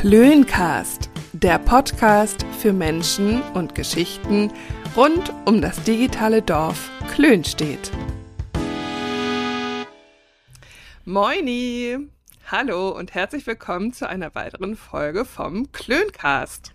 Klöncast, 0.00 1.10
der 1.32 1.58
Podcast 1.58 2.46
für 2.60 2.72
Menschen 2.72 3.42
und 3.54 3.74
Geschichten 3.74 4.52
rund 4.96 5.32
um 5.44 5.60
das 5.60 5.82
digitale 5.82 6.40
Dorf 6.40 6.88
Klönstedt. 7.12 7.90
Moini! 11.04 11.98
Hallo 12.46 12.90
und 12.90 13.12
herzlich 13.14 13.44
willkommen 13.48 13.92
zu 13.92 14.08
einer 14.08 14.36
weiteren 14.36 14.76
Folge 14.76 15.24
vom 15.24 15.72
Klöncast. 15.72 16.74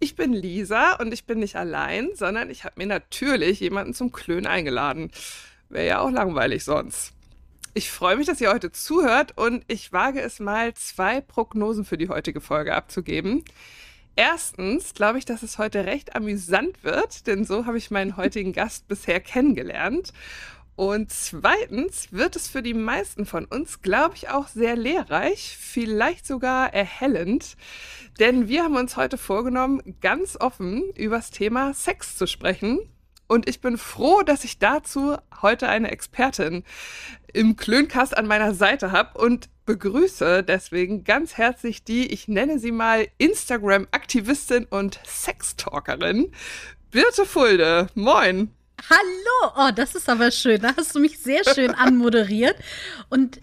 Ich 0.00 0.16
bin 0.16 0.32
Lisa 0.32 0.96
und 0.96 1.14
ich 1.14 1.26
bin 1.26 1.38
nicht 1.38 1.54
allein, 1.54 2.08
sondern 2.16 2.50
ich 2.50 2.64
habe 2.64 2.74
mir 2.78 2.88
natürlich 2.88 3.60
jemanden 3.60 3.94
zum 3.94 4.10
Klön 4.10 4.48
eingeladen. 4.48 5.12
Wäre 5.68 5.86
ja 5.86 6.00
auch 6.00 6.10
langweilig 6.10 6.64
sonst. 6.64 7.12
Ich 7.72 7.92
freue 7.92 8.16
mich, 8.16 8.26
dass 8.26 8.40
ihr 8.40 8.52
heute 8.52 8.72
zuhört 8.72 9.38
und 9.38 9.64
ich 9.68 9.92
wage 9.92 10.20
es 10.20 10.40
mal, 10.40 10.74
zwei 10.74 11.20
Prognosen 11.20 11.84
für 11.84 11.96
die 11.96 12.08
heutige 12.08 12.40
Folge 12.40 12.74
abzugeben. 12.74 13.44
Erstens 14.16 14.92
glaube 14.92 15.18
ich, 15.18 15.24
dass 15.24 15.44
es 15.44 15.56
heute 15.56 15.86
recht 15.86 16.16
amüsant 16.16 16.82
wird, 16.82 17.28
denn 17.28 17.44
so 17.44 17.66
habe 17.66 17.78
ich 17.78 17.92
meinen 17.92 18.16
heutigen 18.16 18.52
Gast 18.52 18.88
bisher 18.88 19.20
kennengelernt. 19.20 20.12
Und 20.74 21.12
zweitens 21.12 22.10
wird 22.10 22.34
es 22.34 22.48
für 22.48 22.62
die 22.62 22.74
meisten 22.74 23.24
von 23.24 23.44
uns, 23.44 23.82
glaube 23.82 24.16
ich, 24.16 24.30
auch 24.30 24.48
sehr 24.48 24.74
lehrreich, 24.74 25.56
vielleicht 25.56 26.26
sogar 26.26 26.74
erhellend, 26.74 27.56
denn 28.18 28.48
wir 28.48 28.64
haben 28.64 28.76
uns 28.76 28.96
heute 28.96 29.16
vorgenommen, 29.16 29.96
ganz 30.00 30.36
offen 30.40 30.90
über 30.96 31.16
das 31.16 31.30
Thema 31.30 31.72
Sex 31.74 32.16
zu 32.16 32.26
sprechen. 32.26 32.80
Und 33.30 33.48
ich 33.48 33.60
bin 33.60 33.78
froh, 33.78 34.22
dass 34.22 34.42
ich 34.42 34.58
dazu 34.58 35.16
heute 35.40 35.68
eine 35.68 35.92
Expertin 35.92 36.64
im 37.32 37.54
Klöncast 37.54 38.18
an 38.18 38.26
meiner 38.26 38.54
Seite 38.54 38.90
habe 38.90 39.20
und 39.20 39.48
begrüße 39.66 40.42
deswegen 40.42 41.04
ganz 41.04 41.34
herzlich 41.34 41.84
die, 41.84 42.12
ich 42.12 42.26
nenne 42.26 42.58
sie 42.58 42.72
mal 42.72 43.06
Instagram-Aktivistin 43.18 44.64
und 44.64 44.98
Sextalkerin, 45.06 46.32
Birte 46.90 47.24
Fulde. 47.24 47.86
Moin. 47.94 48.50
Hallo, 48.90 49.52
oh, 49.56 49.70
das 49.76 49.94
ist 49.94 50.08
aber 50.08 50.32
schön. 50.32 50.60
Da 50.60 50.74
hast 50.76 50.92
du 50.96 50.98
mich 50.98 51.20
sehr 51.20 51.44
schön 51.54 51.70
anmoderiert. 51.76 52.56
Und 53.10 53.38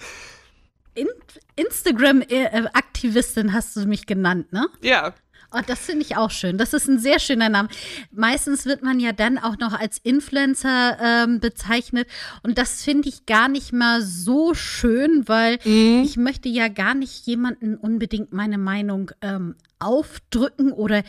in 0.95 1.07
Instagram-Aktivistin 1.55 3.53
hast 3.53 3.73
du 3.77 3.85
mich 3.85 4.05
genannt, 4.05 4.51
ne? 4.51 4.67
Ja. 4.81 5.13
Oh, 5.53 5.61
das 5.65 5.79
finde 5.79 6.03
ich 6.03 6.17
auch 6.17 6.29
schön. 6.29 6.57
Das 6.57 6.73
ist 6.73 6.87
ein 6.87 6.99
sehr 6.99 7.19
schöner 7.19 7.47
Name. 7.47 7.69
Meistens 8.11 8.65
wird 8.65 8.83
man 8.83 8.99
ja 8.99 9.13
dann 9.13 9.37
auch 9.37 9.57
noch 9.57 9.73
als 9.73 9.97
Influencer 9.99 10.97
ähm, 11.01 11.39
bezeichnet. 11.39 12.07
Und 12.43 12.57
das 12.57 12.83
finde 12.83 13.07
ich 13.07 13.25
gar 13.25 13.47
nicht 13.47 13.71
mal 13.71 14.01
so 14.01 14.53
schön, 14.53 15.23
weil 15.27 15.57
mhm. 15.63 16.03
ich 16.03 16.17
möchte 16.17 16.49
ja 16.49 16.67
gar 16.67 16.95
nicht 16.95 17.25
jemanden 17.25 17.75
unbedingt 17.77 18.33
meine 18.33 18.57
Meinung 18.57 19.11
ähm, 19.21 19.55
aufdrücken 19.79 20.73
oder 20.73 21.03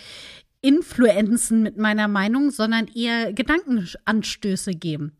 influenzen 0.60 1.62
mit 1.62 1.76
meiner 1.76 2.06
Meinung, 2.06 2.50
sondern 2.50 2.86
eher 2.88 3.32
Gedankenanstöße 3.32 4.72
geben. 4.72 5.17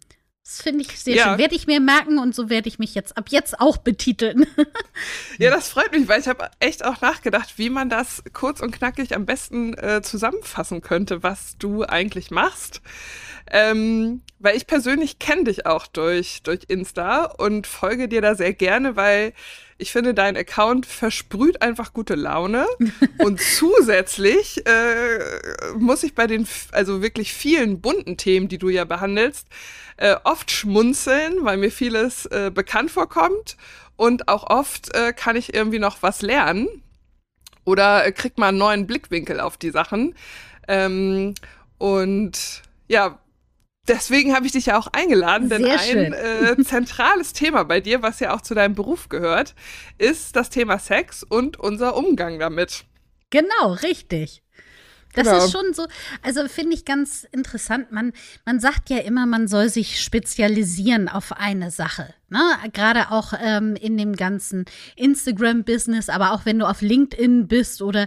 Das 0.48 0.62
finde 0.62 0.80
ich 0.80 0.98
sehr 0.98 1.14
ja. 1.14 1.24
schön. 1.24 1.38
Werde 1.38 1.54
ich 1.54 1.66
mir 1.66 1.78
merken 1.78 2.18
und 2.18 2.34
so 2.34 2.48
werde 2.48 2.68
ich 2.68 2.78
mich 2.78 2.94
jetzt 2.94 3.18
ab 3.18 3.26
jetzt 3.28 3.60
auch 3.60 3.76
betiteln. 3.76 4.46
ja, 5.38 5.50
das 5.50 5.68
freut 5.68 5.92
mich, 5.92 6.08
weil 6.08 6.20
ich 6.20 6.26
habe 6.26 6.48
echt 6.58 6.82
auch 6.82 7.02
nachgedacht, 7.02 7.58
wie 7.58 7.68
man 7.68 7.90
das 7.90 8.22
kurz 8.32 8.60
und 8.60 8.70
knackig 8.70 9.14
am 9.14 9.26
besten 9.26 9.74
äh, 9.74 10.00
zusammenfassen 10.00 10.80
könnte, 10.80 11.22
was 11.22 11.58
du 11.58 11.84
eigentlich 11.84 12.30
machst. 12.30 12.80
Ähm, 13.50 14.22
weil 14.38 14.56
ich 14.56 14.66
persönlich 14.66 15.18
kenne 15.18 15.44
dich 15.44 15.66
auch 15.66 15.86
durch, 15.86 16.42
durch 16.42 16.60
Insta 16.68 17.24
und 17.24 17.66
folge 17.66 18.08
dir 18.08 18.20
da 18.20 18.34
sehr 18.34 18.52
gerne, 18.52 18.94
weil 18.94 19.32
ich 19.78 19.92
finde, 19.92 20.12
dein 20.12 20.36
Account 20.36 20.86
versprüht 20.86 21.62
einfach 21.62 21.92
gute 21.92 22.14
Laune. 22.14 22.66
und 23.18 23.40
zusätzlich 23.40 24.66
äh, 24.66 25.18
muss 25.76 26.02
ich 26.02 26.14
bei 26.14 26.26
den, 26.26 26.46
also 26.72 27.02
wirklich 27.02 27.32
vielen 27.32 27.80
bunten 27.80 28.16
Themen, 28.16 28.48
die 28.48 28.58
du 28.58 28.68
ja 28.68 28.84
behandelst, 28.84 29.46
äh, 29.96 30.16
oft 30.24 30.50
schmunzeln, 30.50 31.44
weil 31.44 31.56
mir 31.56 31.70
vieles 31.70 32.26
äh, 32.26 32.50
bekannt 32.52 32.90
vorkommt. 32.90 33.56
Und 33.96 34.28
auch 34.28 34.48
oft 34.48 34.94
äh, 34.94 35.12
kann 35.12 35.36
ich 35.36 35.54
irgendwie 35.54 35.80
noch 35.80 36.02
was 36.02 36.22
lernen 36.22 36.68
oder 37.64 38.10
kriegt 38.12 38.38
mal 38.38 38.48
einen 38.48 38.58
neuen 38.58 38.86
Blickwinkel 38.86 39.40
auf 39.40 39.56
die 39.56 39.70
Sachen. 39.70 40.14
Ähm, 40.68 41.34
und 41.78 42.62
ja, 42.88 43.18
deswegen 43.88 44.34
habe 44.34 44.46
ich 44.46 44.52
dich 44.52 44.66
ja 44.66 44.78
auch 44.78 44.88
eingeladen, 44.88 45.48
denn 45.48 45.64
ein 45.64 46.12
äh, 46.12 46.56
zentrales 46.64 47.32
Thema 47.32 47.64
bei 47.64 47.80
dir, 47.80 48.02
was 48.02 48.20
ja 48.20 48.34
auch 48.34 48.40
zu 48.40 48.54
deinem 48.54 48.74
Beruf 48.74 49.08
gehört, 49.08 49.54
ist 49.98 50.36
das 50.36 50.50
Thema 50.50 50.78
Sex 50.78 51.22
und 51.22 51.58
unser 51.58 51.96
Umgang 51.96 52.38
damit. 52.38 52.84
Genau, 53.30 53.72
richtig. 53.82 54.42
Das 55.14 55.26
genau. 55.26 55.44
ist 55.44 55.52
schon 55.52 55.72
so, 55.72 55.86
also 56.22 56.46
finde 56.48 56.74
ich 56.74 56.84
ganz 56.84 57.26
interessant. 57.32 57.90
Man, 57.92 58.12
man 58.44 58.60
sagt 58.60 58.90
ja 58.90 58.98
immer, 58.98 59.26
man 59.26 59.48
soll 59.48 59.68
sich 59.68 60.00
spezialisieren 60.02 61.08
auf 61.08 61.32
eine 61.32 61.70
Sache. 61.70 62.14
Ne? 62.30 62.40
Gerade 62.74 63.10
auch 63.10 63.32
ähm, 63.40 63.74
in 63.74 63.96
dem 63.96 64.14
ganzen 64.14 64.66
Instagram-Business, 64.96 66.10
aber 66.10 66.32
auch 66.32 66.44
wenn 66.44 66.58
du 66.58 66.68
auf 66.68 66.82
LinkedIn 66.82 67.48
bist 67.48 67.80
oder 67.80 68.06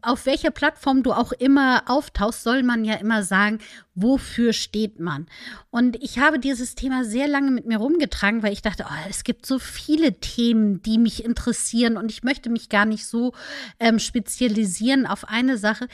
auf 0.00 0.24
welcher 0.24 0.50
Plattform 0.50 1.02
du 1.02 1.12
auch 1.12 1.32
immer 1.32 1.82
auftauchst, 1.86 2.42
soll 2.42 2.62
man 2.62 2.86
ja 2.86 2.94
immer 2.94 3.22
sagen, 3.22 3.58
wofür 3.94 4.54
steht 4.54 5.00
man? 5.00 5.26
Und 5.70 6.02
ich 6.02 6.18
habe 6.18 6.38
dieses 6.38 6.74
Thema 6.74 7.04
sehr 7.04 7.28
lange 7.28 7.50
mit 7.50 7.66
mir 7.66 7.76
rumgetragen, 7.76 8.42
weil 8.42 8.54
ich 8.54 8.62
dachte, 8.62 8.86
oh, 8.88 9.08
es 9.10 9.22
gibt 9.22 9.44
so 9.44 9.58
viele 9.58 10.14
Themen, 10.14 10.80
die 10.82 10.96
mich 10.96 11.22
interessieren 11.22 11.98
und 11.98 12.10
ich 12.10 12.22
möchte 12.22 12.48
mich 12.48 12.70
gar 12.70 12.86
nicht 12.86 13.06
so 13.06 13.34
ähm, 13.78 13.98
spezialisieren 13.98 15.06
auf 15.06 15.28
eine 15.28 15.58
Sache. 15.58 15.88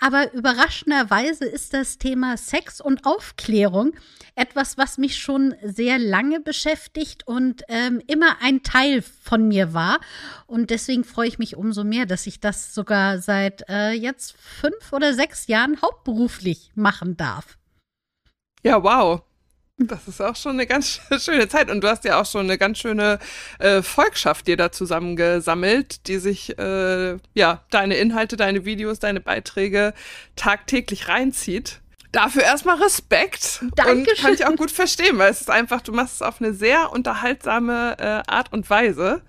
Aber 0.00 0.32
überraschenderweise 0.32 1.44
ist 1.44 1.74
das 1.74 1.98
Thema 1.98 2.36
Sex 2.36 2.80
und 2.80 3.06
Aufklärung 3.06 3.92
etwas, 4.34 4.76
was 4.76 4.98
mich 4.98 5.16
schon 5.16 5.54
sehr 5.62 6.00
lange 6.00 6.40
beschäftigt 6.40 7.03
und 7.26 7.62
ähm, 7.68 8.00
immer 8.06 8.36
ein 8.40 8.62
Teil 8.62 9.02
von 9.02 9.48
mir 9.48 9.74
war. 9.74 10.00
Und 10.46 10.70
deswegen 10.70 11.04
freue 11.04 11.28
ich 11.28 11.38
mich 11.38 11.56
umso 11.56 11.84
mehr, 11.84 12.06
dass 12.06 12.26
ich 12.26 12.40
das 12.40 12.74
sogar 12.74 13.18
seit 13.18 13.68
äh, 13.68 13.92
jetzt 13.92 14.34
fünf 14.38 14.92
oder 14.92 15.14
sechs 15.14 15.46
Jahren 15.46 15.80
hauptberuflich 15.80 16.72
machen 16.74 17.16
darf. 17.16 17.58
Ja, 18.62 18.82
wow. 18.82 19.22
Das 19.76 20.06
ist 20.06 20.20
auch 20.20 20.36
schon 20.36 20.52
eine 20.52 20.66
ganz 20.66 21.00
schöne 21.18 21.48
Zeit. 21.48 21.70
Und 21.70 21.82
du 21.82 21.88
hast 21.88 22.04
ja 22.04 22.20
auch 22.20 22.26
schon 22.26 22.42
eine 22.42 22.58
ganz 22.58 22.78
schöne 22.78 23.18
äh, 23.58 23.82
Volkschaft 23.82 24.46
dir 24.46 24.56
da 24.56 24.70
zusammengesammelt, 24.70 26.06
die 26.06 26.18
sich 26.18 26.56
äh, 26.58 27.16
ja 27.34 27.64
deine 27.70 27.96
Inhalte, 27.96 28.36
deine 28.36 28.64
Videos, 28.64 29.00
deine 29.00 29.20
Beiträge 29.20 29.92
tagtäglich 30.36 31.08
reinzieht 31.08 31.80
dafür 32.14 32.42
erstmal 32.42 32.76
Respekt. 32.76 33.62
Dankeschön. 33.76 33.98
Und 33.98 34.18
kann 34.18 34.34
ich 34.34 34.46
auch 34.46 34.56
gut 34.56 34.70
verstehen, 34.70 35.18
weil 35.18 35.30
es 35.30 35.42
ist 35.42 35.50
einfach, 35.50 35.80
du 35.80 35.92
machst 35.92 36.16
es 36.16 36.22
auf 36.22 36.40
eine 36.40 36.54
sehr 36.54 36.92
unterhaltsame 36.92 37.96
äh, 37.98 38.30
Art 38.30 38.52
und 38.52 38.68
Weise. 38.70 39.22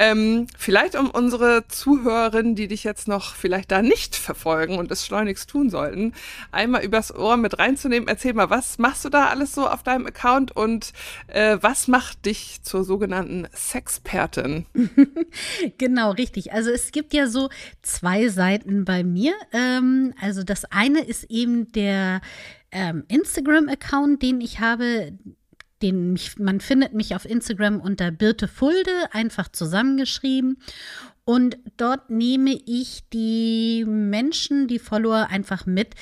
Ähm, 0.00 0.46
vielleicht 0.56 0.94
um 0.94 1.10
unsere 1.10 1.68
Zuhörerinnen, 1.68 2.54
die 2.54 2.68
dich 2.68 2.84
jetzt 2.84 3.06
noch 3.06 3.34
vielleicht 3.34 3.70
da 3.70 3.82
nicht 3.82 4.16
verfolgen 4.16 4.78
und 4.78 4.90
es 4.90 5.04
schleunigst 5.04 5.50
tun 5.50 5.68
sollten, 5.68 6.14
einmal 6.50 6.82
übers 6.82 7.14
Ohr 7.14 7.36
mit 7.36 7.58
reinzunehmen. 7.58 8.08
Erzähl 8.08 8.32
mal, 8.32 8.48
was 8.48 8.78
machst 8.78 9.04
du 9.04 9.10
da 9.10 9.26
alles 9.26 9.54
so 9.54 9.68
auf 9.68 9.82
deinem 9.82 10.06
Account 10.06 10.56
und 10.56 10.94
äh, 11.26 11.58
was 11.60 11.86
macht 11.86 12.24
dich 12.24 12.62
zur 12.62 12.82
sogenannten 12.82 13.46
Sexpertin? 13.54 14.64
genau, 15.76 16.12
richtig. 16.12 16.54
Also 16.54 16.70
es 16.70 16.92
gibt 16.92 17.12
ja 17.12 17.26
so 17.26 17.50
zwei 17.82 18.28
Seiten 18.28 18.86
bei 18.86 19.04
mir. 19.04 19.34
Ähm, 19.52 20.14
also 20.18 20.44
das 20.44 20.64
eine 20.64 21.04
ist 21.04 21.24
eben 21.24 21.72
der 21.72 22.22
ähm, 22.72 23.04
Instagram-Account, 23.08 24.22
den 24.22 24.40
ich 24.40 24.60
habe, 24.60 25.12
den 25.82 26.12
mich, 26.12 26.38
man 26.38 26.60
findet 26.60 26.94
mich 26.94 27.14
auf 27.14 27.24
Instagram 27.24 27.80
unter 27.80 28.10
Birte 28.10 28.48
Fulde, 28.48 28.90
einfach 29.12 29.48
zusammengeschrieben. 29.48 30.58
Und 31.24 31.58
dort 31.76 32.10
nehme 32.10 32.58
ich 32.66 33.04
die 33.12 33.84
Menschen, 33.86 34.66
die 34.66 34.78
Follower 34.78 35.28
einfach 35.30 35.66
mit 35.66 35.94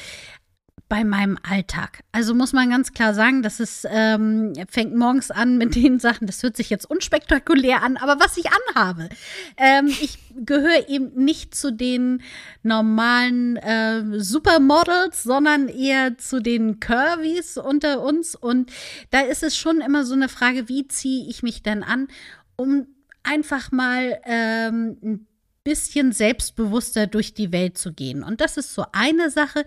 bei 0.89 1.05
meinem 1.05 1.39
Alltag. 1.49 2.01
Also 2.13 2.35
muss 2.35 2.53
man 2.53 2.71
ganz 2.71 2.93
klar 2.93 3.13
sagen, 3.13 3.43
das 3.43 3.61
ist, 3.61 3.87
ähm, 3.91 4.55
fängt 4.69 4.95
morgens 4.95 5.31
an 5.31 5.59
mit 5.59 5.75
den 5.75 5.99
Sachen, 5.99 6.27
das 6.27 6.43
hört 6.43 6.57
sich 6.57 6.71
jetzt 6.71 6.91
unspektakulär 6.91 7.83
an, 7.83 7.97
aber 7.97 8.19
was 8.21 8.37
ich 8.37 8.47
anhabe. 8.47 9.09
Ähm, 9.57 9.87
ich 9.89 10.19
gehöre 10.35 10.89
eben 10.89 11.13
nicht 11.25 11.55
zu 11.55 11.73
den 11.73 12.23
normalen 12.63 13.57
äh, 13.57 14.03
Supermodels, 14.19 15.23
sondern 15.23 15.69
eher 15.69 16.17
zu 16.17 16.41
den 16.41 16.81
Curvys 16.81 17.59
unter 17.59 18.03
uns. 18.03 18.35
Und 18.35 18.71
da 19.11 19.21
ist 19.21 19.43
es 19.43 19.57
schon 19.57 19.81
immer 19.81 20.05
so 20.05 20.15
eine 20.15 20.29
Frage, 20.29 20.69
wie 20.69 20.89
ziehe 20.89 21.29
ich 21.29 21.43
mich 21.43 21.63
denn 21.63 21.83
an, 21.83 22.09
um 22.57 22.87
einfach 23.23 23.71
mal 23.73 24.19
ähm, 24.25 24.97
ein 25.03 25.28
bisschen 25.69 26.13
selbstbewusster 26.13 27.07
durch 27.07 27.35
die 27.35 27.53
Welt 27.53 27.77
zu 27.77 27.93
gehen. 27.93 28.23
Und 28.23 28.41
das 28.41 28.57
ist 28.57 28.73
so 28.73 28.87
eine 28.93 29.31
Sache, 29.31 29.67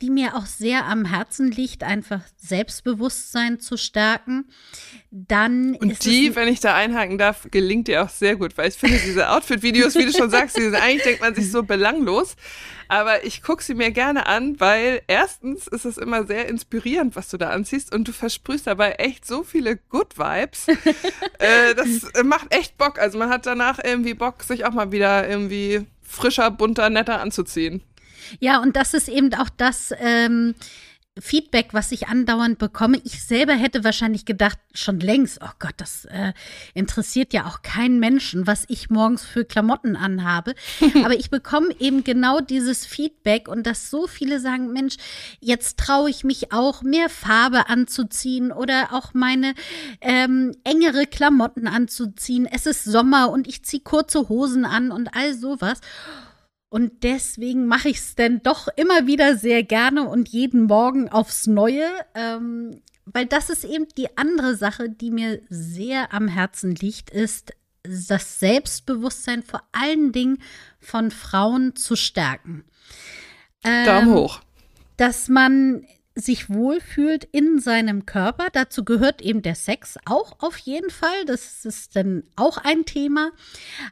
die 0.00 0.08
mir 0.08 0.36
auch 0.36 0.46
sehr 0.46 0.86
am 0.86 1.04
Herzen 1.04 1.50
liegt, 1.50 1.82
einfach 1.82 2.20
Selbstbewusstsein 2.36 3.58
zu 3.58 3.76
stärken. 3.76 4.44
Dann 5.12 5.74
und 5.74 6.04
die, 6.04 6.36
wenn 6.36 6.46
ich 6.46 6.60
da 6.60 6.76
einhaken 6.76 7.18
darf, 7.18 7.48
gelingt 7.50 7.88
dir 7.88 8.04
auch 8.04 8.08
sehr 8.08 8.36
gut, 8.36 8.56
weil 8.56 8.68
ich 8.68 8.76
finde 8.76 9.00
diese 9.04 9.30
Outfit-Videos, 9.30 9.96
wie 9.96 10.04
du 10.04 10.12
schon 10.12 10.30
sagst, 10.30 10.56
die 10.56 10.62
sind, 10.62 10.76
eigentlich 10.76 11.02
denkt 11.02 11.20
man 11.20 11.34
sich 11.34 11.50
so 11.50 11.64
belanglos, 11.64 12.36
aber 12.86 13.24
ich 13.24 13.42
gucke 13.42 13.62
sie 13.62 13.74
mir 13.74 13.90
gerne 13.90 14.26
an, 14.26 14.60
weil 14.60 15.02
erstens 15.08 15.66
ist 15.66 15.84
es 15.84 15.98
immer 15.98 16.26
sehr 16.26 16.48
inspirierend, 16.48 17.16
was 17.16 17.28
du 17.28 17.38
da 17.38 17.50
anziehst 17.50 17.92
und 17.92 18.06
du 18.06 18.12
versprühst 18.12 18.68
dabei 18.68 18.92
echt 18.92 19.26
so 19.26 19.42
viele 19.42 19.76
Good 19.76 20.16
Vibes. 20.16 20.68
äh, 21.38 21.74
das 21.74 22.24
macht 22.24 22.54
echt 22.54 22.78
Bock. 22.78 23.00
Also 23.00 23.18
man 23.18 23.30
hat 23.30 23.46
danach 23.46 23.80
irgendwie 23.82 24.14
Bock, 24.14 24.44
sich 24.44 24.64
auch 24.64 24.72
mal 24.72 24.92
wieder 24.92 25.28
irgendwie 25.28 25.86
frischer, 26.02 26.52
bunter, 26.52 26.88
netter 26.88 27.20
anzuziehen. 27.20 27.82
Ja, 28.38 28.60
und 28.60 28.76
das 28.76 28.94
ist 28.94 29.08
eben 29.08 29.34
auch 29.34 29.48
das, 29.56 29.92
ähm, 29.98 30.54
Feedback, 31.18 31.70
was 31.72 31.90
ich 31.90 32.06
andauernd 32.06 32.58
bekomme. 32.58 33.00
Ich 33.04 33.22
selber 33.22 33.54
hätte 33.54 33.82
wahrscheinlich 33.82 34.24
gedacht, 34.24 34.58
schon 34.72 35.00
längst, 35.00 35.40
oh 35.42 35.50
Gott, 35.58 35.74
das 35.78 36.04
äh, 36.04 36.32
interessiert 36.72 37.32
ja 37.32 37.46
auch 37.46 37.62
keinen 37.62 37.98
Menschen, 37.98 38.46
was 38.46 38.64
ich 38.68 38.90
morgens 38.90 39.24
für 39.24 39.44
Klamotten 39.44 39.96
anhabe. 39.96 40.54
Aber 41.04 41.14
ich 41.14 41.28
bekomme 41.28 41.74
eben 41.80 42.04
genau 42.04 42.40
dieses 42.40 42.86
Feedback 42.86 43.48
und 43.48 43.66
dass 43.66 43.90
so 43.90 44.06
viele 44.06 44.38
sagen, 44.38 44.72
Mensch, 44.72 44.96
jetzt 45.40 45.78
traue 45.78 46.10
ich 46.10 46.22
mich 46.22 46.52
auch, 46.52 46.82
mehr 46.82 47.08
Farbe 47.08 47.68
anzuziehen 47.68 48.52
oder 48.52 48.92
auch 48.92 49.12
meine 49.12 49.54
ähm, 50.00 50.54
engere 50.62 51.06
Klamotten 51.06 51.66
anzuziehen. 51.66 52.46
Es 52.46 52.66
ist 52.66 52.84
Sommer 52.84 53.30
und 53.30 53.48
ich 53.48 53.64
ziehe 53.64 53.82
kurze 53.82 54.28
Hosen 54.28 54.64
an 54.64 54.92
und 54.92 55.14
all 55.16 55.34
sowas. 55.34 55.80
Und 56.70 57.02
deswegen 57.02 57.66
mache 57.66 57.88
ich 57.88 57.98
es 57.98 58.14
denn 58.14 58.42
doch 58.42 58.68
immer 58.76 59.06
wieder 59.06 59.36
sehr 59.36 59.64
gerne 59.64 60.08
und 60.08 60.28
jeden 60.28 60.62
Morgen 60.62 61.08
aufs 61.08 61.48
Neue, 61.48 61.88
ähm, 62.14 62.80
weil 63.04 63.26
das 63.26 63.50
ist 63.50 63.64
eben 63.64 63.88
die 63.98 64.16
andere 64.16 64.54
Sache, 64.54 64.88
die 64.88 65.10
mir 65.10 65.42
sehr 65.48 66.14
am 66.14 66.28
Herzen 66.28 66.74
liegt, 66.76 67.10
ist 67.10 67.52
das 67.82 68.38
Selbstbewusstsein 68.38 69.42
vor 69.42 69.62
allen 69.72 70.12
Dingen 70.12 70.38
von 70.78 71.10
Frauen 71.10 71.74
zu 71.74 71.96
stärken. 71.96 72.64
Ähm, 73.64 73.86
Daumen 73.86 74.14
hoch. 74.14 74.40
Dass 74.96 75.28
man 75.28 75.84
sich 76.14 76.50
wohlfühlt 76.50 77.24
in 77.24 77.58
seinem 77.58 78.06
Körper. 78.06 78.48
Dazu 78.52 78.84
gehört 78.84 79.22
eben 79.22 79.42
der 79.42 79.54
Sex 79.54 79.98
auch 80.04 80.40
auf 80.40 80.56
jeden 80.58 80.90
Fall. 80.90 81.24
Das 81.26 81.64
ist 81.64 81.96
dann 81.96 82.24
auch 82.36 82.58
ein 82.58 82.84
Thema. 82.84 83.32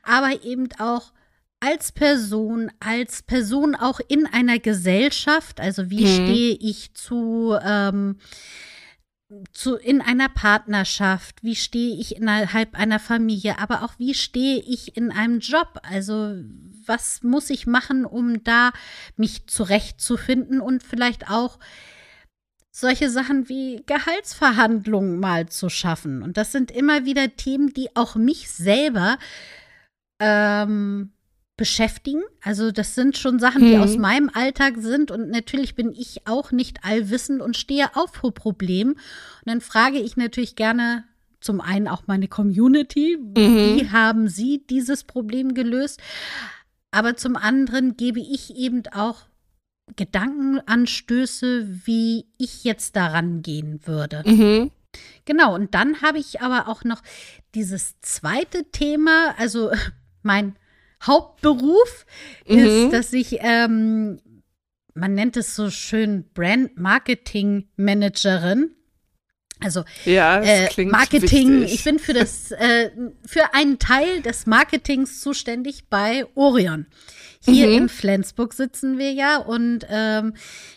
Aber 0.02 0.44
eben 0.44 0.68
auch 0.78 1.12
als 1.60 1.92
Person, 1.92 2.70
als 2.80 3.22
Person 3.22 3.74
auch 3.74 4.00
in 4.08 4.26
einer 4.26 4.58
Gesellschaft, 4.58 5.60
also 5.60 5.90
wie 5.90 6.04
mhm. 6.04 6.14
stehe 6.14 6.56
ich 6.60 6.94
zu, 6.94 7.56
ähm, 7.62 8.16
zu 9.52 9.76
in 9.76 10.00
einer 10.00 10.28
Partnerschaft, 10.28 11.42
wie 11.42 11.56
stehe 11.56 11.96
ich 11.96 12.16
innerhalb 12.16 12.74
einer 12.74 13.00
Familie, 13.00 13.58
aber 13.58 13.82
auch 13.82 13.98
wie 13.98 14.14
stehe 14.14 14.60
ich 14.60 14.96
in 14.96 15.10
einem 15.10 15.40
Job, 15.40 15.80
also 15.82 16.34
was 16.86 17.22
muss 17.22 17.50
ich 17.50 17.66
machen, 17.66 18.06
um 18.06 18.42
da 18.44 18.70
mich 19.16 19.46
zurechtzufinden 19.46 20.60
und 20.60 20.82
vielleicht 20.82 21.28
auch 21.28 21.58
solche 22.70 23.10
Sachen 23.10 23.48
wie 23.48 23.82
Gehaltsverhandlungen 23.86 25.18
mal 25.18 25.48
zu 25.48 25.68
schaffen. 25.68 26.22
Und 26.22 26.36
das 26.36 26.52
sind 26.52 26.70
immer 26.70 27.04
wieder 27.04 27.34
Themen, 27.34 27.74
die 27.74 27.94
auch 27.96 28.14
mich 28.14 28.48
selber 28.50 29.18
ähm, 30.20 31.12
beschäftigen. 31.58 32.22
Also 32.40 32.72
das 32.72 32.94
sind 32.94 33.18
schon 33.18 33.38
Sachen, 33.38 33.60
die 33.60 33.76
mhm. 33.76 33.82
aus 33.82 33.98
meinem 33.98 34.30
Alltag 34.32 34.76
sind 34.78 35.10
und 35.10 35.28
natürlich 35.28 35.74
bin 35.74 35.92
ich 35.92 36.26
auch 36.26 36.52
nicht 36.52 36.84
allwissend 36.84 37.42
und 37.42 37.58
stehe 37.58 37.94
auf 37.94 38.14
vor 38.14 38.32
Problemen. 38.32 38.92
Und 38.92 39.00
dann 39.44 39.60
frage 39.60 39.98
ich 39.98 40.16
natürlich 40.16 40.56
gerne 40.56 41.04
zum 41.40 41.60
einen 41.60 41.86
auch 41.86 42.04
meine 42.06 42.28
Community, 42.28 43.18
mhm. 43.18 43.34
wie 43.36 43.90
haben 43.90 44.28
sie 44.28 44.64
dieses 44.70 45.04
Problem 45.04 45.52
gelöst? 45.52 46.00
Aber 46.90 47.16
zum 47.16 47.36
anderen 47.36 47.98
gebe 47.98 48.20
ich 48.20 48.56
eben 48.56 48.82
auch 48.92 49.26
Gedankenanstöße, 49.96 51.68
wie 51.84 52.26
ich 52.38 52.64
jetzt 52.64 52.96
daran 52.96 53.42
gehen 53.42 53.80
würde. 53.84 54.22
Mhm. 54.24 54.70
Genau, 55.24 55.54
und 55.54 55.74
dann 55.74 56.02
habe 56.02 56.18
ich 56.18 56.40
aber 56.40 56.68
auch 56.68 56.84
noch 56.84 57.02
dieses 57.54 58.00
zweite 58.00 58.64
Thema, 58.70 59.34
also 59.38 59.70
mein 60.22 60.56
Hauptberuf 61.02 62.06
mhm. 62.48 62.58
ist, 62.58 62.92
dass 62.92 63.12
ich, 63.12 63.38
ähm, 63.40 64.20
man 64.94 65.14
nennt 65.14 65.36
es 65.36 65.54
so 65.54 65.70
schön 65.70 66.24
Brand 66.34 66.78
Marketing 66.78 67.68
Managerin. 67.76 68.74
Also 69.60 69.84
ja, 70.04 70.40
äh, 70.40 70.84
Marketing, 70.84 71.62
wichtig. 71.62 71.74
ich 71.74 71.84
bin 71.84 71.98
für 71.98 72.12
das 72.12 72.52
äh, 72.52 72.90
für 73.26 73.54
einen 73.54 73.78
Teil 73.78 74.22
des 74.22 74.46
Marketings 74.46 75.20
zuständig 75.20 75.88
bei 75.88 76.26
Orion. 76.34 76.86
Hier 77.40 77.68
mhm. 77.68 77.74
in 77.74 77.88
Flensburg 77.88 78.52
sitzen 78.52 78.98
wir 78.98 79.12
ja 79.12 79.38
und 79.38 79.86
ähm, 79.88 80.34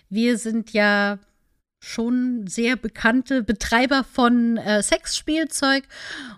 wir 0.10 0.38
sind 0.38 0.74
ja 0.74 1.20
schon 1.80 2.46
sehr 2.48 2.76
bekannte 2.76 3.44
Betreiber 3.44 4.04
von 4.04 4.58
äh, 4.58 4.82
Sexspielzeug 4.84 5.84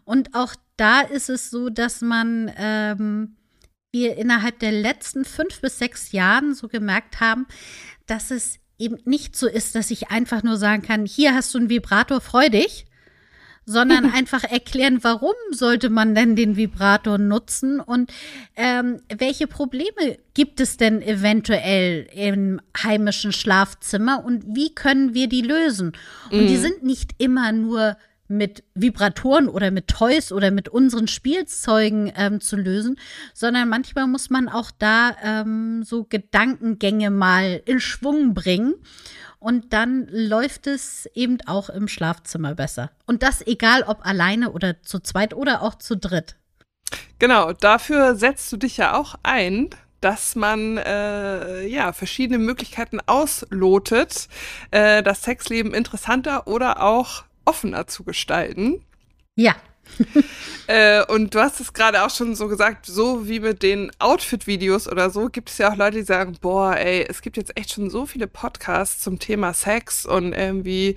und 0.06 0.34
auch 0.34 0.56
da 0.78 1.02
ist 1.02 1.30
es 1.30 1.50
so, 1.50 1.70
dass 1.70 2.02
man 2.02 2.52
ähm, 2.58 3.36
wir 3.94 4.18
innerhalb 4.18 4.60
der 4.60 4.72
letzten 4.72 5.24
fünf 5.24 5.62
bis 5.62 5.80
sechs 5.80 6.12
Jahren 6.12 6.54
so 6.54 6.68
gemerkt 6.68 7.22
haben, 7.22 7.46
dass 8.08 8.32
es 8.32 8.60
eben 8.78 8.98
nicht 9.06 9.36
so 9.36 9.48
ist, 9.48 9.76
dass 9.76 9.92
ich 9.92 10.10
einfach 10.10 10.44
nur 10.44 10.58
sagen 10.58 10.82
kann, 10.82 11.06
hier 11.06 11.34
hast 11.34 11.54
du 11.54 11.60
einen 11.60 11.70
Vibrator, 11.70 12.20
freu 12.20 12.50
dich, 12.50 12.86
sondern 13.66 14.06
einfach 14.14 14.44
erklären, 14.44 15.04
warum 15.04 15.36
sollte 15.52 15.90
man 15.90 16.16
denn 16.16 16.36
den 16.36 16.58
Vibrator 16.58 17.18
nutzen 17.18 17.80
und 17.80 18.12
ähm, 18.56 19.02
welche 19.16 19.48
Probleme 19.48 20.18
gibt 20.34 20.60
es 20.60 20.78
denn 20.78 21.02
eventuell 21.02 22.08
im 22.14 22.60
heimischen 22.82 23.32
Schlafzimmer 23.32 24.26
und 24.26 24.44
wie 24.56 24.74
können 24.74 25.14
wir 25.14 25.30
die 25.30 25.42
lösen? 25.42 25.94
Und 26.32 26.44
mhm. 26.44 26.48
die 26.48 26.58
sind 26.58 26.84
nicht 26.84 27.12
immer 27.20 27.52
nur 27.52 27.96
mit 28.38 28.64
Vibratoren 28.74 29.48
oder 29.48 29.72
mit 29.72 29.88
Toys 29.88 30.32
oder 30.32 30.52
mit 30.52 30.70
unseren 30.70 31.08
Spielzeugen 31.08 32.12
ähm, 32.16 32.42
zu 32.42 32.56
lösen, 32.56 33.00
sondern 33.34 33.70
manchmal 33.70 34.08
muss 34.08 34.30
man 34.30 34.50
auch 34.50 34.72
da 34.78 35.16
ähm, 35.24 35.84
so 35.84 36.04
Gedankengänge 36.04 37.10
mal 37.10 37.62
in 37.66 37.80
Schwung 37.80 38.34
bringen. 38.34 38.76
Und 39.40 39.74
dann 39.74 40.08
läuft 40.10 40.68
es 40.68 41.06
eben 41.14 41.38
auch 41.48 41.70
im 41.70 41.90
Schlafzimmer 41.90 42.56
besser. 42.56 42.92
Und 43.06 43.24
das 43.24 43.46
egal 43.46 43.84
ob 43.84 44.06
alleine 44.06 44.52
oder 44.54 44.82
zu 44.84 45.00
zweit 45.00 45.34
oder 45.34 45.62
auch 45.62 45.76
zu 45.76 45.98
dritt. 45.98 46.38
Genau, 47.20 47.52
dafür 47.52 48.16
setzt 48.16 48.52
du 48.54 48.58
dich 48.58 48.78
ja 48.78 48.96
auch 48.96 49.16
ein, 49.24 49.70
dass 50.04 50.36
man 50.36 50.78
äh, 50.78 51.66
ja 51.66 51.94
verschiedene 51.94 52.38
Möglichkeiten 52.40 53.00
auslotet, 53.06 54.28
äh, 54.72 55.02
das 55.02 55.24
Sexleben 55.24 55.74
interessanter 55.74 56.48
oder 56.48 56.84
auch 56.84 57.24
offener 57.46 57.88
zu 57.88 58.04
gestalten. 58.04 58.84
Ja. 59.36 59.56
äh, 60.68 61.04
und 61.06 61.36
du 61.36 61.40
hast 61.40 61.60
es 61.60 61.74
gerade 61.74 62.04
auch 62.04 62.10
schon 62.10 62.36
so 62.36 62.48
gesagt, 62.48 62.86
so 62.86 63.28
wie 63.28 63.40
mit 63.40 63.64
den 63.64 63.92
Outfit-Videos 64.00 64.88
oder 64.88 65.10
so, 65.10 65.28
gibt 65.28 65.50
es 65.50 65.58
ja 65.58 65.72
auch 65.72 65.76
Leute, 65.76 65.98
die 65.98 66.04
sagen, 66.04 66.38
boah, 66.42 66.76
ey, 66.76 67.06
es 67.08 67.22
gibt 67.22 67.38
jetzt 67.38 67.58
echt 67.58 67.74
schon 67.74 67.90
so 67.90 68.06
viele 68.06 68.28
Podcasts 68.28 69.04
zum 69.04 69.20
Thema 69.20 69.54
Sex 69.54 70.06
und 70.06 70.34
irgendwie 70.34 70.96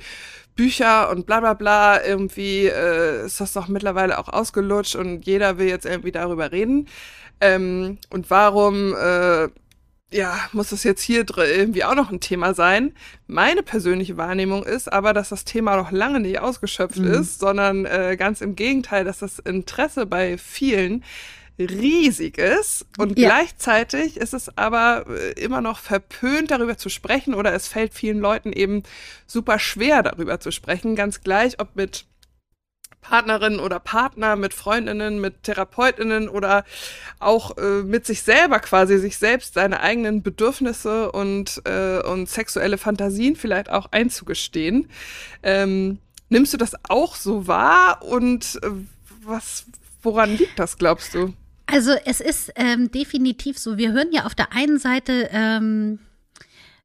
Bücher 0.55 1.11
und 1.11 1.27
bla 1.27 1.41
bla 1.41 1.55
bla, 1.55 2.03
irgendwie 2.05 2.67
äh, 2.67 3.27
ist 3.27 3.41
das 3.41 3.53
doch 3.53 3.69
mittlerweile 3.69 4.19
auch 4.19 4.29
ausgelutscht 4.29 4.97
und 4.97 5.27
jeder 5.27 5.59
will 5.59 5.69
jetzt 5.69 5.85
irgendwie 5.85 6.13
darüber 6.13 6.51
reden. 6.51 6.89
Ähm, 7.41 7.99
und 8.09 8.31
warum 8.31 8.95
äh, 8.95 9.49
ja, 10.11 10.39
muss 10.53 10.71
das 10.71 10.85
jetzt 10.85 11.03
hier 11.03 11.25
irgendwie 11.37 11.85
auch 11.85 11.95
noch 11.95 12.11
ein 12.11 12.21
Thema 12.21 12.55
sein? 12.55 12.95
Meine 13.27 13.63
persönliche 13.63 14.17
Wahrnehmung 14.17 14.65
ist 14.65 14.93
aber, 14.93 15.13
dass 15.13 15.31
das 15.31 15.45
Thema 15.45 15.77
noch 15.77 15.91
lange 15.91 16.21
nicht 16.21 16.39
ausgeschöpft 16.39 16.99
mhm. 16.99 17.13
ist, 17.13 17.41
sondern 17.41 17.87
äh, 17.87 18.17
ganz 18.17 18.41
im 18.41 18.55
Gegenteil, 18.55 19.05
dass 19.05 19.19
das 19.19 19.41
Interesse 19.41 20.07
bei 20.07 20.39
vielen 20.39 21.03
riesig 21.59 22.37
ist 22.37 22.85
und 22.99 23.19
ja. 23.19 23.29
gleichzeitig 23.29 24.19
ist 24.19 24.35
es 24.35 24.57
aber 24.59 25.07
äh, 25.09 25.33
immer 25.43 25.63
noch 25.63 25.79
verpönt, 25.79 26.51
darüber 26.51 26.77
zu 26.77 26.91
sprechen 26.91 27.35
oder 27.35 27.55
es 27.55 27.67
fällt 27.67 27.95
vielen 27.95 28.19
Leuten 28.19 28.53
eben 28.53 28.83
super 29.27 29.59
schwer, 29.59 30.03
darüber 30.03 30.39
zu 30.39 30.51
sprechen, 30.51 30.97
ganz 30.97 31.23
gleich, 31.23 31.59
ob 31.59 31.75
mit 31.75 32.05
Partnerin 33.01 33.61
oder 33.61 33.79
Partner, 33.79 34.37
mit 34.37 34.53
Freundinnen, 34.53 35.21
mit 35.21 35.45
Therapeutinnen 35.45 36.29
oder 36.29 36.65
auch 37.21 37.57
äh, 37.57 37.83
mit 37.83 38.05
sich 38.05 38.23
selber 38.23 38.59
quasi, 38.59 38.99
sich 38.99 39.19
selbst 39.19 39.55
seine 39.55 39.81
eigenen 39.81 40.23
Bedürfnisse 40.23 41.13
und, 41.13 41.63
äh, 41.65 42.01
und 42.03 42.29
sexuelle 42.29 42.79
Fantasien 42.79 43.37
vielleicht 43.37 43.71
auch 43.71 43.93
einzugestehen. 43.93 44.89
Ähm, 45.43 45.99
nimmst 46.29 46.53
du 46.53 46.57
das 46.57 46.73
auch 46.89 47.15
so 47.15 47.47
wahr 47.47 48.03
und 48.03 48.59
äh, 48.63 48.71
was, 49.23 49.67
woran 50.03 50.37
liegt 50.37 50.59
das, 50.59 50.77
glaubst 50.79 51.15
du? 51.15 51.33
Also 51.67 51.93
es 52.05 52.21
ist 52.21 52.53
ähm, 52.55 52.91
definitiv 52.91 53.59
so, 53.59 53.77
wir 53.77 53.93
hören 53.93 54.11
ja 54.13 54.25
auf 54.25 54.35
der 54.35 54.53
einen 54.53 54.79
Seite 54.79 55.29
ähm, 55.33 55.99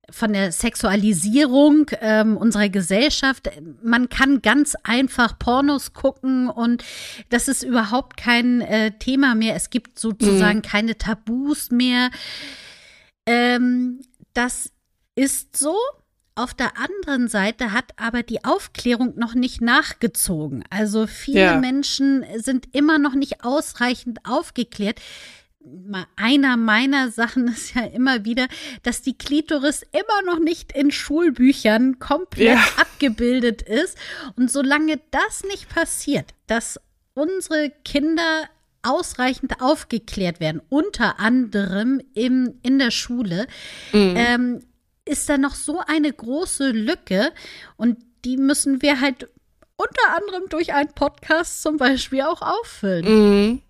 von 0.09 0.33
der 0.33 0.51
Sexualisierung 0.51 1.89
ähm, 2.01 2.37
unserer 2.37 2.69
Gesellschaft. 2.69 3.49
Man 3.83 4.09
kann 4.09 4.41
ganz 4.41 4.75
einfach 4.83 5.37
Pornos 5.37 5.93
gucken 5.93 6.49
und 6.49 6.83
das 7.29 7.47
ist 7.47 7.63
überhaupt 7.63 8.17
kein 8.17 8.61
äh, 8.61 8.91
Thema 8.97 9.35
mehr. 9.35 9.55
Es 9.55 9.69
gibt 9.69 9.99
sozusagen 9.99 10.59
mhm. 10.59 10.63
keine 10.63 10.97
Tabus 10.97 11.71
mehr. 11.71 12.09
Ähm, 13.25 14.01
das 14.33 14.71
ist 15.15 15.57
so. 15.57 15.75
Auf 16.33 16.53
der 16.53 16.77
anderen 16.77 17.27
Seite 17.27 17.73
hat 17.73 17.91
aber 17.97 18.23
die 18.23 18.45
Aufklärung 18.45 19.17
noch 19.17 19.35
nicht 19.35 19.59
nachgezogen. 19.61 20.63
Also 20.69 21.05
viele 21.05 21.41
ja. 21.41 21.57
Menschen 21.57 22.25
sind 22.37 22.73
immer 22.73 22.97
noch 22.99 23.15
nicht 23.15 23.43
ausreichend 23.43 24.19
aufgeklärt 24.25 25.01
einer 26.15 26.57
meiner 26.57 27.11
Sachen 27.11 27.47
ist 27.51 27.75
ja 27.75 27.83
immer 27.85 28.25
wieder, 28.25 28.47
dass 28.83 29.01
die 29.01 29.17
Klitoris 29.17 29.83
immer 29.91 30.31
noch 30.31 30.39
nicht 30.39 30.71
in 30.71 30.91
Schulbüchern 30.91 31.99
komplett 31.99 32.55
ja. 32.55 32.67
abgebildet 32.77 33.61
ist. 33.61 33.97
Und 34.35 34.51
solange 34.51 34.99
das 35.11 35.43
nicht 35.43 35.69
passiert, 35.69 36.33
dass 36.47 36.79
unsere 37.13 37.71
Kinder 37.83 38.49
ausreichend 38.83 39.61
aufgeklärt 39.61 40.39
werden, 40.39 40.61
unter 40.69 41.19
anderem 41.19 42.01
im, 42.13 42.59
in 42.63 42.79
der 42.79 42.91
Schule, 42.91 43.47
mhm. 43.93 44.13
ähm, 44.15 44.59
ist 45.05 45.29
da 45.29 45.37
noch 45.37 45.55
so 45.55 45.81
eine 45.85 46.11
große 46.11 46.71
Lücke 46.71 47.31
und 47.77 47.97
die 48.25 48.37
müssen 48.37 48.81
wir 48.81 49.01
halt 49.01 49.29
unter 49.75 50.15
anderem 50.15 50.43
durch 50.49 50.73
einen 50.73 50.93
Podcast 50.93 51.61
zum 51.61 51.77
Beispiel 51.77 52.21
auch 52.21 52.41
auffüllen. 52.41 53.05
Mhm. 53.05 53.61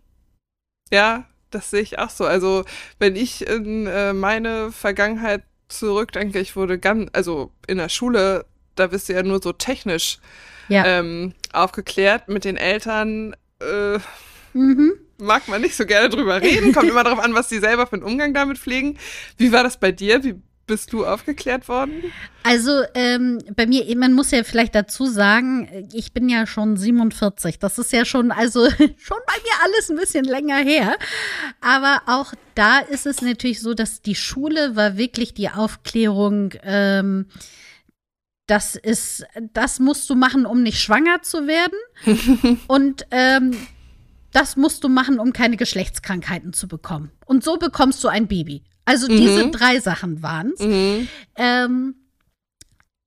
Ja, 0.91 1.25
das 1.51 1.69
sehe 1.69 1.81
ich 1.81 1.99
auch 1.99 2.09
so. 2.09 2.25
Also, 2.25 2.65
wenn 2.99 3.15
ich 3.15 3.47
in 3.47 3.87
äh, 3.87 4.13
meine 4.13 4.71
Vergangenheit 4.71 5.43
zurückdenke, 5.67 6.39
ich 6.39 6.55
wurde 6.55 6.79
ganz, 6.79 7.09
also 7.13 7.51
in 7.67 7.77
der 7.77 7.89
Schule, 7.89 8.45
da 8.75 8.87
bist 8.87 9.09
du 9.09 9.13
ja 9.13 9.23
nur 9.23 9.41
so 9.41 9.53
technisch 9.53 10.19
ja. 10.67 10.85
ähm, 10.85 11.33
aufgeklärt 11.53 12.27
mit 12.27 12.45
den 12.45 12.57
Eltern. 12.57 13.35
Äh, 13.59 13.99
mhm. 14.53 14.93
Mag 15.17 15.47
man 15.47 15.61
nicht 15.61 15.75
so 15.75 15.85
gerne 15.85 16.09
drüber 16.09 16.41
reden, 16.41 16.73
kommt 16.73 16.89
immer 16.89 17.03
darauf 17.03 17.19
an, 17.19 17.35
was 17.35 17.49
sie 17.49 17.59
selber 17.59 17.85
für 17.85 17.93
einen 17.93 18.03
Umgang 18.03 18.33
damit 18.33 18.57
pflegen. 18.57 18.97
Wie 19.37 19.51
war 19.51 19.63
das 19.63 19.79
bei 19.79 19.91
dir? 19.91 20.23
Wie 20.23 20.41
bist 20.71 20.93
du 20.93 21.05
aufgeklärt 21.05 21.67
worden? 21.67 22.01
Also 22.43 22.83
ähm, 22.93 23.39
bei 23.57 23.67
mir, 23.67 23.93
man 23.97 24.13
muss 24.13 24.31
ja 24.31 24.41
vielleicht 24.45 24.73
dazu 24.73 25.05
sagen, 25.05 25.67
ich 25.91 26.13
bin 26.13 26.29
ja 26.29 26.47
schon 26.47 26.77
47. 26.77 27.59
Das 27.59 27.77
ist 27.77 27.91
ja 27.91 28.05
schon, 28.05 28.31
also 28.31 28.69
schon 28.69 29.17
bei 29.27 29.35
mir 29.43 29.51
alles 29.65 29.89
ein 29.89 29.97
bisschen 29.97 30.23
länger 30.23 30.59
her. 30.59 30.95
Aber 31.59 32.03
auch 32.05 32.33
da 32.55 32.79
ist 32.79 33.05
es 33.05 33.21
natürlich 33.21 33.59
so, 33.59 33.73
dass 33.73 34.01
die 34.01 34.15
Schule 34.15 34.77
war 34.77 34.95
wirklich 34.95 35.33
die 35.33 35.49
Aufklärung. 35.49 36.53
Ähm, 36.63 37.25
das 38.47 38.77
ist, 38.77 39.25
das 39.51 39.81
musst 39.81 40.09
du 40.09 40.15
machen, 40.15 40.45
um 40.45 40.63
nicht 40.63 40.79
schwanger 40.79 41.21
zu 41.21 41.47
werden. 41.47 42.59
Und 42.67 43.05
ähm, 43.11 43.57
das 44.31 44.55
musst 44.55 44.85
du 44.85 44.87
machen, 44.87 45.19
um 45.19 45.33
keine 45.33 45.57
Geschlechtskrankheiten 45.57 46.53
zu 46.53 46.69
bekommen. 46.69 47.11
Und 47.25 47.43
so 47.43 47.57
bekommst 47.57 48.01
du 48.05 48.07
ein 48.07 48.29
Baby. 48.29 48.63
Also 48.85 49.07
mhm. 49.07 49.17
diese 49.17 49.51
drei 49.51 49.79
Sachen 49.79 50.21
waren 50.23 50.53
es. 50.53 50.65
Mhm. 50.65 51.07
Ähm, 51.35 51.95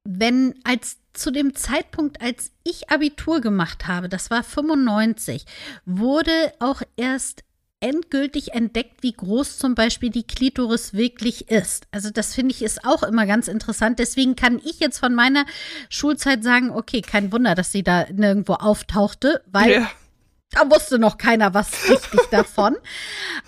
wenn 0.04 0.54
als 0.64 0.99
zu 1.14 1.31
dem 1.31 1.54
Zeitpunkt, 1.54 2.21
als 2.21 2.50
ich 2.64 2.90
Abitur 2.90 3.40
gemacht 3.40 3.87
habe, 3.87 4.09
das 4.09 4.31
war 4.31 4.43
95, 4.43 5.47
wurde 5.87 6.33
auch 6.59 6.83
erst 6.97 7.45
endgültig 7.81 8.54
entdeckt, 8.54 9.02
wie 9.02 9.12
groß 9.12 9.59
zum 9.59 9.75
Beispiel 9.75 10.09
die 10.09 10.26
Klitoris 10.26 10.95
wirklich 10.95 11.50
ist. 11.50 11.87
Also 11.90 12.11
das 12.11 12.35
finde 12.35 12.52
ich 12.52 12.62
ist 12.62 12.85
auch 12.85 13.02
immer 13.02 13.26
ganz 13.26 13.47
interessant. 13.47 13.99
Deswegen 13.99 14.37
kann 14.37 14.61
ich 14.64 14.81
jetzt 14.81 14.99
von 14.99 15.14
meiner 15.14 15.45
Schulzeit 15.90 16.43
sagen, 16.43 16.71
okay, 16.71 17.02
kein 17.02 17.31
Wunder, 17.31 17.54
dass 17.54 17.73
sie 17.73 17.83
da 17.83 18.07
nirgendwo 18.11 18.54
auftauchte, 18.54 19.43
weil 19.50 19.73
ja. 19.73 19.90
Da 20.54 20.70
wusste 20.70 20.99
noch 20.99 21.18
keiner 21.18 21.52
was 21.52 21.88
richtig 21.88 22.20
davon. 22.30 22.76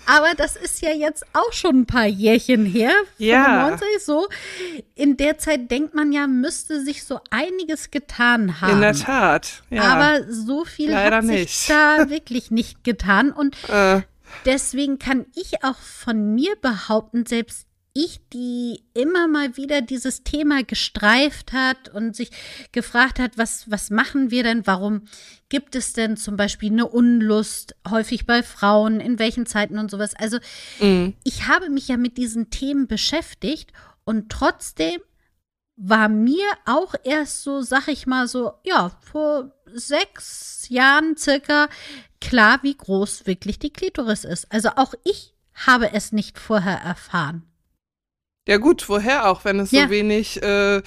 Aber 0.05 0.33
das 0.35 0.55
ist 0.55 0.81
ja 0.81 0.91
jetzt 0.91 1.25
auch 1.33 1.53
schon 1.53 1.81
ein 1.81 1.85
paar 1.85 2.05
Jährchen 2.05 2.65
her. 2.65 2.91
Ja. 3.17 3.67
95 3.77 3.87
so. 4.03 4.27
In 4.95 5.15
der 5.17 5.37
Zeit 5.37 5.71
denkt 5.71 5.93
man 5.93 6.11
ja, 6.11 6.27
müsste 6.27 6.83
sich 6.83 7.03
so 7.05 7.19
einiges 7.29 7.91
getan 7.91 8.59
haben. 8.59 8.73
In 8.73 8.81
der 8.81 8.93
Tat. 8.93 9.63
Ja. 9.69 9.83
Aber 9.83 10.31
so 10.31 10.65
viel 10.65 10.91
Leider 10.91 11.17
hat 11.17 11.25
sich 11.25 11.39
nicht. 11.39 11.69
da 11.69 12.09
wirklich 12.09 12.51
nicht 12.51 12.83
getan. 12.83 13.31
Und 13.31 13.55
äh. 13.69 14.01
deswegen 14.45 14.99
kann 14.99 15.25
ich 15.35 15.63
auch 15.63 15.77
von 15.77 16.35
mir 16.35 16.55
behaupten, 16.61 17.25
selbst 17.25 17.66
ich, 17.97 18.19
die 18.31 18.83
immer 18.93 19.27
mal 19.27 19.57
wieder 19.57 19.81
dieses 19.81 20.23
Thema 20.23 20.63
gestreift 20.63 21.53
hat 21.53 21.89
und 21.89 22.15
sich 22.15 22.31
gefragt 22.71 23.19
hat, 23.19 23.37
was, 23.37 23.69
was 23.69 23.89
machen 23.89 24.29
wir 24.29 24.43
denn? 24.43 24.67
Warum 24.67 25.03
gibt 25.49 25.75
es 25.75 25.93
denn 25.93 26.17
zum 26.17 26.37
Beispiel 26.37 26.71
eine 26.71 26.87
Unlust 26.87 27.75
häufig 27.89 28.25
bei 28.25 28.43
Frauen? 28.43 28.99
In 28.99 29.19
welchen 29.19 29.45
Zeiten 29.45 29.79
und 29.79 29.89
sowas? 29.89 30.13
Also, 30.15 30.37
mhm. 30.79 31.15
ich 31.23 31.47
habe 31.47 31.69
mich 31.69 31.87
ja 31.87 31.97
mit 31.97 32.17
diesen 32.17 32.49
Themen 32.49 32.87
beschäftigt 32.87 33.71
und 34.05 34.29
trotzdem 34.29 35.01
war 35.75 36.09
mir 36.09 36.47
auch 36.65 36.95
erst 37.03 37.43
so, 37.43 37.61
sag 37.61 37.87
ich 37.87 38.07
mal 38.07 38.27
so, 38.27 38.53
ja, 38.63 38.91
vor 39.01 39.51
sechs 39.65 40.67
Jahren 40.69 41.15
circa 41.17 41.69
klar, 42.19 42.59
wie 42.63 42.75
groß 42.75 43.27
wirklich 43.27 43.59
die 43.59 43.71
Klitoris 43.71 44.23
ist. 44.23 44.51
Also 44.51 44.69
auch 44.75 44.93
ich 45.03 45.35
habe 45.53 45.93
es 45.93 46.11
nicht 46.11 46.39
vorher 46.39 46.77
erfahren. 46.77 47.46
Ja 48.47 48.57
gut, 48.57 48.87
woher 48.89 49.29
auch, 49.29 49.45
wenn 49.45 49.59
es 49.59 49.71
ja. 49.71 49.83
so 49.83 49.89
wenig 49.89 50.41
äh, 50.41 50.81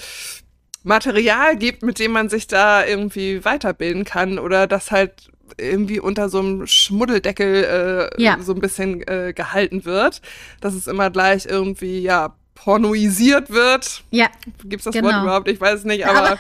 Material 0.83 1.57
gibt, 1.57 1.83
mit 1.83 1.99
dem 1.99 2.13
man 2.13 2.29
sich 2.29 2.47
da 2.47 2.85
irgendwie 2.85 3.45
weiterbilden 3.45 4.05
kann 4.05 4.39
oder 4.39 4.67
das 4.67 4.91
halt 4.91 5.31
irgendwie 5.59 6.01
unter 6.01 6.29
so 6.29 6.39
einem 6.39 6.67
Schmuddeldeckel 6.67 8.11
äh, 8.17 8.23
ja. 8.23 8.39
so 8.41 8.55
ein 8.55 8.61
bisschen 8.61 9.07
äh, 9.07 9.33
gehalten 9.35 9.85
wird, 9.85 10.23
dass 10.61 10.75
es 10.75 10.87
immer 10.87 11.11
gleich 11.11 11.47
irgendwie, 11.47 12.01
ja, 12.01 12.35
pornoisiert 12.55 13.51
wird. 13.51 14.05
Ja. 14.11 14.29
Gibt's 14.65 14.85
das 14.85 14.95
genau. 14.95 15.09
Wort 15.09 15.23
überhaupt? 15.23 15.49
Ich 15.49 15.61
weiß 15.61 15.81
es 15.81 15.85
nicht, 15.85 16.07
aber, 16.07 16.33
aber 16.33 16.39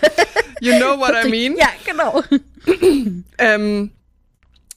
you 0.60 0.74
know 0.76 0.98
what 0.98 1.14
I 1.24 1.28
mean. 1.30 1.56
Ja, 1.56 1.68
genau. 1.84 2.22
ähm, 3.38 3.90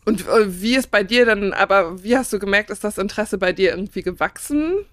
und 0.06 0.28
äh, 0.28 0.62
wie 0.62 0.76
ist 0.76 0.92
bei 0.92 1.04
dir 1.04 1.26
dann, 1.26 1.54
aber 1.54 2.04
wie 2.04 2.18
hast 2.18 2.34
du 2.34 2.40
gemerkt, 2.40 2.70
ist 2.70 2.84
das 2.84 2.98
Interesse 2.98 3.38
bei 3.38 3.54
dir 3.54 3.72
irgendwie 3.72 4.02
gewachsen? 4.02 4.86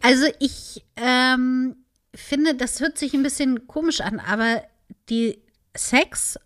Also 0.00 0.26
ich 0.38 0.84
ähm, 0.96 1.76
finde, 2.14 2.54
das 2.54 2.80
hört 2.80 2.98
sich 2.98 3.14
ein 3.14 3.22
bisschen 3.22 3.66
komisch 3.66 4.00
an, 4.00 4.20
aber 4.20 4.62
die 5.08 5.38
Sex 5.76 6.38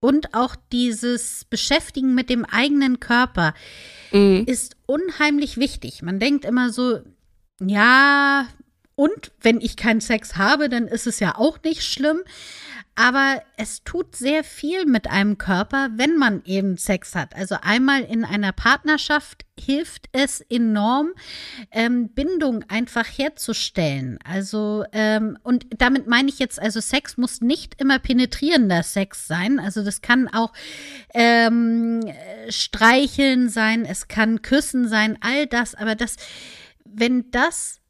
und 0.00 0.34
auch 0.34 0.56
dieses 0.72 1.44
Beschäftigen 1.46 2.14
mit 2.14 2.28
dem 2.28 2.44
eigenen 2.44 3.00
Körper 3.00 3.54
mhm. 4.12 4.44
ist 4.46 4.76
unheimlich 4.86 5.56
wichtig. 5.56 6.02
Man 6.02 6.20
denkt 6.20 6.44
immer 6.44 6.70
so, 6.70 7.00
ja, 7.60 8.46
und 8.96 9.32
wenn 9.40 9.60
ich 9.60 9.76
keinen 9.76 10.00
Sex 10.00 10.36
habe, 10.36 10.68
dann 10.68 10.86
ist 10.86 11.06
es 11.06 11.20
ja 11.20 11.36
auch 11.36 11.58
nicht 11.62 11.82
schlimm. 11.82 12.20
Aber 12.96 13.42
es 13.56 13.82
tut 13.82 14.14
sehr 14.14 14.44
viel 14.44 14.86
mit 14.86 15.08
einem 15.08 15.36
Körper, 15.36 15.88
wenn 15.96 16.16
man 16.16 16.42
eben 16.44 16.76
Sex 16.76 17.16
hat. 17.16 17.34
Also 17.34 17.56
einmal 17.60 18.02
in 18.02 18.24
einer 18.24 18.52
Partnerschaft 18.52 19.44
hilft 19.58 20.08
es 20.12 20.40
enorm, 20.40 21.12
ähm, 21.72 22.08
Bindung 22.10 22.64
einfach 22.68 23.06
herzustellen. 23.06 24.18
Also, 24.24 24.84
ähm, 24.92 25.38
und 25.42 25.66
damit 25.76 26.06
meine 26.06 26.28
ich 26.28 26.38
jetzt, 26.38 26.60
also 26.60 26.80
Sex 26.80 27.16
muss 27.16 27.40
nicht 27.40 27.80
immer 27.80 27.98
penetrierender 27.98 28.82
Sex 28.84 29.26
sein. 29.26 29.58
Also 29.58 29.82
das 29.82 30.00
kann 30.00 30.28
auch 30.28 30.52
ähm, 31.14 32.00
Streicheln 32.48 33.48
sein, 33.48 33.84
es 33.84 34.06
kann 34.06 34.42
Küssen 34.42 34.88
sein, 34.88 35.18
all 35.20 35.46
das. 35.46 35.74
Aber 35.74 35.96
das, 35.96 36.16
wenn 36.84 37.30
das 37.32 37.80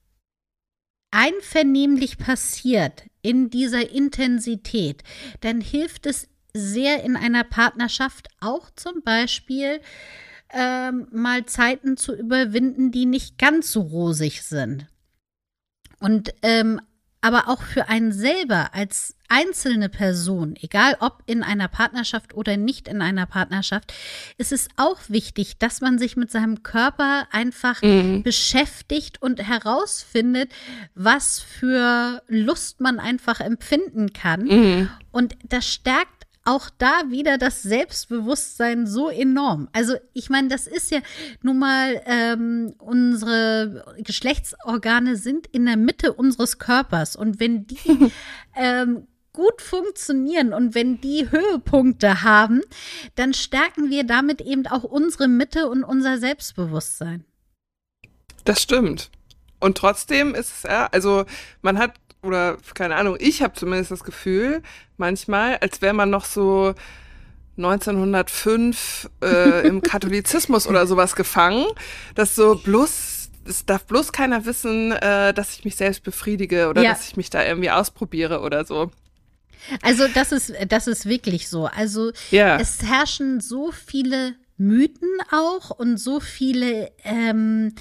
einvernehmlich 1.14 2.18
passiert 2.18 3.04
in 3.22 3.48
dieser 3.48 3.90
Intensität, 3.90 5.04
dann 5.40 5.60
hilft 5.60 6.06
es 6.06 6.28
sehr 6.52 7.04
in 7.04 7.16
einer 7.16 7.44
Partnerschaft 7.44 8.28
auch 8.40 8.68
zum 8.74 9.02
Beispiel 9.02 9.80
ähm, 10.52 11.06
mal 11.12 11.46
Zeiten 11.46 11.96
zu 11.96 12.14
überwinden, 12.14 12.90
die 12.90 13.06
nicht 13.06 13.38
ganz 13.38 13.70
so 13.70 13.82
rosig 13.82 14.42
sind. 14.42 14.88
Und 16.00 16.34
ähm, 16.42 16.80
aber 17.24 17.48
auch 17.48 17.62
für 17.62 17.88
einen 17.88 18.12
selber 18.12 18.74
als 18.74 19.16
einzelne 19.28 19.88
Person, 19.88 20.56
egal 20.60 20.94
ob 21.00 21.22
in 21.24 21.42
einer 21.42 21.68
Partnerschaft 21.68 22.34
oder 22.34 22.58
nicht 22.58 22.86
in 22.86 23.00
einer 23.00 23.24
Partnerschaft, 23.24 23.94
ist 24.36 24.52
es 24.52 24.68
auch 24.76 24.98
wichtig, 25.08 25.56
dass 25.58 25.80
man 25.80 25.98
sich 25.98 26.18
mit 26.18 26.30
seinem 26.30 26.62
Körper 26.62 27.26
einfach 27.32 27.80
mhm. 27.80 28.22
beschäftigt 28.22 29.22
und 29.22 29.40
herausfindet, 29.40 30.52
was 30.94 31.40
für 31.40 32.22
Lust 32.28 32.82
man 32.82 33.00
einfach 33.00 33.40
empfinden 33.40 34.12
kann. 34.12 34.44
Mhm. 34.44 34.90
Und 35.10 35.34
das 35.44 35.66
stärkt 35.66 36.23
auch 36.44 36.68
da 36.76 37.04
wieder 37.08 37.38
das 37.38 37.62
Selbstbewusstsein 37.62 38.86
so 38.86 39.08
enorm. 39.08 39.68
Also 39.72 39.94
ich 40.12 40.28
meine, 40.28 40.48
das 40.48 40.66
ist 40.66 40.90
ja 40.90 41.00
nun 41.42 41.58
mal, 41.58 42.02
ähm, 42.06 42.74
unsere 42.78 43.94
Geschlechtsorgane 43.98 45.16
sind 45.16 45.46
in 45.46 45.64
der 45.64 45.78
Mitte 45.78 46.12
unseres 46.12 46.58
Körpers 46.58 47.16
und 47.16 47.40
wenn 47.40 47.66
die 47.66 48.12
ähm, 48.56 49.06
gut 49.32 49.62
funktionieren 49.62 50.52
und 50.52 50.74
wenn 50.74 51.00
die 51.00 51.30
Höhepunkte 51.30 52.22
haben, 52.22 52.60
dann 53.16 53.34
stärken 53.34 53.90
wir 53.90 54.04
damit 54.04 54.40
eben 54.40 54.66
auch 54.66 54.84
unsere 54.84 55.28
Mitte 55.28 55.68
und 55.68 55.82
unser 55.82 56.18
Selbstbewusstsein. 56.18 57.24
Das 58.44 58.62
stimmt. 58.62 59.10
Und 59.60 59.78
trotzdem 59.78 60.34
ist 60.34 60.52
es 60.52 60.62
ja, 60.64 60.86
also 60.92 61.24
man 61.62 61.78
hat 61.78 61.94
oder 62.24 62.56
keine 62.74 62.96
Ahnung, 62.96 63.16
ich 63.18 63.42
habe 63.42 63.54
zumindest 63.54 63.90
das 63.90 64.04
Gefühl, 64.04 64.62
manchmal, 64.96 65.56
als 65.58 65.82
wäre 65.82 65.94
man 65.94 66.10
noch 66.10 66.24
so 66.24 66.74
1905 67.56 69.10
äh, 69.22 69.66
im 69.68 69.82
Katholizismus 69.82 70.66
oder 70.66 70.86
sowas 70.86 71.14
gefangen, 71.16 71.66
dass 72.14 72.34
so 72.34 72.56
bloß, 72.56 73.30
es 73.46 73.66
darf 73.66 73.84
bloß 73.84 74.12
keiner 74.12 74.44
wissen, 74.44 74.92
äh, 74.92 75.32
dass 75.32 75.56
ich 75.56 75.64
mich 75.64 75.76
selbst 75.76 76.02
befriedige 76.02 76.68
oder 76.68 76.82
ja. 76.82 76.90
dass 76.90 77.06
ich 77.06 77.16
mich 77.16 77.30
da 77.30 77.44
irgendwie 77.44 77.70
ausprobiere 77.70 78.40
oder 78.40 78.64
so. 78.64 78.90
Also 79.82 80.06
das 80.08 80.32
ist, 80.32 80.52
das 80.68 80.86
ist 80.86 81.06
wirklich 81.06 81.48
so. 81.48 81.66
Also 81.66 82.12
ja. 82.30 82.58
es 82.58 82.82
herrschen 82.82 83.40
so 83.40 83.72
viele 83.72 84.34
Mythen 84.56 85.08
auch 85.30 85.70
und 85.70 85.98
so 85.98 86.20
viele 86.20 86.92
ähm, 87.02 87.74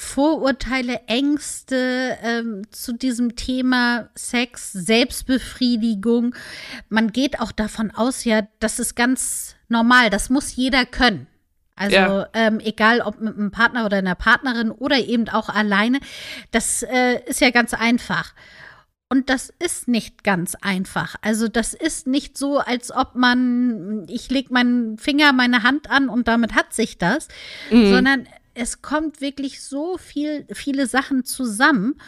Vorurteile, 0.00 1.02
Ängste 1.08 2.16
ähm, 2.22 2.62
zu 2.70 2.94
diesem 2.94 3.36
Thema 3.36 4.08
Sex, 4.14 4.72
Selbstbefriedigung. 4.72 6.34
Man 6.88 7.12
geht 7.12 7.38
auch 7.38 7.52
davon 7.52 7.90
aus, 7.90 8.24
ja, 8.24 8.48
das 8.60 8.78
ist 8.78 8.96
ganz 8.96 9.56
normal, 9.68 10.08
das 10.08 10.30
muss 10.30 10.56
jeder 10.56 10.86
können. 10.86 11.26
Also 11.76 11.96
ja. 11.96 12.28
ähm, 12.32 12.60
egal 12.60 13.02
ob 13.02 13.20
mit 13.20 13.36
einem 13.36 13.50
Partner 13.50 13.84
oder 13.84 13.98
einer 13.98 14.14
Partnerin 14.14 14.70
oder 14.70 14.96
eben 14.96 15.28
auch 15.28 15.50
alleine, 15.50 16.00
das 16.50 16.82
äh, 16.82 17.20
ist 17.26 17.42
ja 17.42 17.50
ganz 17.50 17.74
einfach. 17.74 18.32
Und 19.10 19.28
das 19.28 19.52
ist 19.58 19.86
nicht 19.86 20.24
ganz 20.24 20.54
einfach. 20.54 21.16
Also 21.20 21.46
das 21.48 21.74
ist 21.74 22.06
nicht 22.06 22.38
so, 22.38 22.58
als 22.58 22.90
ob 22.90 23.16
man, 23.16 24.06
ich 24.08 24.30
lege 24.30 24.52
meinen 24.52 24.96
Finger, 24.96 25.34
meine 25.34 25.62
Hand 25.62 25.90
an 25.90 26.08
und 26.08 26.26
damit 26.26 26.54
hat 26.54 26.72
sich 26.72 26.96
das, 26.96 27.28
mhm. 27.70 27.90
sondern 27.90 28.28
es 28.54 28.82
kommt 28.82 29.20
wirklich 29.20 29.62
so 29.62 29.98
viel, 29.98 30.46
viele 30.52 30.86
Sachen 30.86 31.24
zusammen, 31.24 32.00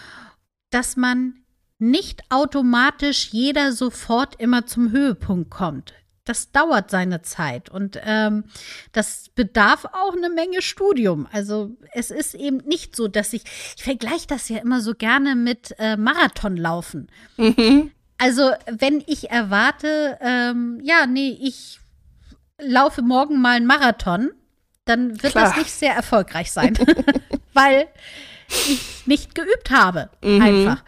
dass 0.71 0.97
man 0.97 1.43
nicht 1.79 2.23
automatisch 2.31 3.31
jeder 3.33 3.73
sofort 3.73 4.41
immer 4.41 4.67
zum 4.67 4.93
Höhepunkt 4.93 5.51
kommt. 5.51 5.95
Das 6.25 6.53
dauert 6.53 6.89
seine 6.89 7.23
Zeit 7.23 7.69
und 7.69 7.99
ähm, 8.05 8.45
das 8.93 9.29
bedarf 9.35 9.87
auch 9.87 10.17
eine 10.17 10.31
Menge 10.31 10.63
Studium. 10.63 11.27
Also 11.33 11.77
es 11.93 12.13
ist 12.13 12.35
eben 12.35 12.59
nicht 12.59 12.95
so, 12.95 13.09
dass 13.09 13.33
ich, 13.33 13.43
ich 13.77 13.83
vergleiche 13.83 14.29
das 14.29 14.49
ja 14.49 14.59
immer 14.59 14.81
so 14.81 14.95
gerne 14.95 15.35
mit 15.35 15.75
äh, 15.79 15.97
Marathonlaufen. 15.97 17.09
Mhm. 17.37 17.91
Also 18.19 18.53
wenn 18.67 19.03
ich 19.09 19.31
erwarte, 19.31 20.19
ähm, 20.21 20.79
ja, 20.85 21.07
nee, 21.07 21.37
ich 21.43 21.81
laufe 22.61 23.03
morgen 23.03 23.41
mal 23.41 23.57
einen 23.57 23.67
Marathon, 23.67 24.31
dann 24.85 25.23
wird 25.23 25.33
Klar. 25.33 25.49
das 25.49 25.57
nicht 25.57 25.71
sehr 25.71 25.95
erfolgreich 25.95 26.51
sein, 26.51 26.77
weil 27.53 27.89
ich 28.49 29.07
nicht 29.07 29.35
geübt 29.35 29.71
habe. 29.71 30.11
Mhm. 30.23 30.43
Einfach. 30.43 30.85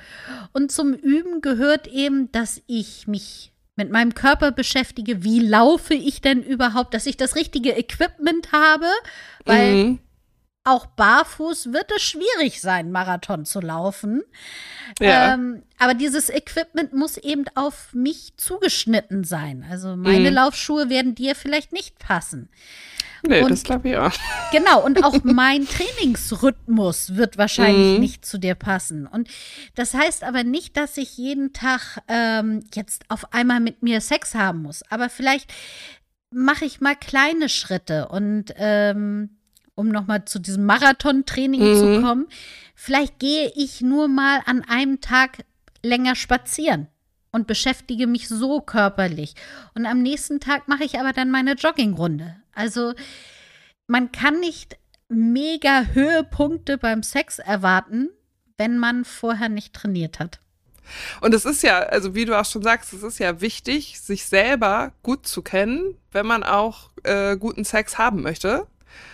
Und 0.52 0.72
zum 0.72 0.94
Üben 0.94 1.40
gehört 1.40 1.86
eben, 1.86 2.30
dass 2.32 2.62
ich 2.66 3.06
mich 3.06 3.52
mit 3.76 3.90
meinem 3.90 4.14
Körper 4.14 4.52
beschäftige. 4.52 5.24
Wie 5.24 5.40
laufe 5.40 5.94
ich 5.94 6.20
denn 6.20 6.42
überhaupt, 6.42 6.94
dass 6.94 7.06
ich 7.06 7.16
das 7.16 7.34
richtige 7.34 7.76
Equipment 7.76 8.52
habe? 8.52 8.86
Weil 9.44 9.74
mhm. 9.74 9.98
auch 10.64 10.86
barfuß 10.86 11.72
wird 11.72 11.90
es 11.96 12.02
schwierig 12.02 12.60
sein, 12.60 12.92
Marathon 12.92 13.44
zu 13.44 13.60
laufen. 13.60 14.22
Ja. 15.00 15.34
Ähm, 15.34 15.64
aber 15.78 15.94
dieses 15.94 16.30
Equipment 16.30 16.92
muss 16.92 17.16
eben 17.16 17.44
auf 17.56 17.92
mich 17.92 18.34
zugeschnitten 18.36 19.24
sein. 19.24 19.66
Also 19.68 19.96
meine 19.96 20.30
mhm. 20.30 20.36
Laufschuhe 20.36 20.88
werden 20.88 21.14
dir 21.14 21.34
vielleicht 21.34 21.72
nicht 21.72 21.98
passen. 21.98 22.48
Nee, 23.26 23.42
und, 23.42 23.50
das 23.50 23.62
glaube 23.62 23.90
ich 23.90 23.96
auch. 23.96 24.12
Genau, 24.52 24.84
und 24.84 25.02
auch 25.04 25.16
mein 25.24 25.66
Trainingsrhythmus 25.66 27.16
wird 27.16 27.38
wahrscheinlich 27.38 27.94
mhm. 27.94 28.00
nicht 28.00 28.26
zu 28.26 28.38
dir 28.38 28.54
passen. 28.54 29.06
Und 29.06 29.28
das 29.74 29.94
heißt 29.94 30.24
aber 30.24 30.44
nicht, 30.44 30.76
dass 30.76 30.96
ich 30.96 31.16
jeden 31.16 31.52
Tag 31.52 31.98
ähm, 32.08 32.64
jetzt 32.74 33.04
auf 33.08 33.32
einmal 33.32 33.60
mit 33.60 33.82
mir 33.82 34.00
Sex 34.00 34.34
haben 34.34 34.62
muss. 34.62 34.82
Aber 34.90 35.08
vielleicht 35.08 35.52
mache 36.30 36.64
ich 36.64 36.80
mal 36.80 36.96
kleine 36.96 37.48
Schritte 37.48 38.08
und 38.08 38.52
ähm, 38.56 39.30
um 39.76 39.88
nochmal 39.88 40.24
zu 40.24 40.38
diesem 40.38 40.66
Marathontraining 40.66 41.60
mhm. 41.60 41.76
zu 41.76 42.02
kommen, 42.02 42.26
vielleicht 42.74 43.18
gehe 43.18 43.52
ich 43.56 43.80
nur 43.80 44.08
mal 44.08 44.40
an 44.46 44.64
einem 44.68 45.00
Tag 45.00 45.44
länger 45.82 46.14
spazieren 46.14 46.88
und 47.32 47.46
beschäftige 47.46 48.06
mich 48.06 48.28
so 48.28 48.60
körperlich. 48.60 49.34
Und 49.74 49.86
am 49.86 50.02
nächsten 50.02 50.40
Tag 50.40 50.68
mache 50.68 50.84
ich 50.84 51.00
aber 51.00 51.12
dann 51.12 51.30
meine 51.30 51.54
Joggingrunde. 51.54 52.36
Also 52.54 52.94
man 53.86 54.12
kann 54.12 54.40
nicht 54.40 54.76
mega 55.08 55.84
Höhepunkte 55.92 56.78
beim 56.78 57.02
Sex 57.02 57.38
erwarten, 57.38 58.10
wenn 58.56 58.78
man 58.78 59.04
vorher 59.04 59.48
nicht 59.48 59.74
trainiert 59.74 60.18
hat. 60.18 60.40
Und 61.20 61.34
es 61.34 61.44
ist 61.44 61.62
ja, 61.62 61.78
also 61.80 62.14
wie 62.14 62.24
du 62.24 62.38
auch 62.38 62.44
schon 62.44 62.62
sagst, 62.62 62.92
es 62.92 63.02
ist 63.02 63.18
ja 63.18 63.40
wichtig, 63.40 64.00
sich 64.00 64.26
selber 64.26 64.92
gut 65.02 65.26
zu 65.26 65.42
kennen, 65.42 65.96
wenn 66.12 66.26
man 66.26 66.42
auch 66.42 66.90
äh, 67.04 67.36
guten 67.36 67.64
Sex 67.64 67.98
haben 67.98 68.22
möchte. 68.22 68.66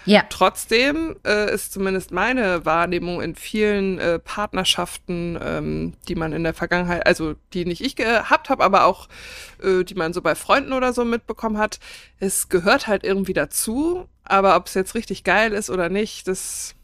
Ja. 0.06 0.24
Trotzdem 0.28 1.16
äh, 1.26 1.52
ist 1.54 1.72
zumindest 1.72 2.10
meine 2.10 2.64
Wahrnehmung 2.64 3.20
in 3.20 3.34
vielen 3.34 3.98
äh, 3.98 4.18
Partnerschaften, 4.18 5.38
ähm, 5.42 5.92
die 6.08 6.14
man 6.14 6.32
in 6.32 6.42
der 6.42 6.54
Vergangenheit, 6.54 7.06
also 7.06 7.34
die 7.52 7.64
nicht 7.64 7.82
ich 7.82 7.96
gehabt 7.96 8.48
habe, 8.48 8.64
aber 8.64 8.84
auch 8.84 9.08
äh, 9.62 9.84
die 9.84 9.94
man 9.94 10.12
so 10.12 10.22
bei 10.22 10.34
Freunden 10.34 10.72
oder 10.72 10.92
so 10.92 11.04
mitbekommen 11.04 11.58
hat, 11.58 11.78
es 12.18 12.48
gehört 12.48 12.86
halt 12.86 13.04
irgendwie 13.04 13.34
dazu. 13.34 14.08
Aber 14.24 14.56
ob 14.56 14.66
es 14.66 14.74
jetzt 14.74 14.94
richtig 14.94 15.24
geil 15.24 15.52
ist 15.52 15.70
oder 15.70 15.88
nicht, 15.88 16.28
das 16.28 16.74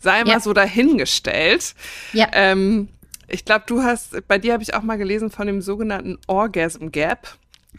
sei 0.00 0.24
mal 0.24 0.32
ja. 0.32 0.40
so 0.40 0.52
dahingestellt. 0.52 1.74
Ja. 2.12 2.28
Ähm, 2.32 2.88
ich 3.28 3.44
glaube, 3.44 3.64
du 3.66 3.82
hast, 3.82 4.26
bei 4.26 4.38
dir 4.38 4.52
habe 4.52 4.62
ich 4.62 4.74
auch 4.74 4.82
mal 4.82 4.98
gelesen 4.98 5.30
von 5.30 5.46
dem 5.46 5.62
sogenannten 5.62 6.18
Orgasm 6.26 6.88
Gap. 6.88 7.36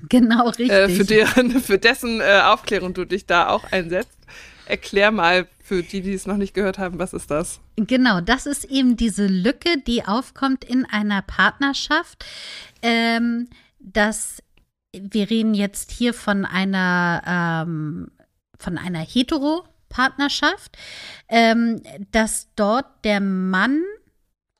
Genau, 0.09 0.47
richtig. 0.47 0.71
Äh, 0.71 0.89
für, 0.89 1.05
deren, 1.05 1.51
für 1.61 1.77
dessen 1.77 2.21
äh, 2.21 2.41
Aufklärung 2.43 2.93
du 2.93 3.05
dich 3.05 3.25
da 3.25 3.49
auch 3.49 3.71
einsetzt. 3.71 4.17
Erklär 4.65 5.11
mal 5.11 5.47
für 5.63 5.83
die, 5.83 6.01
die 6.01 6.13
es 6.13 6.25
noch 6.25 6.37
nicht 6.37 6.53
gehört 6.53 6.77
haben, 6.77 6.99
was 6.99 7.13
ist 7.13 7.31
das? 7.31 7.59
Genau, 7.75 8.21
das 8.21 8.45
ist 8.45 8.65
eben 8.65 8.95
diese 8.95 9.27
Lücke, 9.27 9.77
die 9.85 10.05
aufkommt 10.05 10.63
in 10.63 10.85
einer 10.85 11.21
Partnerschaft, 11.21 12.25
ähm, 12.81 13.49
dass 13.79 14.41
wir 14.93 15.29
reden 15.29 15.53
jetzt 15.53 15.91
hier 15.91 16.13
von 16.13 16.45
einer 16.45 17.21
ähm, 17.65 18.11
von 18.59 18.77
einer 18.77 18.99
Hetero-Partnerschaft, 18.99 20.77
ähm, 21.27 21.81
dass 22.11 22.49
dort 22.55 22.85
der 23.03 23.19
Mann 23.19 23.81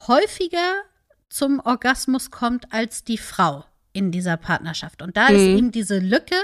häufiger 0.08 0.82
zum 1.30 1.60
Orgasmus 1.60 2.32
kommt 2.32 2.74
als 2.74 3.04
die 3.04 3.18
Frau 3.18 3.66
in 3.94 4.12
dieser 4.12 4.38
Partnerschaft. 4.38 5.02
Und 5.02 5.18
da 5.18 5.30
mhm. 5.30 5.36
ist 5.36 5.42
eben 5.42 5.72
diese 5.72 6.00
Lücke, 6.00 6.36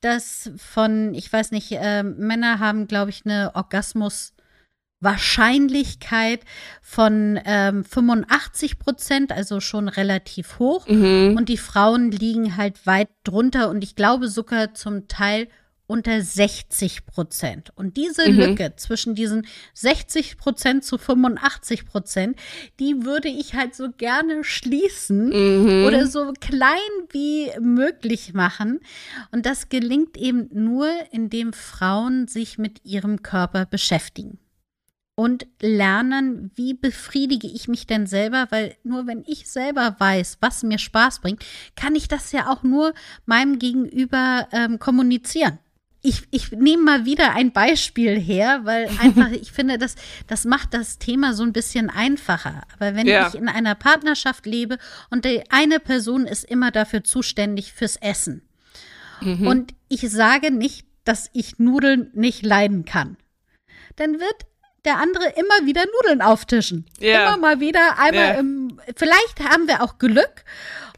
dass 0.00 0.50
von, 0.56 1.14
ich 1.14 1.32
weiß 1.32 1.50
nicht, 1.50 1.72
äh, 1.72 2.02
Männer 2.02 2.58
haben, 2.58 2.86
glaube 2.86 3.10
ich, 3.10 3.24
eine 3.24 3.54
Orgasmus. 3.54 4.34
Wahrscheinlichkeit 5.00 6.40
von 6.82 7.38
ähm, 7.44 7.84
85 7.84 8.80
Prozent, 8.80 9.30
also 9.30 9.60
schon 9.60 9.86
relativ 9.86 10.58
hoch. 10.58 10.88
Mhm. 10.88 11.36
Und 11.36 11.48
die 11.48 11.56
Frauen 11.56 12.10
liegen 12.10 12.56
halt 12.56 12.84
weit 12.84 13.08
drunter 13.22 13.70
und 13.70 13.84
ich 13.84 13.94
glaube 13.94 14.26
sogar 14.26 14.74
zum 14.74 15.06
Teil 15.06 15.46
unter 15.88 16.20
60 16.20 17.06
Prozent. 17.06 17.72
Und 17.74 17.96
diese 17.96 18.30
mhm. 18.30 18.38
Lücke 18.38 18.74
zwischen 18.76 19.14
diesen 19.14 19.46
60 19.74 20.36
Prozent 20.36 20.84
zu 20.84 20.98
85 20.98 21.86
Prozent, 21.86 22.38
die 22.78 23.04
würde 23.04 23.28
ich 23.28 23.54
halt 23.54 23.74
so 23.74 23.88
gerne 23.90 24.44
schließen 24.44 25.30
mhm. 25.30 25.86
oder 25.86 26.06
so 26.06 26.32
klein 26.40 26.78
wie 27.10 27.50
möglich 27.58 28.34
machen. 28.34 28.80
Und 29.32 29.46
das 29.46 29.70
gelingt 29.70 30.16
eben 30.18 30.48
nur, 30.52 30.88
indem 31.10 31.54
Frauen 31.54 32.28
sich 32.28 32.58
mit 32.58 32.84
ihrem 32.84 33.22
Körper 33.22 33.64
beschäftigen 33.64 34.38
und 35.14 35.46
lernen, 35.60 36.52
wie 36.54 36.74
befriedige 36.74 37.48
ich 37.48 37.66
mich 37.66 37.86
denn 37.86 38.06
selber, 38.06 38.46
weil 38.50 38.76
nur 38.84 39.06
wenn 39.06 39.24
ich 39.26 39.50
selber 39.50 39.96
weiß, 39.98 40.36
was 40.40 40.62
mir 40.62 40.78
Spaß 40.78 41.20
bringt, 41.20 41.44
kann 41.76 41.96
ich 41.96 42.08
das 42.08 42.30
ja 42.30 42.52
auch 42.52 42.62
nur 42.62 42.92
meinem 43.24 43.58
Gegenüber 43.58 44.46
ähm, 44.52 44.78
kommunizieren 44.78 45.58
ich, 46.00 46.22
ich 46.30 46.52
nehme 46.52 46.82
mal 46.82 47.04
wieder 47.04 47.34
ein 47.34 47.52
Beispiel 47.52 48.18
her, 48.18 48.60
weil 48.64 48.88
einfach, 49.00 49.30
ich 49.30 49.52
finde, 49.52 49.78
das, 49.78 49.96
das 50.26 50.44
macht 50.44 50.74
das 50.74 50.98
Thema 50.98 51.34
so 51.34 51.42
ein 51.42 51.52
bisschen 51.52 51.90
einfacher. 51.90 52.62
Aber 52.74 52.94
wenn 52.94 53.06
ja. 53.06 53.28
ich 53.28 53.34
in 53.34 53.48
einer 53.48 53.74
Partnerschaft 53.74 54.46
lebe 54.46 54.78
und 55.10 55.24
die 55.24 55.42
eine 55.50 55.80
Person 55.80 56.26
ist 56.26 56.44
immer 56.44 56.70
dafür 56.70 57.04
zuständig 57.04 57.72
fürs 57.72 57.96
Essen 57.96 58.42
mhm. 59.20 59.46
und 59.46 59.74
ich 59.88 60.08
sage 60.10 60.50
nicht, 60.50 60.86
dass 61.04 61.30
ich 61.32 61.58
Nudeln 61.58 62.10
nicht 62.14 62.44
leiden 62.44 62.84
kann, 62.84 63.16
dann 63.96 64.20
wird 64.20 64.46
der 64.84 64.98
andere 64.98 65.24
immer 65.36 65.66
wieder 65.66 65.84
Nudeln 66.00 66.22
auftischen. 66.22 66.86
Yeah. 67.00 67.26
Immer 67.26 67.36
mal 67.38 67.60
wieder, 67.60 67.98
einmal 67.98 68.24
yeah. 68.24 68.38
im, 68.38 68.80
vielleicht 68.94 69.40
haben 69.40 69.66
wir 69.66 69.82
auch 69.82 69.98
Glück 69.98 70.44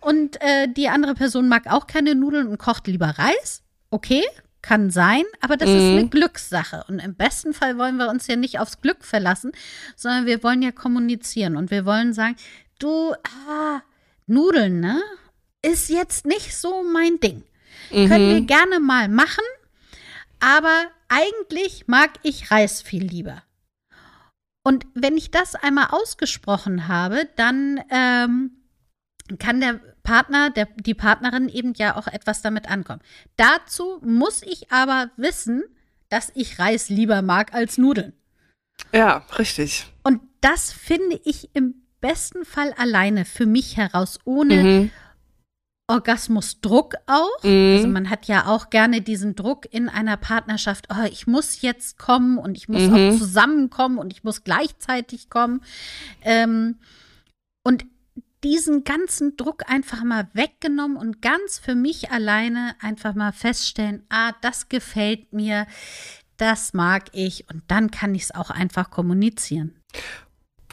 und 0.01 0.41
äh, 0.43 0.69
die 0.69 0.89
andere 0.89 1.15
Person 1.15 1.49
mag 1.49 1.67
auch 1.67 1.87
keine 1.87 2.15
Nudeln 2.15 2.47
und 2.49 2.59
kocht 2.59 2.87
lieber 2.87 3.09
Reis. 3.19 3.63
Okay, 3.91 4.25
kann 4.62 4.90
sein, 4.90 5.25
aber 5.40 5.57
das 5.57 5.68
mhm. 5.68 5.77
ist 5.77 5.83
eine 5.83 6.03
mhm. 6.05 6.11
Glückssache. 6.11 6.85
Und 6.88 6.99
im 6.99 7.14
besten 7.14 7.55
Fall 7.55 7.79
wollen 7.79 7.96
wir 7.96 8.09
uns 8.09 8.27
ja 8.27 8.37
nicht 8.37 8.59
aufs 8.59 8.81
Glück 8.81 9.05
verlassen, 9.05 9.53
sondern 9.96 10.27
wir 10.27 10.42
wollen 10.42 10.62
ja 10.62 10.73
kommunizieren 10.73 11.57
und 11.57 11.70
wir 11.70 11.85
wollen 11.87 12.12
sagen, 12.12 12.37
du, 12.79 13.12
ah, 13.49 13.83
Nudeln, 14.27 14.81
ne? 14.81 15.01
Ist 15.62 15.90
jetzt 15.90 16.25
nicht 16.25 16.57
so 16.57 16.83
mein 16.83 17.20
Ding. 17.20 17.42
Mhm. 17.90 18.09
Können 18.09 18.29
wir 18.31 18.40
gerne 18.42 18.81
mal 18.81 19.09
machen, 19.09 19.44
aber 20.38 20.85
eigentlich 21.09 21.87
mag 21.87 22.11
ich 22.23 22.51
Reis 22.51 22.81
viel 22.81 23.05
lieber. 23.05 23.42
Und 24.62 24.87
wenn 24.94 25.16
ich 25.16 25.31
das 25.31 25.55
einmal 25.55 25.88
ausgesprochen 25.90 26.88
habe, 26.88 27.29
dann 27.37 27.81
ähm, 27.90 28.53
kann 29.38 29.61
der 29.61 29.81
Partner, 30.03 30.51
der, 30.51 30.69
die 30.77 30.95
Partnerin 30.95 31.49
eben 31.49 31.75
ja 31.75 31.97
auch 31.97 32.07
etwas 32.07 32.43
damit 32.43 32.71
ankommen. 32.71 33.01
Dazu 33.37 34.01
muss 34.03 34.43
ich 34.43 34.73
aber 34.73 35.11
wissen, 35.16 35.62
dass 36.09 36.33
ich 36.35 36.59
Reis 36.59 36.88
lieber 36.88 37.23
mag 37.23 37.55
als 37.55 37.79
Nudeln. 37.79 38.12
Ja, 38.93 39.25
richtig. 39.38 39.87
Und 40.03 40.21
das 40.40 40.73
finde 40.73 41.21
ich 41.25 41.51
im 41.55 41.75
besten 42.01 42.45
Fall 42.45 42.73
alleine 42.77 43.25
für 43.25 43.47
mich 43.47 43.77
heraus, 43.77 44.19
ohne 44.25 44.62
mhm. 44.62 44.90
Orgasmusdruck 45.87 46.95
auch. 47.07 47.43
Mhm. 47.43 47.75
Also 47.77 47.88
man 47.88 48.11
hat 48.11 48.27
ja 48.27 48.47
auch 48.47 48.71
gerne 48.71 49.01
diesen 49.03 49.35
Druck 49.35 49.66
in 49.73 49.88
einer 49.88 50.16
Partnerschaft, 50.16 50.88
oh, 50.90 51.07
ich 51.11 51.27
muss 51.27 51.62
jetzt 51.62 51.99
kommen 51.99 52.38
und 52.38 52.57
ich 52.57 52.69
muss 52.69 52.83
mhm. 52.83 52.95
auch 52.95 53.19
zusammenkommen 53.19 53.99
und 53.99 54.12
ich 54.12 54.25
muss 54.25 54.45
gleichzeitig 54.45 55.29
kommen. 55.31 55.62
Ähm, 56.23 56.79
und 57.64 57.85
diesen 58.44 58.85
ganzen 58.85 59.37
Druck 59.37 59.68
einfach 59.68 60.03
mal 60.03 60.29
weggenommen 60.33 60.96
und 60.96 61.20
ganz 61.22 61.59
für 61.59 61.74
mich 61.74 62.11
alleine 62.11 62.74
einfach 62.81 63.14
mal 63.14 63.33
feststellen, 63.33 64.05
ah, 64.09 64.33
das 64.40 64.68
gefällt 64.68 65.33
mir, 65.33 65.66
das 66.37 66.72
mag 66.72 67.05
ich 67.12 67.48
und 67.50 67.62
dann 67.68 67.90
kann 67.90 68.14
ich 68.14 68.22
es 68.24 68.35
auch 68.35 68.50
einfach 68.50 68.90
kommunizieren. 68.90 69.76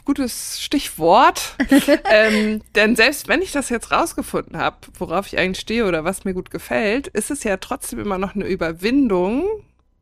Gutes 0.04 0.62
Stichwort. 0.62 1.56
ähm, 2.10 2.62
denn 2.74 2.96
selbst 2.96 3.28
wenn 3.28 3.42
ich 3.42 3.52
das 3.52 3.68
jetzt 3.68 3.92
rausgefunden 3.92 4.56
habe, 4.56 4.78
worauf 4.98 5.26
ich 5.26 5.38
eigentlich 5.38 5.60
stehe 5.60 5.84
oder 5.84 6.04
was 6.04 6.24
mir 6.24 6.32
gut 6.32 6.50
gefällt, 6.50 7.08
ist 7.08 7.30
es 7.30 7.44
ja 7.44 7.58
trotzdem 7.58 7.98
immer 7.98 8.16
noch 8.16 8.34
eine 8.34 8.46
Überwindung, 8.46 9.44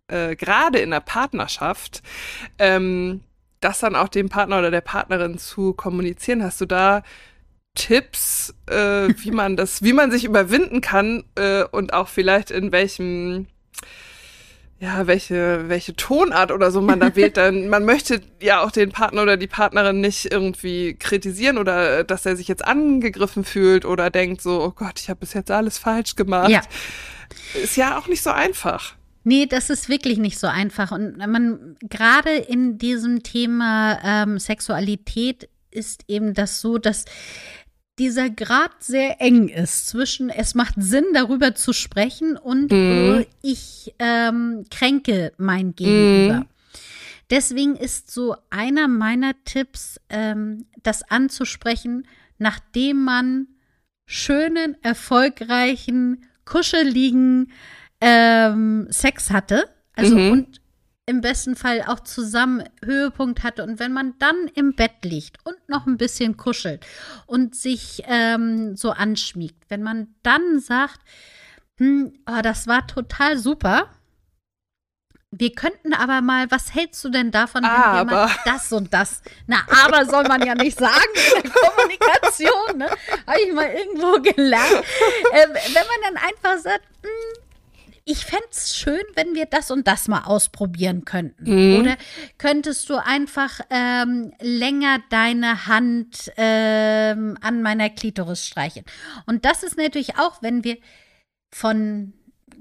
äh, 0.07 0.37
gerade 0.37 0.79
in 0.79 0.91
der 0.91 1.01
Partnerschaft, 1.01 2.03
ähm, 2.61 3.23
das 3.61 3.81
dann 3.81 3.97
auch 3.97 4.07
dem 4.07 4.29
Partner 4.29 4.61
oder 4.61 4.71
der 4.71 4.83
Partnerin 4.83 5.39
zu 5.39 5.73
kommunizieren. 5.73 6.45
Hast 6.45 6.61
du 6.61 6.67
da 6.67 7.03
Tipps, 7.77 8.53
äh, 8.69 9.09
wie 9.19 9.31
man 9.31 9.57
das, 9.57 9.83
wie 9.83 9.93
man 9.93 10.11
sich 10.11 10.25
überwinden 10.25 10.81
kann 10.81 11.23
äh, 11.37 11.63
und 11.63 11.93
auch 11.93 12.09
vielleicht 12.09 12.51
in 12.51 12.73
welchem 12.73 13.47
ja, 14.79 15.07
welche, 15.07 15.69
welche 15.69 15.97
Tonart 15.97 16.53
oder 16.53 16.71
so 16.71 16.83
man 16.83 17.01
da 17.01 17.17
wählt, 17.17 17.37
dann 17.39 17.69
man 17.69 17.85
möchte 17.85 18.21
ja 18.43 18.63
auch 18.63 18.71
den 18.71 18.91
Partner 18.91 19.23
oder 19.23 19.37
die 19.37 19.47
Partnerin 19.47 20.01
nicht 20.01 20.31
irgendwie 20.31 20.95
kritisieren 20.95 21.57
oder 21.57 22.05
dass 22.05 22.27
er 22.27 22.37
sich 22.37 22.49
jetzt 22.49 22.65
angegriffen 22.65 23.45
fühlt 23.45 23.85
oder 23.85 24.11
denkt 24.11 24.43
so, 24.43 24.63
oh 24.63 24.73
Gott, 24.73 25.01
ich 25.01 25.09
habe 25.09 25.21
bis 25.21 25.33
jetzt 25.33 25.51
alles 25.51 25.79
falsch 25.79 26.17
gemacht. 26.17 26.51
Ja. 26.51 26.61
Ist 27.55 27.77
ja 27.77 27.99
auch 27.99 28.07
nicht 28.07 28.23
so 28.23 28.31
einfach. 28.31 28.95
Nee, 29.25 29.47
das 29.47 29.71
ist 29.71 29.89
wirklich 29.89 30.19
nicht 30.19 30.39
so 30.39 30.47
einfach. 30.47 30.93
Und 30.93 31.17
man, 31.17 31.77
gerade 31.81 32.31
in 32.31 32.79
diesem 32.79 33.25
Thema 33.25 33.99
ähm, 34.05 34.39
Sexualität 34.39 35.49
ist 35.73 36.05
eben 36.07 36.33
das 36.33 36.61
so, 36.61 36.79
dass 36.79 37.07
dieser 37.99 38.29
Grad 38.31 38.73
sehr 38.81 39.21
eng 39.21 39.49
ist 39.49 39.87
zwischen, 39.87 40.29
es 40.31 40.55
macht 40.55 40.75
Sinn, 40.77 41.05
darüber 41.15 41.55
zu 41.55 41.73
sprechen 41.73 42.37
und 42.37 42.71
mhm. 42.71 43.21
äh, 43.21 43.27
ich 43.43 43.95
ähm, 43.99 44.67
kränke 44.71 45.33
mein 45.39 45.75
Gegenüber. 45.75 46.41
Mhm. 46.41 46.47
Deswegen 47.31 47.75
ist 47.75 48.11
so 48.11 48.37
einer 48.51 48.87
meiner 48.87 49.33
Tipps, 49.45 50.01
ähm, 50.11 50.67
das 50.83 51.03
anzusprechen, 51.11 52.07
nachdem 52.39 53.03
man 53.03 53.49
schönen, 54.07 54.77
erfolgreichen, 54.83 56.25
kuscheligen 56.45 57.51
ähm, 58.01 58.87
Sex 58.91 59.31
hatte. 59.31 59.69
Also 59.95 60.17
mhm. 60.17 60.31
und 60.31 60.61
im 61.07 61.21
besten 61.21 61.55
Fall 61.55 61.85
auch 61.87 62.01
zusammen 62.01 62.65
Höhepunkt 62.85 63.45
hatte. 63.45 63.63
Und 63.63 63.79
wenn 63.79 63.93
man 63.93 64.15
dann 64.19 64.49
im 64.55 64.75
Bett 64.75 65.05
liegt 65.05 65.39
und 65.47 65.57
noch 65.69 65.87
ein 65.87 65.97
bisschen 65.97 66.37
kuschelt 66.37 66.85
und 67.27 67.55
sich 67.55 68.03
ähm, 68.07 68.77
so 68.77 68.91
anschmiegt, 68.91 69.65
wenn 69.69 69.83
man 69.83 70.09
dann 70.25 70.59
sagt, 70.59 71.01
hm, 71.79 72.13
oh, 72.29 72.41
das 72.43 72.67
war 72.67 72.87
total 72.89 73.39
super. 73.39 73.91
Wir 75.31 75.53
könnten 75.53 75.93
aber 75.93 76.23
mal, 76.23 76.51
was 76.51 76.75
hältst 76.75 77.05
du 77.05 77.11
denn 77.11 77.31
davon, 77.31 77.63
wenn 77.63 77.71
aber. 77.71 78.11
wir 78.11 78.17
mal 78.17 78.31
das 78.45 78.73
und 78.73 78.93
das? 78.93 79.23
Na, 79.47 79.59
aber 79.85 80.07
soll 80.07 80.25
man 80.25 80.45
ja 80.45 80.55
nicht 80.55 80.79
sagen 80.79 80.97
in 81.37 81.43
der 81.43 81.51
Kommunikation, 81.71 82.79
ne? 82.79 82.89
Habe 83.27 83.41
ich 83.47 83.53
mal 83.53 83.69
irgendwo 83.69 84.21
gelernt. 84.23 84.85
Äh, 85.33 85.49
wenn 85.49 85.75
man 85.75 86.15
dann 86.15 86.17
einfach 86.17 86.63
sagt, 86.63 86.85
hm, 87.03 87.46
ich 88.09 88.25
fände 88.25 88.47
es 88.53 88.77
schön, 88.77 89.03
wenn 89.17 89.35
wir 89.35 89.47
das 89.47 89.73
und 89.73 89.89
das 89.89 90.07
mal 90.07 90.23
ausprobieren 90.23 91.05
könnten. 91.05 91.45
Mhm. 91.45 91.81
Oder 91.81 91.97
könntest 92.39 92.89
du 92.89 92.95
einfach 93.05 93.61
ähm, 93.69 94.33
länger 94.41 95.01
deine 95.11 95.67
Hand 95.67 96.33
ähm, 96.37 97.37
an 97.41 97.63
meiner 97.63 97.91
Klitoris 97.91 98.47
streichen? 98.47 98.85
Und 99.27 99.45
das 99.45 99.65
ist 99.65 99.77
natürlich 99.77 100.19
auch, 100.19 100.41
wenn 100.41 100.63
wir 100.63 100.79
von 101.53 102.13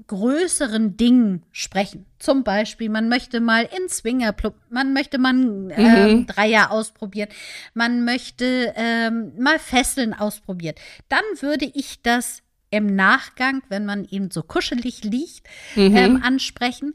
größeren 0.08 0.96
Dingen 0.96 1.44
sprechen. 1.52 2.06
Zum 2.18 2.42
Beispiel, 2.42 2.88
man 2.88 3.08
möchte 3.08 3.40
mal 3.40 3.68
in 3.76 3.88
Swingerclub, 3.88 4.54
man 4.68 4.92
möchte 4.92 5.18
mal 5.18 5.34
ähm, 5.34 5.70
mhm. 5.70 6.26
Dreier 6.26 6.72
ausprobieren, 6.72 7.28
man 7.72 8.04
möchte 8.04 8.72
ähm, 8.76 9.32
mal 9.38 9.60
Fesseln 9.60 10.12
ausprobieren. 10.12 10.74
Dann 11.08 11.24
würde 11.40 11.70
ich 11.72 12.02
das 12.02 12.42
im 12.76 12.94
Nachgang, 12.94 13.62
wenn 13.68 13.84
man 13.84 14.04
eben 14.04 14.30
so 14.30 14.42
kuschelig 14.42 15.04
liegt, 15.04 15.42
mhm. 15.74 15.96
ähm, 15.96 16.22
ansprechen. 16.22 16.94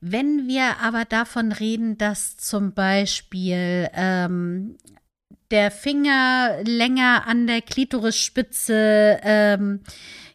Wenn 0.00 0.46
wir 0.46 0.78
aber 0.82 1.04
davon 1.04 1.52
reden, 1.52 1.96
dass 1.96 2.36
zum 2.36 2.74
Beispiel 2.74 3.88
ähm, 3.94 4.76
der 5.50 5.70
Finger 5.70 6.58
länger 6.64 7.26
an 7.26 7.46
der 7.46 7.62
Klitorisspitze 7.62 9.20
ähm, 9.22 9.80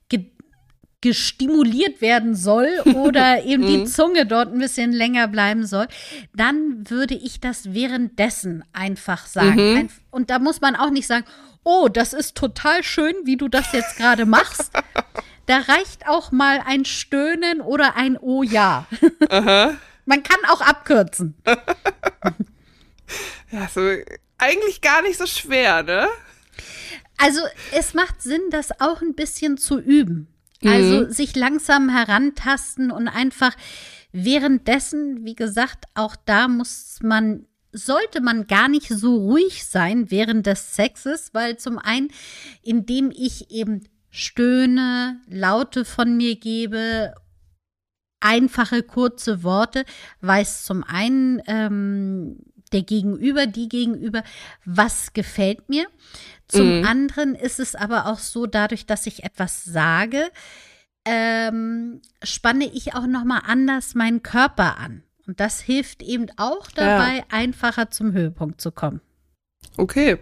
ge 0.07 0.25
gestimuliert 1.01 2.01
werden 2.01 2.35
soll 2.35 2.67
oder 2.95 3.43
eben 3.45 3.65
die 3.65 3.77
mhm. 3.77 3.85
Zunge 3.85 4.25
dort 4.25 4.51
ein 4.51 4.59
bisschen 4.59 4.91
länger 4.91 5.27
bleiben 5.27 5.65
soll, 5.65 5.87
dann 6.35 6.89
würde 6.89 7.15
ich 7.15 7.39
das 7.39 7.73
währenddessen 7.73 8.63
einfach 8.73 9.27
sagen. 9.27 9.73
Mhm. 9.73 9.89
Und 10.09 10.29
da 10.29 10.39
muss 10.39 10.61
man 10.61 10.75
auch 10.75 10.89
nicht 10.89 11.07
sagen, 11.07 11.25
oh, 11.63 11.87
das 11.87 12.13
ist 12.13 12.35
total 12.35 12.83
schön, 12.83 13.15
wie 13.23 13.37
du 13.37 13.47
das 13.47 13.71
jetzt 13.71 13.97
gerade 13.97 14.25
machst. 14.25 14.71
Da 15.45 15.57
reicht 15.57 16.07
auch 16.07 16.31
mal 16.31 16.61
ein 16.65 16.85
Stöhnen 16.85 17.61
oder 17.61 17.95
ein 17.95 18.17
Oh 18.19 18.43
ja. 18.43 18.85
Man 20.05 20.23
kann 20.23 20.39
auch 20.49 20.61
abkürzen. 20.61 21.35
ja, 23.51 23.67
so 23.73 23.81
eigentlich 24.37 24.81
gar 24.81 25.01
nicht 25.01 25.17
so 25.17 25.25
schwer, 25.25 25.83
ne? 25.83 26.07
Also 27.17 27.41
es 27.73 27.93
macht 27.93 28.21
Sinn, 28.21 28.41
das 28.49 28.79
auch 28.79 29.01
ein 29.01 29.13
bisschen 29.13 29.57
zu 29.57 29.79
üben. 29.79 30.27
Also 30.63 31.05
mhm. 31.05 31.11
sich 31.11 31.35
langsam 31.35 31.89
herantasten 31.89 32.91
und 32.91 33.07
einfach 33.07 33.55
währenddessen, 34.11 35.25
wie 35.25 35.35
gesagt, 35.35 35.85
auch 35.93 36.15
da 36.15 36.47
muss 36.47 36.99
man 37.01 37.45
sollte 37.71 38.21
man 38.21 38.47
gar 38.47 38.67
nicht 38.67 38.87
so 38.87 39.15
ruhig 39.15 39.65
sein 39.65 40.11
während 40.11 40.45
des 40.45 40.75
Sexes, 40.75 41.33
weil 41.33 41.57
zum 41.57 41.77
einen, 41.77 42.09
indem 42.61 43.11
ich 43.11 43.51
eben 43.51 43.87
stöhne, 44.09 45.19
Laute 45.27 45.85
von 45.85 46.17
mir 46.17 46.35
gebe, 46.35 47.13
einfache, 48.19 48.83
kurze 48.83 49.43
Worte, 49.43 49.85
weiß 50.21 50.65
zum 50.65 50.83
einen 50.83 51.41
ähm, 51.47 52.37
der 52.71 52.83
Gegenüber, 52.83 53.47
die 53.47 53.69
Gegenüber, 53.69 54.23
was 54.65 55.13
gefällt 55.13 55.69
mir. 55.69 55.87
Zum 56.47 56.79
mhm. 56.79 56.85
anderen 56.85 57.35
ist 57.35 57.59
es 57.59 57.75
aber 57.75 58.07
auch 58.07 58.19
so, 58.19 58.45
dadurch, 58.45 58.85
dass 58.85 59.07
ich 59.07 59.23
etwas 59.23 59.63
sage, 59.63 60.29
ähm, 61.05 62.01
spanne 62.23 62.65
ich 62.65 62.93
auch 62.93 63.07
noch 63.07 63.23
mal 63.23 63.39
anders 63.45 63.95
meinen 63.95 64.21
Körper 64.21 64.77
an. 64.77 65.03
Und 65.29 65.39
das 65.39 65.61
hilft 65.61 66.01
eben 66.01 66.25
auch 66.37 66.71
dabei, 66.71 67.17
ja. 67.17 67.23
einfacher 67.29 67.91
zum 67.91 68.13
Höhepunkt 68.13 68.59
zu 68.59 68.71
kommen. 68.71 68.99
Okay. 69.77 70.17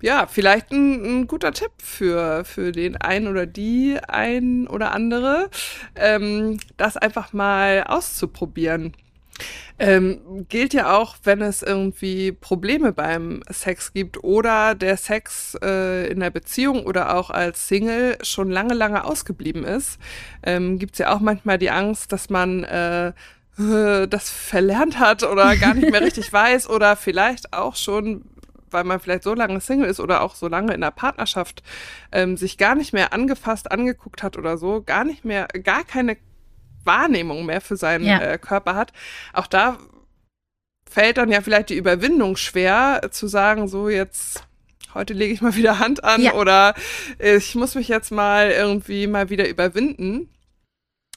ja, 0.00 0.26
vielleicht 0.26 0.72
ein, 0.72 1.04
ein, 1.04 1.26
guter 1.26 1.52
Tipp 1.52 1.72
für, 1.76 2.42
für 2.46 2.72
den 2.72 2.96
einen 2.96 3.28
oder 3.28 3.44
die 3.44 3.98
ein 4.08 4.66
oder 4.66 4.92
andere, 4.92 5.50
ähm, 5.94 6.58
das 6.78 6.96
einfach 6.96 7.34
mal 7.34 7.84
auszuprobieren. 7.86 8.94
Ähm, 9.78 10.46
gilt 10.48 10.72
ja 10.72 10.96
auch, 10.96 11.16
wenn 11.24 11.42
es 11.42 11.62
irgendwie 11.62 12.32
Probleme 12.32 12.94
beim 12.94 13.42
Sex 13.50 13.92
gibt 13.92 14.24
oder 14.24 14.74
der 14.74 14.96
Sex 14.96 15.54
äh, 15.62 16.10
in 16.10 16.20
der 16.20 16.30
Beziehung 16.30 16.86
oder 16.86 17.14
auch 17.14 17.28
als 17.28 17.68
Single 17.68 18.16
schon 18.22 18.50
lange, 18.50 18.72
lange 18.72 19.04
ausgeblieben 19.04 19.64
ist, 19.64 19.98
ähm, 20.42 20.78
gibt 20.78 20.94
es 20.94 21.00
ja 21.00 21.14
auch 21.14 21.20
manchmal 21.20 21.58
die 21.58 21.70
Angst, 21.70 22.10
dass 22.10 22.30
man 22.30 22.64
äh, 22.64 23.12
das 23.58 24.28
verlernt 24.28 24.98
hat 24.98 25.22
oder 25.22 25.56
gar 25.56 25.74
nicht 25.74 25.90
mehr 25.90 26.02
richtig 26.02 26.32
weiß 26.32 26.68
oder 26.68 26.96
vielleicht 26.96 27.52
auch 27.52 27.74
schon 27.76 28.24
weil 28.70 28.84
man 28.84 29.00
vielleicht 29.00 29.22
so 29.22 29.32
lange 29.32 29.60
Single 29.60 29.88
ist 29.88 30.00
oder 30.00 30.22
auch 30.22 30.34
so 30.34 30.48
lange 30.48 30.74
in 30.74 30.80
der 30.80 30.90
Partnerschaft 30.90 31.62
ähm, 32.12 32.36
sich 32.36 32.58
gar 32.58 32.74
nicht 32.74 32.92
mehr 32.92 33.12
angefasst, 33.12 33.70
angeguckt 33.70 34.22
hat 34.22 34.36
oder 34.36 34.58
so, 34.58 34.82
gar 34.82 35.04
nicht 35.04 35.24
mehr, 35.24 35.46
gar 35.46 35.84
keine 35.84 36.16
Wahrnehmung 36.84 37.46
mehr 37.46 37.60
für 37.60 37.76
seinen 37.76 38.04
ja. 38.04 38.20
äh, 38.20 38.38
Körper 38.38 38.74
hat. 38.74 38.92
Auch 39.32 39.46
da 39.46 39.78
fällt 40.88 41.16
dann 41.16 41.30
ja 41.30 41.40
vielleicht 41.40 41.70
die 41.70 41.76
Überwindung 41.76 42.36
schwer, 42.36 43.08
zu 43.10 43.26
sagen, 43.26 43.68
so 43.68 43.88
jetzt 43.88 44.44
heute 44.94 45.14
lege 45.14 45.34
ich 45.34 45.42
mal 45.42 45.56
wieder 45.56 45.78
Hand 45.78 46.04
an 46.04 46.22
ja. 46.22 46.34
oder 46.34 46.74
ich 47.18 47.54
muss 47.54 47.74
mich 47.74 47.88
jetzt 47.88 48.10
mal 48.10 48.50
irgendwie 48.50 49.06
mal 49.06 49.28
wieder 49.30 49.48
überwinden. 49.48 50.28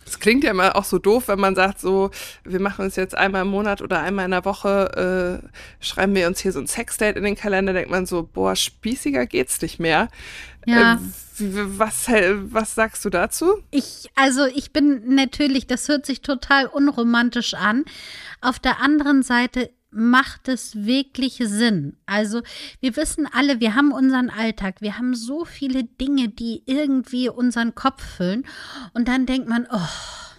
Es 0.06 0.20
klingt 0.20 0.44
ja 0.44 0.52
immer 0.52 0.76
auch 0.76 0.86
so 0.86 0.98
doof, 0.98 1.28
wenn 1.28 1.40
man 1.40 1.56
sagt, 1.56 1.80
so, 1.80 2.10
wir 2.44 2.60
machen 2.60 2.86
uns 2.86 2.96
jetzt 2.96 3.16
einmal 3.16 3.44
im 3.44 3.50
Monat 3.50 3.82
oder 3.82 4.00
einmal 4.02 4.26
in 4.26 4.32
der 4.32 4.46
Woche, 4.46 5.42
äh, 5.44 5.84
schreiben 5.86 6.16
wir 6.16 6.26
uns 6.28 6.40
hier 6.40 6.52
so 6.52 6.60
ein 6.60 6.68
Sexdate 6.68 7.18
in 7.18 7.24
den 7.24 7.36
Kalender, 7.36 7.74
denkt 7.74 7.92
man 7.92 8.06
so, 8.06 8.24
boah, 8.24 8.56
spießiger 8.56 9.28
geht's 9.28 9.62
nicht 9.62 9.80
mehr. 9.80 10.08
Ja. 10.66 10.94
Äh, 10.94 10.98
was, 11.40 12.08
was 12.08 12.76
sagst 12.76 13.06
du 13.06 13.10
dazu? 13.10 13.64
Ich, 13.72 14.10
also 14.16 14.46
ich 14.46 14.74
bin 14.74 15.16
natürlich, 15.16 15.68
das 15.68 15.88
hört 15.88 16.06
sich 16.06 16.22
total 16.22 16.66
unromantisch 16.66 17.54
an. 17.54 17.86
Auf 18.42 18.60
der 18.60 18.82
anderen 18.82 19.24
Seite 19.24 19.70
macht 19.92 20.48
es 20.48 20.86
wirklich 20.86 21.42
Sinn? 21.44 21.98
Also 22.06 22.42
wir 22.80 22.96
wissen 22.96 23.28
alle, 23.32 23.60
wir 23.60 23.76
haben 23.76 23.92
unseren 23.92 24.30
Alltag, 24.30 24.82
wir 24.82 24.98
haben 24.98 25.16
so 25.16 25.46
viele 25.46 25.84
Dinge, 25.84 26.30
die 26.30 26.64
irgendwie 26.66 27.30
unseren 27.30 27.76
Kopf 27.76 28.04
füllen 28.04 28.46
und 28.94 29.08
dann 29.08 29.26
denkt 29.26 29.50
man, 29.50 29.68
oh, 29.72 29.80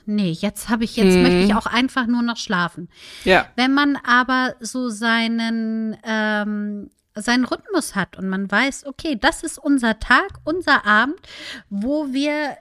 nee, 0.06 0.30
jetzt 0.30 0.68
habe 0.68 0.84
ich, 0.84 0.96
jetzt 0.96 1.14
hm. 1.14 1.22
möchte 1.22 1.38
ich 1.40 1.54
auch 1.54 1.66
einfach 1.66 2.06
nur 2.06 2.22
noch 2.22 2.36
schlafen. 2.36 2.88
Ja. 3.24 3.46
Wenn 3.56 3.74
man 3.74 3.96
aber 3.96 4.54
so 4.60 4.88
seinen, 4.88 5.96
ähm, 6.04 6.90
seinen 7.14 7.44
Rhythmus 7.44 7.94
hat 7.96 8.16
und 8.16 8.28
man 8.28 8.50
weiß, 8.50 8.86
okay, 8.86 9.18
das 9.20 9.42
ist 9.42 9.58
unser 9.58 9.98
Tag, 9.98 10.30
unser 10.44 10.86
Abend, 10.86 11.20
wo 11.68 12.12
wir 12.12 12.56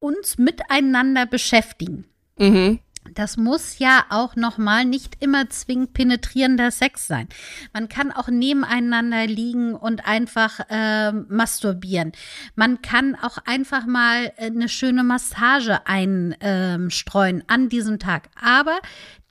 uns 0.00 0.38
miteinander 0.38 1.26
beschäftigen. 1.26 2.04
Mhm 2.36 2.80
das 3.14 3.36
muss 3.36 3.78
ja 3.78 4.04
auch 4.10 4.36
nochmal 4.36 4.84
nicht 4.84 5.22
immer 5.22 5.48
zwingend 5.50 5.92
penetrierender 5.92 6.70
Sex 6.70 7.06
sein. 7.06 7.28
Man 7.72 7.88
kann 7.88 8.12
auch 8.12 8.28
nebeneinander 8.28 9.26
liegen 9.26 9.74
und 9.74 10.06
einfach 10.06 10.60
äh, 10.68 11.12
masturbieren. 11.12 12.12
Man 12.54 12.82
kann 12.82 13.14
auch 13.14 13.38
einfach 13.44 13.86
mal 13.86 14.32
äh, 14.36 14.46
eine 14.46 14.68
schöne 14.68 15.04
Massage 15.04 15.86
einstreuen 15.86 17.36
ähm, 17.38 17.44
an 17.46 17.68
diesem 17.68 17.98
Tag. 17.98 18.28
Aber 18.40 18.78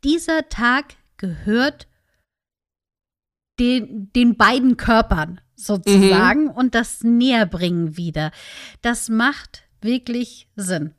dieser 0.03 0.49
Tag 0.49 0.95
gehört 1.17 1.87
den, 3.59 4.11
den 4.13 4.37
beiden 4.37 4.77
Körpern 4.77 5.41
sozusagen 5.55 6.45
mhm. 6.45 6.51
und 6.51 6.75
das 6.75 7.03
Näherbringen 7.03 7.97
wieder. 7.97 8.31
Das 8.81 9.09
macht 9.09 9.63
wirklich 9.81 10.47
Sinn. 10.55 10.93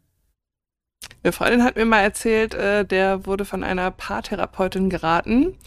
Eine 1.28 1.34
Freundin 1.34 1.62
hat 1.62 1.76
mir 1.76 1.84
mal 1.84 2.00
erzählt, 2.00 2.54
äh, 2.54 2.86
der 2.86 3.26
wurde 3.26 3.44
von 3.44 3.62
einer 3.62 3.90
Paartherapeutin 3.90 4.88
geraten, 4.88 5.58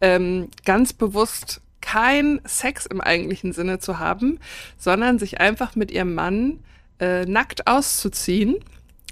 ähm, 0.00 0.48
ganz 0.64 0.92
bewusst 0.92 1.60
kein 1.80 2.40
Sex 2.44 2.84
im 2.84 3.00
eigentlichen 3.00 3.52
Sinne 3.52 3.78
zu 3.78 4.00
haben, 4.00 4.40
sondern 4.76 5.20
sich 5.20 5.38
einfach 5.38 5.76
mit 5.76 5.92
ihrem 5.92 6.16
Mann 6.16 6.64
äh, 6.98 7.26
nackt 7.26 7.68
auszuziehen 7.68 8.56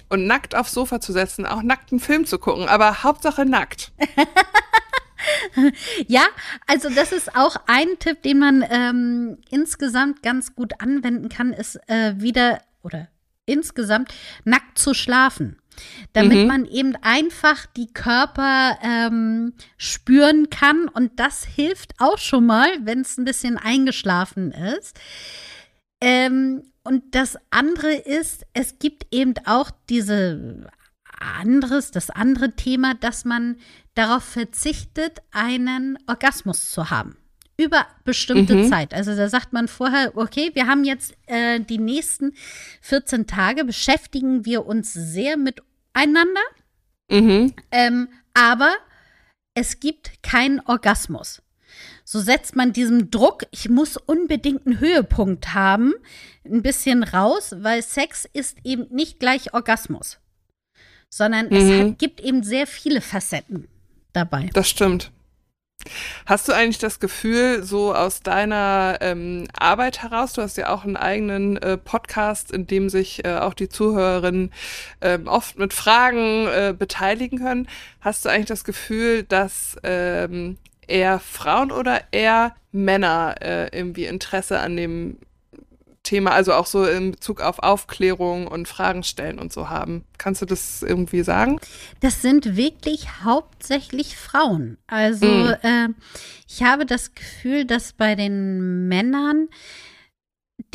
und 0.08 0.26
nackt 0.26 0.56
aufs 0.56 0.72
Sofa 0.72 1.00
zu 1.00 1.12
setzen, 1.12 1.46
auch 1.46 1.62
nackten 1.62 2.00
Film 2.00 2.26
zu 2.26 2.40
gucken, 2.40 2.68
aber 2.68 3.04
Hauptsache 3.04 3.46
nackt. 3.46 3.92
ja, 6.08 6.24
also 6.66 6.90
das 6.90 7.12
ist 7.12 7.36
auch 7.36 7.54
ein 7.68 7.86
Tipp, 8.00 8.22
den 8.24 8.40
man 8.40 8.64
ähm, 8.68 9.38
insgesamt 9.50 10.24
ganz 10.24 10.56
gut 10.56 10.80
anwenden 10.80 11.28
kann, 11.28 11.52
ist 11.52 11.78
äh, 11.88 12.14
wieder 12.16 12.60
oder 12.82 13.06
insgesamt 13.46 14.12
nackt 14.44 14.78
zu 14.78 14.94
schlafen 14.94 15.62
damit 16.12 16.38
mhm. 16.38 16.46
man 16.46 16.64
eben 16.66 16.96
einfach 16.96 17.66
die 17.66 17.92
Körper 17.92 18.78
ähm, 18.82 19.54
spüren 19.76 20.50
kann. 20.50 20.88
Und 20.88 21.18
das 21.18 21.44
hilft 21.44 21.94
auch 21.98 22.18
schon 22.18 22.46
mal, 22.46 22.68
wenn 22.82 23.00
es 23.00 23.18
ein 23.18 23.24
bisschen 23.24 23.56
eingeschlafen 23.58 24.52
ist. 24.52 24.98
Ähm, 26.00 26.64
und 26.85 27.14
das 27.14 27.37
andere 27.50 27.92
ist, 27.94 28.44
es 28.54 28.78
gibt 28.78 29.06
eben 29.12 29.35
auch 29.46 29.70
diese 29.88 30.68
anderes, 31.40 31.92
das 31.92 32.11
andere 32.11 32.56
Thema, 32.56 32.94
dass 32.94 33.24
man 33.24 33.56
darauf 33.94 34.24
verzichtet, 34.24 35.20
einen 35.30 35.96
Orgasmus 36.08 36.70
zu 36.70 36.90
haben 36.90 37.21
über 37.56 37.86
bestimmte 38.04 38.54
mhm. 38.54 38.68
Zeit. 38.68 38.94
Also 38.94 39.14
da 39.14 39.28
sagt 39.28 39.52
man 39.52 39.68
vorher, 39.68 40.12
okay, 40.16 40.50
wir 40.54 40.66
haben 40.66 40.84
jetzt 40.84 41.14
äh, 41.26 41.60
die 41.60 41.78
nächsten 41.78 42.32
14 42.80 43.26
Tage, 43.26 43.64
beschäftigen 43.64 44.44
wir 44.44 44.66
uns 44.66 44.92
sehr 44.92 45.36
miteinander, 45.36 46.40
mhm. 47.10 47.52
ähm, 47.70 48.08
aber 48.34 48.72
es 49.54 49.80
gibt 49.80 50.22
keinen 50.22 50.60
Orgasmus. 50.60 51.42
So 52.04 52.20
setzt 52.20 52.56
man 52.56 52.72
diesem 52.72 53.10
Druck, 53.10 53.44
ich 53.50 53.68
muss 53.68 53.96
unbedingt 53.96 54.66
einen 54.66 54.80
Höhepunkt 54.80 55.54
haben, 55.54 55.94
ein 56.44 56.62
bisschen 56.62 57.02
raus, 57.04 57.54
weil 57.58 57.82
Sex 57.82 58.28
ist 58.32 58.58
eben 58.64 58.86
nicht 58.90 59.20
gleich 59.20 59.54
Orgasmus, 59.54 60.18
sondern 61.08 61.46
mhm. 61.46 61.56
es 61.56 61.80
hat, 61.80 61.98
gibt 61.98 62.20
eben 62.20 62.42
sehr 62.42 62.66
viele 62.66 63.00
Facetten 63.00 63.68
dabei. 64.12 64.50
Das 64.52 64.68
stimmt. 64.68 65.12
Hast 66.27 66.49
du 66.49 66.53
eigentlich 66.53 66.79
das 66.79 67.01
Gefühl, 67.01 67.62
so 67.62 67.95
aus 67.95 68.23
deiner 68.23 68.99
ähm, 69.01 69.49
Arbeit 69.59 70.03
heraus, 70.03 70.33
du 70.33 70.42
hast 70.42 70.57
ja 70.57 70.68
auch 70.68 70.85
einen 70.85 70.97
eigenen 70.97 71.57
äh, 71.57 71.77
Podcast, 71.77 72.51
in 72.53 72.66
dem 72.66 72.88
sich 72.88 73.25
äh, 73.25 73.38
auch 73.38 73.55
die 73.55 73.68
Zuhörerinnen 73.68 74.53
äh, 75.01 75.18
oft 75.25 75.59
mit 75.59 75.73
Fragen 75.73 76.47
äh, 76.47 76.75
beteiligen 76.77 77.38
können, 77.38 77.68
hast 78.01 78.25
du 78.25 78.29
eigentlich 78.29 78.47
das 78.47 78.64
Gefühl, 78.64 79.23
dass 79.25 79.77
ähm, 79.83 80.59
eher 80.87 81.18
Frauen 81.18 81.73
oder 81.73 82.03
eher 82.12 82.55
Männer 82.73 83.37
äh, 83.40 83.77
irgendwie 83.77 84.07
Interesse 84.07 84.61
an 84.61 84.77
dem 84.77 85.18
Thema, 86.02 86.32
also 86.32 86.52
auch 86.54 86.66
so 86.66 86.84
in 86.84 87.12
Bezug 87.12 87.40
auf 87.40 87.60
Aufklärung 87.60 88.48
und 88.48 88.66
Fragen 88.66 89.04
stellen 89.04 89.38
und 89.38 89.52
so 89.52 89.68
haben. 89.70 90.04
Kannst 90.18 90.42
du 90.42 90.46
das 90.46 90.82
irgendwie 90.82 91.22
sagen? 91.22 91.60
Das 92.00 92.22
sind 92.22 92.56
wirklich 92.56 93.22
hauptsächlich 93.22 94.16
Frauen. 94.16 94.78
Also 94.88 95.26
mm. 95.26 95.54
äh, 95.62 95.88
ich 96.48 96.62
habe 96.64 96.86
das 96.86 97.14
Gefühl, 97.14 97.64
dass 97.64 97.92
bei 97.92 98.14
den 98.16 98.88
Männern 98.88 99.48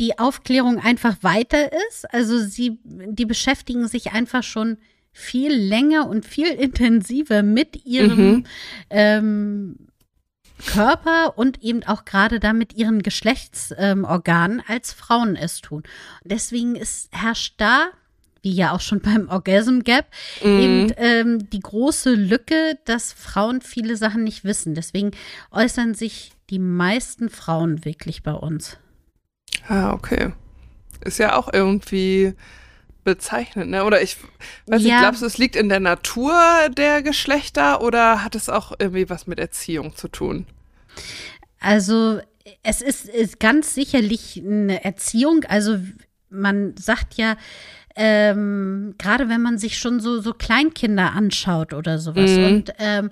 die 0.00 0.18
Aufklärung 0.18 0.78
einfach 0.78 1.16
weiter 1.22 1.72
ist. 1.88 2.12
Also 2.12 2.38
sie, 2.38 2.78
die 2.84 3.26
beschäftigen 3.26 3.88
sich 3.88 4.12
einfach 4.12 4.42
schon 4.42 4.78
viel 5.12 5.52
länger 5.52 6.08
und 6.08 6.24
viel 6.24 6.46
intensiver 6.48 7.42
mit 7.42 7.84
ihrem 7.84 8.30
mhm. 8.30 8.44
ähm, 8.90 9.76
Körper 10.66 11.36
und 11.36 11.62
eben 11.62 11.84
auch 11.84 12.04
gerade 12.04 12.40
damit 12.40 12.74
ihren 12.74 13.02
Geschlechtsorganen 13.02 14.58
ähm, 14.58 14.64
als 14.66 14.92
Frauen 14.92 15.36
es 15.36 15.60
tun. 15.60 15.82
Deswegen 16.24 16.76
ist, 16.76 17.08
herrscht 17.12 17.54
da, 17.58 17.90
wie 18.42 18.52
ja 18.52 18.72
auch 18.72 18.80
schon 18.80 19.00
beim 19.00 19.28
Orgasm 19.28 19.80
Gap, 19.80 20.06
mhm. 20.42 20.58
eben 20.58 20.92
ähm, 20.96 21.50
die 21.50 21.60
große 21.60 22.14
Lücke, 22.14 22.78
dass 22.84 23.12
Frauen 23.12 23.60
viele 23.60 23.96
Sachen 23.96 24.24
nicht 24.24 24.44
wissen. 24.44 24.74
Deswegen 24.74 25.12
äußern 25.50 25.94
sich 25.94 26.32
die 26.50 26.58
meisten 26.58 27.28
Frauen 27.28 27.84
wirklich 27.84 28.22
bei 28.22 28.32
uns. 28.32 28.78
Ah, 29.66 29.92
okay. 29.92 30.32
Ist 31.04 31.18
ja 31.18 31.36
auch 31.36 31.52
irgendwie 31.52 32.34
bezeichnend, 33.08 33.70
ne? 33.70 33.84
Oder 33.84 34.02
ich 34.02 34.18
weiß 34.66 34.82
ja. 34.82 34.88
nicht, 34.88 34.98
glaubst 35.00 35.22
du, 35.22 35.26
es 35.26 35.38
liegt 35.38 35.56
in 35.56 35.70
der 35.70 35.80
Natur 35.80 36.34
der 36.76 37.02
Geschlechter 37.02 37.80
oder 37.80 38.22
hat 38.22 38.34
es 38.34 38.50
auch 38.50 38.72
irgendwie 38.78 39.08
was 39.08 39.26
mit 39.26 39.38
Erziehung 39.38 39.96
zu 39.96 40.08
tun? 40.08 40.46
Also 41.58 42.20
es 42.62 42.82
ist, 42.82 43.06
ist 43.06 43.40
ganz 43.40 43.74
sicherlich 43.74 44.42
eine 44.44 44.84
Erziehung. 44.84 45.44
Also 45.48 45.78
man 46.28 46.76
sagt 46.76 47.14
ja, 47.14 47.36
ähm, 48.00 48.94
gerade 48.96 49.28
wenn 49.28 49.42
man 49.42 49.58
sich 49.58 49.76
schon 49.76 49.98
so, 49.98 50.20
so 50.20 50.32
Kleinkinder 50.32 51.14
anschaut 51.14 51.74
oder 51.74 51.98
sowas 51.98 52.30
mhm. 52.30 52.44
und 52.44 52.72
ähm, 52.78 53.10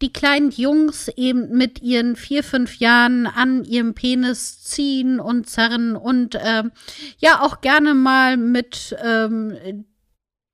die 0.00 0.12
kleinen 0.12 0.52
Jungs 0.52 1.08
eben 1.16 1.50
mit 1.56 1.82
ihren 1.82 2.14
vier, 2.14 2.44
fünf 2.44 2.76
Jahren 2.76 3.26
an 3.26 3.64
ihrem 3.64 3.94
Penis 3.94 4.62
ziehen 4.62 5.18
und 5.18 5.48
zerren 5.50 5.96
und 5.96 6.38
ähm, 6.40 6.70
ja 7.18 7.42
auch 7.42 7.60
gerne 7.60 7.94
mal 7.94 8.36
mit 8.36 8.96
ähm, 9.04 9.84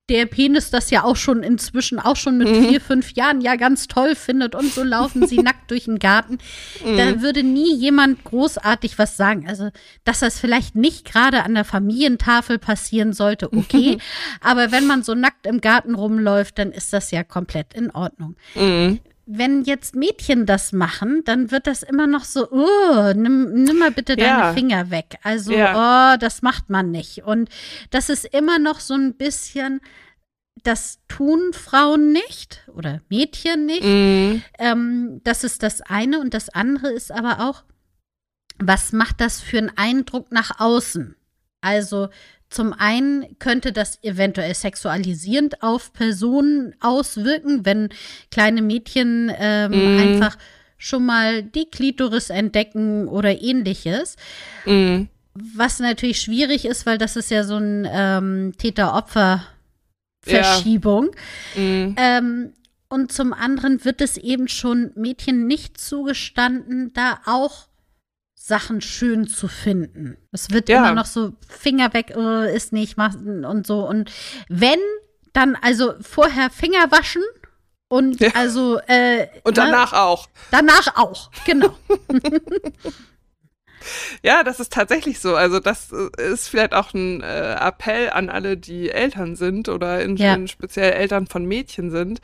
der 0.09 0.27
Penis 0.27 0.69
das 0.69 0.91
ja 0.91 1.03
auch 1.03 1.15
schon 1.15 1.41
inzwischen 1.41 1.99
auch 1.99 2.15
schon 2.15 2.37
mit 2.37 2.47
mhm. 2.47 2.67
vier, 2.67 2.81
fünf 2.81 3.13
Jahren 3.13 3.41
ja 3.41 3.55
ganz 3.55 3.87
toll 3.87 4.15
findet 4.15 4.53
und 4.53 4.71
so 4.71 4.83
laufen 4.83 5.27
sie 5.27 5.37
nackt 5.41 5.71
durch 5.71 5.85
den 5.85 5.99
Garten. 5.99 6.37
Mhm. 6.85 6.97
Da 6.97 7.21
würde 7.21 7.43
nie 7.43 7.75
jemand 7.75 8.23
großartig 8.23 8.99
was 8.99 9.17
sagen. 9.17 9.47
Also, 9.47 9.69
dass 10.03 10.19
das 10.19 10.39
vielleicht 10.39 10.75
nicht 10.75 11.05
gerade 11.05 11.43
an 11.43 11.55
der 11.55 11.65
Familientafel 11.65 12.59
passieren 12.59 13.13
sollte, 13.13 13.51
okay. 13.51 13.97
Aber 14.41 14.71
wenn 14.71 14.85
man 14.85 15.03
so 15.03 15.15
nackt 15.15 15.47
im 15.47 15.61
Garten 15.61 15.95
rumläuft, 15.95 16.59
dann 16.59 16.71
ist 16.71 16.93
das 16.93 17.11
ja 17.11 17.23
komplett 17.23 17.73
in 17.73 17.89
Ordnung. 17.91 18.35
Mhm 18.53 18.99
wenn 19.25 19.63
jetzt 19.63 19.95
Mädchen 19.95 20.45
das 20.45 20.71
machen, 20.71 21.23
dann 21.25 21.49
wird 21.51 21.67
das 21.67 21.83
immer 21.83 22.05
noch 22.05 22.23
so, 22.23 22.49
oh, 22.51 23.13
nimm, 23.15 23.63
nimm 23.63 23.79
mal 23.79 23.91
bitte 23.91 24.15
deine 24.15 24.39
ja. 24.39 24.53
Finger 24.53 24.91
weg. 24.91 25.17
Also, 25.23 25.51
ja. 25.51 26.13
oh, 26.13 26.17
das 26.17 26.41
macht 26.41 26.69
man 26.69 26.91
nicht. 26.91 27.23
Und 27.23 27.49
das 27.89 28.09
ist 28.09 28.25
immer 28.25 28.59
noch 28.59 28.79
so 28.79 28.93
ein 28.93 29.15
bisschen, 29.15 29.81
das 30.63 30.99
tun 31.07 31.53
Frauen 31.53 32.11
nicht 32.11 32.63
oder 32.73 33.01
Mädchen 33.09 33.65
nicht. 33.65 33.83
Mhm. 33.83 34.43
Ähm, 34.59 35.21
das 35.23 35.43
ist 35.43 35.63
das 35.63 35.81
eine. 35.81 36.19
Und 36.19 36.33
das 36.33 36.49
andere 36.49 36.91
ist 36.91 37.11
aber 37.11 37.47
auch, 37.47 37.63
was 38.59 38.93
macht 38.93 39.21
das 39.21 39.41
für 39.41 39.57
einen 39.57 39.71
Eindruck 39.75 40.31
nach 40.31 40.59
außen? 40.59 41.15
Also, 41.61 42.09
zum 42.55 42.71
einen 42.71 43.37
könnte 43.37 43.73
das 43.73 44.01
eventuell 44.01 44.55
sexualisierend 44.55 45.61
auf 45.61 45.91
Personen 45.91 46.73
auswirken, 46.79 47.65
wenn 47.65 47.89
kleine 48.31 48.61
Mädchen 48.61 49.29
ähm, 49.37 49.71
mm. 49.71 49.99
einfach 49.99 50.37
schon 50.77 51.05
mal 51.05 51.43
die 51.43 51.69
Klitoris 51.69 52.29
entdecken 52.29 53.09
oder 53.09 53.41
ähnliches. 53.41 54.15
Mm. 54.65 55.07
Was 55.33 55.79
natürlich 55.79 56.21
schwierig 56.21 56.63
ist, 56.63 56.85
weil 56.85 56.97
das 56.97 57.17
ist 57.17 57.29
ja 57.29 57.43
so 57.43 57.57
ein 57.57 57.85
ähm, 57.91 58.53
Täter-Opfer-Verschiebung. 58.57 61.09
Ja. 61.55 61.61
Mm. 61.61 61.95
Ähm, 61.97 62.53
und 62.87 63.11
zum 63.11 63.33
anderen 63.33 63.83
wird 63.83 63.99
es 63.99 64.15
eben 64.15 64.47
schon 64.47 64.91
Mädchen 64.95 65.45
nicht 65.45 65.77
zugestanden, 65.77 66.93
da 66.93 67.19
auch 67.25 67.67
Sachen 68.45 68.79
schön 68.79 69.27
zu 69.27 69.47
finden. 69.47 70.17
Es 70.31 70.51
wird 70.51 70.69
ja. 70.69 70.77
immer 70.77 70.93
noch 70.93 71.07
so 71.07 71.33
Finger 71.49 71.95
weg, 71.95 72.13
äh, 72.15 72.55
ist 72.55 72.73
nicht, 72.73 72.95
mach, 72.95 73.15
und 73.15 73.65
so. 73.65 73.87
Und 73.87 74.11
wenn, 74.49 74.77
dann 75.33 75.55
also 75.55 75.95
vorher 75.99 76.51
Finger 76.51 76.91
waschen 76.91 77.23
und 77.87 78.19
ja. 78.19 78.29
also. 78.35 78.79
Äh, 78.85 79.29
und 79.43 79.57
danach 79.57 79.93
ne? 79.93 79.99
auch. 79.99 80.27
Danach 80.51 80.95
auch, 80.95 81.31
genau. 81.45 81.75
Ja, 84.23 84.43
das 84.43 84.59
ist 84.59 84.73
tatsächlich 84.73 85.19
so. 85.19 85.35
Also 85.35 85.59
das 85.59 85.91
äh, 85.91 86.33
ist 86.33 86.47
vielleicht 86.47 86.73
auch 86.73 86.93
ein 86.93 87.21
äh, 87.21 87.55
Appell 87.59 88.09
an 88.09 88.29
alle, 88.29 88.57
die 88.57 88.89
Eltern 88.89 89.35
sind 89.35 89.69
oder 89.69 90.01
in, 90.01 90.17
ja. 90.17 90.35
speziell 90.47 90.93
Eltern 90.93 91.27
von 91.27 91.45
Mädchen 91.45 91.91
sind, 91.91 92.21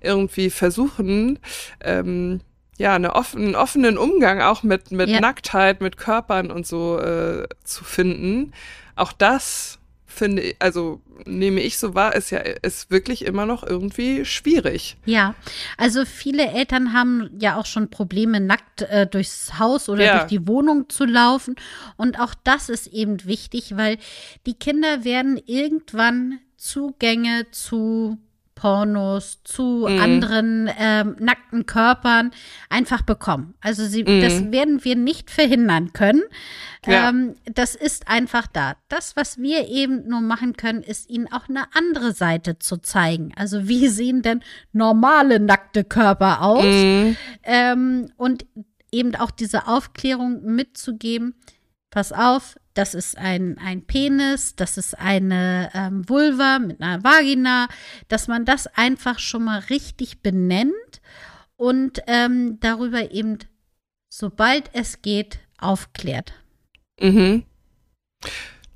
irgendwie 0.00 0.50
versuchen, 0.50 1.38
ähm, 1.80 2.40
ja, 2.82 2.96
eine 2.96 3.14
offen, 3.14 3.44
einen 3.44 3.54
offenen 3.54 3.96
Umgang 3.96 4.40
auch 4.40 4.64
mit, 4.64 4.90
mit 4.90 5.08
ja. 5.08 5.20
Nacktheit, 5.20 5.80
mit 5.80 5.96
Körpern 5.96 6.50
und 6.50 6.66
so 6.66 6.98
äh, 6.98 7.46
zu 7.62 7.84
finden. 7.84 8.52
Auch 8.96 9.12
das 9.12 9.78
finde 10.04 10.42
ich, 10.42 10.56
also 10.58 11.00
nehme 11.24 11.60
ich 11.60 11.78
so 11.78 11.94
wahr, 11.94 12.16
ist 12.16 12.30
ja 12.30 12.40
ist 12.40 12.90
wirklich 12.90 13.24
immer 13.24 13.46
noch 13.46 13.62
irgendwie 13.62 14.24
schwierig. 14.24 14.96
Ja, 15.04 15.36
also 15.78 16.04
viele 16.04 16.48
Eltern 16.48 16.92
haben 16.92 17.30
ja 17.38 17.56
auch 17.56 17.66
schon 17.66 17.88
Probleme, 17.88 18.40
nackt 18.40 18.82
äh, 18.82 19.06
durchs 19.06 19.60
Haus 19.60 19.88
oder 19.88 20.04
ja. 20.04 20.18
durch 20.18 20.28
die 20.28 20.48
Wohnung 20.48 20.88
zu 20.88 21.04
laufen. 21.04 21.54
Und 21.96 22.18
auch 22.18 22.34
das 22.42 22.68
ist 22.68 22.88
eben 22.88 23.24
wichtig, 23.24 23.76
weil 23.76 23.96
die 24.44 24.54
Kinder 24.54 25.04
werden 25.04 25.40
irgendwann 25.46 26.40
Zugänge 26.56 27.46
zu 27.52 28.18
Pornos, 28.62 29.40
zu 29.42 29.88
mm. 29.88 29.98
anderen 29.98 30.70
ähm, 30.78 31.16
nackten 31.18 31.66
Körpern 31.66 32.30
einfach 32.70 33.02
bekommen. 33.02 33.54
Also 33.60 33.84
sie, 33.86 34.04
mm. 34.04 34.20
das 34.20 34.52
werden 34.52 34.84
wir 34.84 34.94
nicht 34.94 35.32
verhindern 35.32 35.92
können. 35.92 36.22
Ja. 36.86 37.08
Ähm, 37.08 37.34
das 37.52 37.74
ist 37.74 38.06
einfach 38.06 38.46
da. 38.46 38.76
Das, 38.88 39.16
was 39.16 39.38
wir 39.38 39.66
eben 39.66 40.06
nur 40.06 40.20
machen 40.20 40.56
können, 40.56 40.84
ist 40.84 41.10
ihnen 41.10 41.26
auch 41.32 41.48
eine 41.48 41.64
andere 41.74 42.12
Seite 42.12 42.60
zu 42.60 42.76
zeigen. 42.76 43.32
Also 43.34 43.66
wie 43.66 43.88
sehen 43.88 44.22
denn 44.22 44.44
normale 44.72 45.40
nackte 45.40 45.82
Körper 45.82 46.42
aus? 46.42 46.62
Mm. 46.64 47.16
Ähm, 47.42 48.12
und 48.16 48.46
eben 48.92 49.16
auch 49.16 49.32
diese 49.32 49.66
Aufklärung 49.66 50.40
mitzugeben. 50.44 51.34
Pass 51.92 52.10
auf, 52.10 52.56
das 52.72 52.94
ist 52.94 53.18
ein, 53.18 53.58
ein 53.58 53.84
Penis, 53.84 54.56
das 54.56 54.78
ist 54.78 54.98
eine 54.98 55.70
ähm, 55.74 56.08
Vulva 56.08 56.58
mit 56.58 56.80
einer 56.80 57.04
Vagina, 57.04 57.68
dass 58.08 58.28
man 58.28 58.46
das 58.46 58.66
einfach 58.66 59.18
schon 59.18 59.44
mal 59.44 59.58
richtig 59.58 60.22
benennt 60.22 61.02
und 61.56 62.00
ähm, 62.06 62.58
darüber 62.60 63.10
eben, 63.10 63.40
sobald 64.08 64.70
es 64.72 65.02
geht, 65.02 65.40
aufklärt. 65.58 66.32
Mhm. 66.98 67.44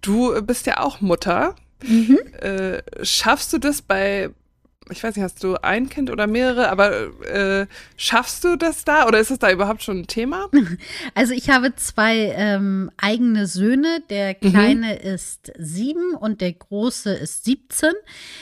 Du 0.03 0.39
bist 0.43 0.67
ja 0.67 0.81
auch 0.81 1.01
Mutter. 1.01 1.57
Mhm. 1.83 2.19
Äh, 2.41 2.83
schaffst 3.03 3.51
du 3.55 3.59
das 3.59 3.81
bei 3.81 4.29
ich 4.91 5.03
weiß 5.03 5.17
nicht, 5.17 5.25
hast 5.25 5.43
du 5.43 5.57
ein 5.63 5.89
Kind 5.89 6.11
oder 6.11 6.27
mehrere, 6.27 6.69
aber 6.69 7.23
äh, 7.25 7.67
schaffst 7.97 8.45
du 8.45 8.57
das 8.57 8.85
da 8.85 9.07
oder 9.07 9.19
ist 9.19 9.31
es 9.31 9.39
da 9.39 9.51
überhaupt 9.51 9.83
schon 9.83 10.01
ein 10.01 10.07
Thema? 10.07 10.49
Also 11.15 11.33
ich 11.33 11.51
habe 11.51 11.75
zwei 11.77 12.35
ähm, 12.37 12.91
eigene 12.97 13.47
Söhne. 13.47 14.03
Der 14.11 14.37
mhm. 14.41 14.51
kleine 14.51 14.99
mhm. 15.03 15.15
ist 15.15 15.53
sieben 15.59 16.15
und 16.15 16.41
der 16.41 16.53
große 16.53 17.13
ist 17.13 17.45
17. 17.45 17.91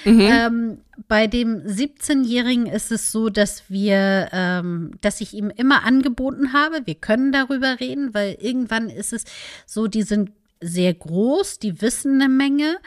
Mhm. 0.04 0.20
Ähm, 0.20 0.78
bei 1.08 1.26
dem 1.26 1.62
17-Jährigen 1.62 2.66
ist 2.66 2.92
es 2.92 3.12
so, 3.12 3.28
dass 3.28 3.64
wir, 3.68 4.28
ähm, 4.32 4.92
dass 5.00 5.20
ich 5.20 5.34
ihm 5.34 5.50
immer 5.50 5.84
angeboten 5.84 6.52
habe, 6.52 6.82
wir 6.84 6.94
können 6.94 7.32
darüber 7.32 7.80
reden, 7.80 8.14
weil 8.14 8.36
irgendwann 8.40 8.90
ist 8.90 9.12
es 9.12 9.24
so, 9.66 9.86
die 9.86 10.02
sind 10.02 10.30
sehr 10.60 10.94
groß, 10.94 11.58
die 11.58 11.80
wissen 11.80 12.20
eine 12.20 12.28
Menge 12.28 12.78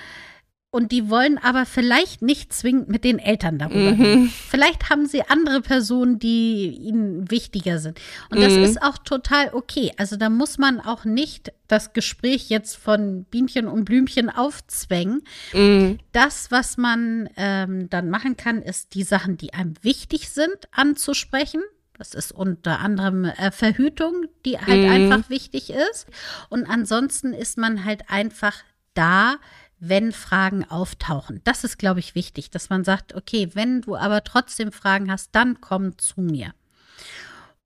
und 0.70 0.92
die 0.92 1.10
wollen 1.10 1.38
aber 1.38 1.66
vielleicht 1.66 2.22
nicht 2.22 2.52
zwingend 2.52 2.90
mit 2.90 3.06
den 3.06 3.20
Eltern 3.20 3.58
darüber 3.58 3.94
mhm. 3.94 4.02
reden. 4.02 4.34
Vielleicht 4.50 4.90
haben 4.90 5.06
sie 5.06 5.24
andere 5.24 5.62
Personen, 5.62 6.20
die 6.20 6.68
ihnen 6.68 7.32
wichtiger 7.32 7.80
sind. 7.80 8.00
Und 8.30 8.42
das 8.42 8.54
mhm. 8.54 8.64
ist 8.64 8.82
auch 8.82 8.98
total 8.98 9.54
okay. 9.54 9.94
Also 9.98 10.18
da 10.18 10.30
muss 10.30 10.58
man 10.58 10.82
auch 10.82 11.06
nicht 11.06 11.54
das 11.68 11.94
Gespräch 11.94 12.50
jetzt 12.50 12.76
von 12.76 13.24
Bienchen 13.24 13.68
und 13.68 13.86
Blümchen 13.86 14.30
aufzwängen. 14.30 15.24
Mhm. 15.54 16.00
Das, 16.12 16.52
was 16.52 16.78
man 16.78 17.30
ähm, 17.38 17.90
dann 17.90 18.10
machen 18.10 18.36
kann, 18.36 18.62
ist 18.62 18.94
die 18.94 19.04
Sachen, 19.04 19.38
die 19.38 19.54
einem 19.54 19.74
wichtig 19.82 20.30
sind, 20.30 20.68
anzusprechen. 20.72 21.62
Das 21.98 22.14
ist 22.14 22.34
unter 22.34 22.80
anderem 22.80 23.24
äh, 23.24 23.52
Verhütung, 23.52 24.26
die 24.46 24.60
halt 24.60 24.84
mhm. 24.84 24.90
einfach 24.92 25.30
wichtig 25.30 25.70
ist. 25.70 26.08
Und 26.50 26.66
ansonsten 26.66 27.34
ist 27.34 27.58
man 27.58 27.86
halt 27.86 28.10
einfach 28.10 28.54
da, 28.94 29.38
wenn 29.80 30.12
Fragen 30.12 30.66
auftauchen. 30.66 31.42
Das 31.44 31.64
ist, 31.64 31.78
glaube 31.78 32.00
ich, 32.00 32.16
wichtig, 32.16 32.50
dass 32.50 32.70
man 32.70 32.84
sagt, 32.84 33.14
okay, 33.14 33.50
wenn 33.54 33.82
du 33.82 33.96
aber 33.96 34.24
trotzdem 34.24 34.72
Fragen 34.72 35.12
hast, 35.12 35.30
dann 35.34 35.62
komm 35.62 35.98
zu 35.98 36.22
mir. 36.22 36.54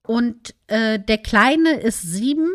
Und 0.04 0.56
äh, 0.68 1.00
der 1.00 1.20
Kleine 1.20 1.80
ist 1.80 2.02
sieben. 2.02 2.50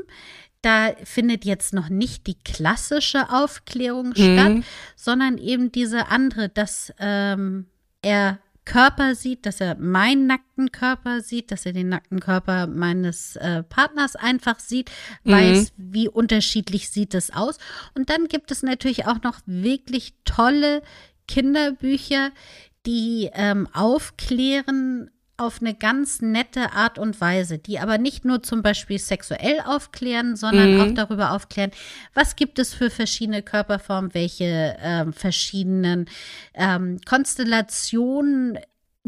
Da 0.63 0.93
findet 1.05 1.45
jetzt 1.45 1.73
noch 1.73 1.89
nicht 1.89 2.27
die 2.27 2.39
klassische 2.43 3.31
Aufklärung 3.31 4.09
mhm. 4.09 4.15
statt, 4.15 4.65
sondern 4.97 5.39
eben 5.39 5.71
diese 5.71 6.09
andere, 6.09 6.49
dass 6.49 6.93
ähm, 6.99 7.67
er 8.03 8.39
Körper 8.67 9.15
sieht, 9.15 9.47
dass 9.47 9.61
er 9.61 9.77
meinen 9.77 10.27
nackten 10.27 10.71
Körper 10.73 11.23
sieht, 11.23 11.51
dass 11.51 11.65
er 11.65 11.73
den 11.73 11.89
nackten 11.89 12.21
Körper 12.21 12.67
meines 12.67 13.37
äh, 13.37 13.63
Partners 13.63 14.17
einfach 14.17 14.61
sieht, 14.61 14.91
mhm. 15.25 15.33
weiß, 15.33 15.73
wie 15.79 16.09
unterschiedlich 16.09 16.91
sieht 16.91 17.15
es 17.15 17.31
aus. 17.31 17.57
Und 17.95 18.11
dann 18.11 18.27
gibt 18.27 18.51
es 18.51 18.63
natürlich 18.63 19.07
auch 19.07 19.23
noch 19.23 19.39
wirklich 19.47 20.15
tolle 20.25 20.83
Kinderbücher, 21.29 22.33
die 22.85 23.31
ähm, 23.33 23.69
aufklären 23.73 25.11
auf 25.39 25.61
eine 25.61 25.75
ganz 25.75 26.23
nette 26.23 26.73
Art 26.73 26.99
und 26.99 27.21
Weise, 27.21 27.59
die 27.59 27.79
aber 27.79 27.99
nicht 27.99 28.25
nur 28.25 28.43
zum 28.43 28.63
Beispiel 28.63 28.99
sexuell 28.99 29.61
aufklären, 29.67 30.35
sondern 30.37 30.75
mhm. 30.75 30.81
auch 30.81 30.95
darüber 30.95 31.33
aufklären, 31.33 31.73
was 32.15 32.37
gibt 32.37 32.59
es 32.59 32.73
für 32.73 32.91
verschiedene 32.91 33.43
Körperformen, 33.43 34.15
welche 34.15 34.77
ähm, 34.81 35.13
verschiedenen 35.13 36.09
ähm, 36.55 37.01
Konstellationen 37.07 38.59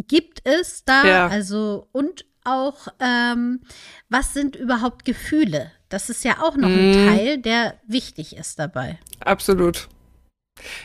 gibt 0.07 0.41
es 0.45 0.85
da, 0.85 1.05
ja. 1.05 1.27
also 1.29 1.89
und 1.93 2.25
auch, 2.45 2.89
ähm, 3.01 3.61
was 4.09 4.33
sind 4.33 4.57
überhaupt 4.57 5.05
Gefühle? 5.05 5.71
Das 5.89 6.11
ist 6.11 6.25
ja 6.25 6.43
auch 6.43 6.57
noch 6.57 6.69
mhm. 6.69 6.79
ein 6.79 6.93
Teil, 6.93 7.39
der 7.39 7.75
wichtig 7.87 8.37
ist 8.37 8.59
dabei. 8.59 8.99
Absolut. 9.21 9.89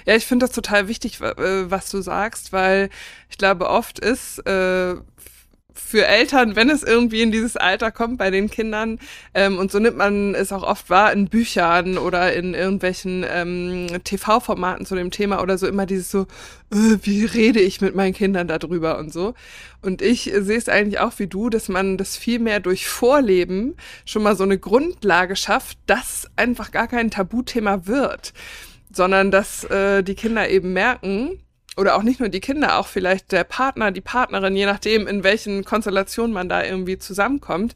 Ja, 0.06 0.16
ich 0.16 0.26
finde 0.26 0.46
das 0.46 0.56
total 0.56 0.88
wichtig, 0.88 1.20
äh, 1.22 1.72
was 1.72 1.90
du 1.90 2.02
sagst, 2.02 2.54
weil 2.54 2.90
ich 3.30 3.38
glaube, 3.38 3.70
oft 3.70 4.00
ist 4.00 4.40
äh, 4.46 4.96
für 5.74 6.06
Eltern, 6.06 6.56
wenn 6.56 6.70
es 6.70 6.84
irgendwie 6.84 7.22
in 7.22 7.32
dieses 7.32 7.58
Alter 7.58 7.92
kommt 7.92 8.18
bei 8.18 8.30
den 8.32 8.50
Kindern, 8.50 9.00
ähm, 9.34 9.58
und 9.58 9.72
so 9.72 9.80
nimmt 9.80 9.98
man 9.98 10.36
es 10.36 10.52
auch 10.52 10.64
oft 10.64 10.90
wahr 10.90 11.14
in 11.14 11.28
Büchern 11.30 11.98
oder 11.98 12.34
in 12.34 12.54
irgendwelchen 12.54 13.26
ähm, 13.28 13.88
TV-Formaten 14.04 14.86
zu 14.86 14.96
dem 14.96 15.12
Thema 15.12 15.42
oder 15.42 15.58
so, 15.58 15.68
immer 15.68 15.86
dieses 15.86 16.12
so, 16.12 16.22
äh, 16.72 16.98
wie 17.02 17.26
rede 17.26 17.60
ich 17.60 17.82
mit 17.82 17.96
meinen 17.96 18.14
Kindern 18.14 18.48
darüber 18.48 18.98
und 18.98 19.12
so. 19.12 19.34
Und 19.82 20.02
ich 20.02 20.32
sehe 20.36 20.58
es 20.58 20.70
eigentlich 20.70 21.00
auch 21.00 21.14
wie 21.18 21.28
du, 21.28 21.50
dass 21.50 21.70
man 21.70 21.98
das 21.98 22.18
viel 22.18 22.40
mehr 22.40 22.60
durch 22.60 22.88
Vorleben 22.88 23.76
schon 24.06 24.24
mal 24.24 24.36
so 24.36 24.44
eine 24.44 24.58
Grundlage 24.58 25.36
schafft, 25.36 25.78
dass 25.88 26.28
einfach 26.36 26.72
gar 26.72 26.88
kein 26.88 27.12
Tabuthema 27.12 27.86
wird, 27.86 28.34
sondern 28.92 29.32
dass 29.32 29.64
äh, 29.66 30.04
die 30.04 30.16
Kinder 30.16 30.50
eben 30.50 30.74
merken, 30.74 31.40
oder 31.76 31.96
auch 31.96 32.04
nicht 32.04 32.20
nur 32.20 32.30
die 32.30 32.40
Kinder, 32.40 32.78
auch 32.78 32.88
vielleicht 32.88 33.32
der 33.32 33.44
Partner, 33.44 33.92
die 33.92 34.02
Partnerin, 34.02 34.56
je 34.56 34.66
nachdem, 34.66 35.08
in 35.08 35.24
welchen 35.24 35.64
Konstellationen 35.64 36.34
man 36.34 36.50
da 36.50 36.64
irgendwie 36.64 36.98
zusammenkommt, 36.98 37.76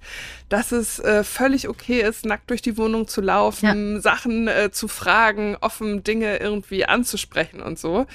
dass 0.50 0.72
es 0.72 1.00
äh, 1.00 1.24
völlig 1.24 1.68
okay 1.68 2.02
ist, 2.02 2.26
nackt 2.26 2.50
durch 2.50 2.62
die 2.62 2.78
Wohnung 2.78 3.08
zu 3.08 3.22
laufen, 3.22 3.96
ja. 3.96 4.02
Sachen 4.02 4.48
äh, 4.48 4.72
zu 4.72 4.88
fragen, 4.88 5.58
offen 5.62 6.04
Dinge 6.04 6.38
irgendwie 6.38 6.86
anzusprechen 6.86 7.62
und 7.62 7.80
so. 7.80 8.06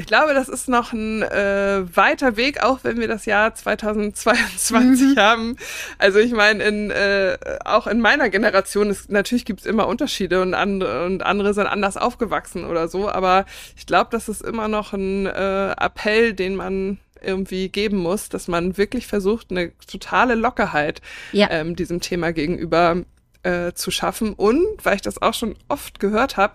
Ich 0.00 0.06
glaube, 0.06 0.32
das 0.32 0.48
ist 0.48 0.66
noch 0.66 0.94
ein 0.94 1.20
äh, 1.20 1.82
weiter 1.94 2.38
Weg, 2.38 2.62
auch 2.62 2.78
wenn 2.84 2.98
wir 2.98 3.06
das 3.06 3.26
Jahr 3.26 3.54
2022 3.54 5.08
mhm. 5.08 5.16
haben. 5.16 5.56
Also 5.98 6.18
ich 6.18 6.32
meine, 6.32 6.64
in, 6.64 6.90
äh, 6.90 7.36
auch 7.66 7.86
in 7.86 8.00
meiner 8.00 8.30
Generation 8.30 8.88
ist 8.88 9.10
natürlich 9.10 9.44
gibt 9.44 9.60
es 9.60 9.66
immer 9.66 9.86
Unterschiede 9.86 10.40
und 10.40 10.54
andere 10.54 11.04
und 11.04 11.22
andere 11.22 11.52
sind 11.52 11.66
anders 11.66 11.98
aufgewachsen 11.98 12.64
oder 12.64 12.88
so. 12.88 13.10
Aber 13.10 13.44
ich 13.76 13.84
glaube, 13.84 14.08
das 14.10 14.30
ist 14.30 14.40
immer 14.40 14.68
noch 14.68 14.94
ein 14.94 15.26
äh, 15.26 15.72
Appell, 15.72 16.32
den 16.32 16.56
man 16.56 16.96
irgendwie 17.20 17.68
geben 17.68 17.98
muss, 17.98 18.30
dass 18.30 18.48
man 18.48 18.78
wirklich 18.78 19.06
versucht, 19.06 19.50
eine 19.50 19.76
totale 19.86 20.34
Lockerheit 20.34 21.02
ja. 21.32 21.48
ähm, 21.50 21.76
diesem 21.76 22.00
Thema 22.00 22.32
gegenüber 22.32 23.02
äh, 23.42 23.72
zu 23.74 23.90
schaffen. 23.90 24.32
Und 24.32 24.64
weil 24.82 24.96
ich 24.96 25.02
das 25.02 25.20
auch 25.20 25.34
schon 25.34 25.56
oft 25.68 26.00
gehört 26.00 26.38
habe, 26.38 26.54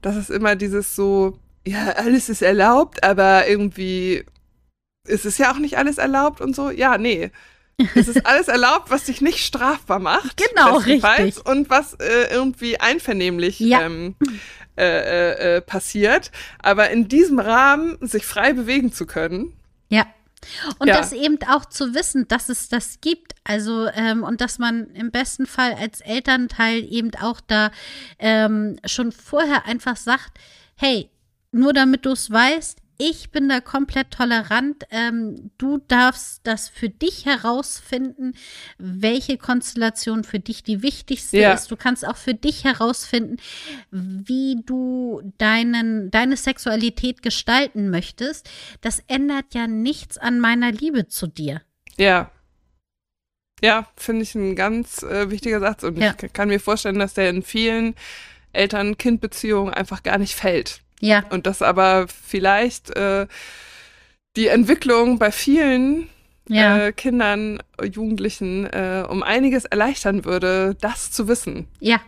dass 0.00 0.16
es 0.16 0.30
immer 0.30 0.56
dieses 0.56 0.96
so 0.96 1.38
ja, 1.68 1.92
alles 1.92 2.28
ist 2.28 2.42
erlaubt, 2.42 3.02
aber 3.04 3.46
irgendwie 3.46 4.24
ist 5.06 5.24
es 5.24 5.38
ja 5.38 5.52
auch 5.52 5.58
nicht 5.58 5.76
alles 5.78 5.98
erlaubt 5.98 6.40
und 6.40 6.54
so. 6.54 6.70
Ja, 6.70 6.98
nee. 6.98 7.30
Es 7.94 8.08
ist 8.08 8.26
alles 8.26 8.48
erlaubt, 8.48 8.90
was 8.90 9.04
dich 9.04 9.20
nicht 9.20 9.44
strafbar 9.44 9.98
macht. 9.98 10.36
Genau, 10.36 10.76
richtig. 10.78 11.44
Und 11.46 11.70
was 11.70 11.94
äh, 11.94 12.32
irgendwie 12.32 12.80
einvernehmlich 12.80 13.60
ja. 13.60 13.82
ähm, 13.82 14.16
äh, 14.76 14.84
äh, 14.84 15.56
äh, 15.56 15.60
passiert. 15.60 16.30
Aber 16.62 16.90
in 16.90 17.08
diesem 17.08 17.38
Rahmen 17.38 17.98
sich 18.00 18.24
frei 18.24 18.52
bewegen 18.52 18.92
zu 18.92 19.06
können. 19.06 19.52
Ja. 19.88 20.06
Und 20.78 20.88
ja. 20.88 20.96
das 20.96 21.12
eben 21.12 21.38
auch 21.48 21.64
zu 21.64 21.94
wissen, 21.94 22.28
dass 22.28 22.48
es 22.48 22.68
das 22.68 23.00
gibt. 23.00 23.34
Also, 23.44 23.88
ähm, 23.88 24.22
und 24.22 24.40
dass 24.40 24.58
man 24.58 24.86
im 24.94 25.10
besten 25.10 25.46
Fall 25.46 25.74
als 25.74 26.00
Elternteil 26.00 26.84
eben 26.90 27.10
auch 27.20 27.40
da 27.40 27.70
ähm, 28.18 28.78
schon 28.84 29.12
vorher 29.12 29.66
einfach 29.66 29.96
sagt, 29.96 30.38
hey, 30.76 31.10
nur 31.52 31.72
damit 31.72 32.06
du 32.06 32.12
es 32.12 32.30
weißt, 32.30 32.78
ich 33.00 33.30
bin 33.30 33.48
da 33.48 33.60
komplett 33.60 34.10
tolerant. 34.10 34.84
Ähm, 34.90 35.52
du 35.56 35.78
darfst 35.78 36.40
das 36.42 36.68
für 36.68 36.88
dich 36.88 37.26
herausfinden, 37.26 38.34
welche 38.76 39.38
Konstellation 39.38 40.24
für 40.24 40.40
dich 40.40 40.64
die 40.64 40.82
wichtigste 40.82 41.38
ja. 41.38 41.52
ist. 41.52 41.70
Du 41.70 41.76
kannst 41.76 42.06
auch 42.06 42.16
für 42.16 42.34
dich 42.34 42.64
herausfinden, 42.64 43.36
wie 43.92 44.60
du 44.66 45.22
deinen, 45.38 46.10
deine 46.10 46.36
Sexualität 46.36 47.22
gestalten 47.22 47.88
möchtest. 47.88 48.50
Das 48.80 49.00
ändert 49.06 49.54
ja 49.54 49.68
nichts 49.68 50.18
an 50.18 50.40
meiner 50.40 50.72
Liebe 50.72 51.06
zu 51.06 51.28
dir. 51.28 51.62
Ja. 51.96 52.32
Ja, 53.62 53.88
finde 53.96 54.22
ich 54.22 54.34
ein 54.34 54.56
ganz 54.56 55.04
äh, 55.04 55.30
wichtiger 55.30 55.60
Satz. 55.60 55.84
Und 55.84 55.98
ja. 55.98 56.14
ich 56.20 56.32
kann 56.32 56.48
mir 56.48 56.60
vorstellen, 56.60 56.98
dass 56.98 57.14
der 57.14 57.30
in 57.30 57.42
vielen 57.44 57.94
Eltern-Kind-Beziehungen 58.52 59.72
einfach 59.72 60.02
gar 60.02 60.18
nicht 60.18 60.34
fällt. 60.34 60.82
Ja. 61.00 61.24
Und 61.30 61.46
das 61.46 61.62
aber 61.62 62.06
vielleicht 62.08 62.90
äh, 62.96 63.26
die 64.36 64.48
Entwicklung 64.48 65.18
bei 65.18 65.30
vielen 65.30 66.08
ja. 66.48 66.86
äh, 66.86 66.92
Kindern, 66.92 67.62
Jugendlichen 67.82 68.66
äh, 68.66 69.04
um 69.08 69.22
einiges 69.22 69.64
erleichtern 69.64 70.24
würde, 70.24 70.76
das 70.80 71.10
zu 71.10 71.28
wissen. 71.28 71.68
Ja, 71.80 72.00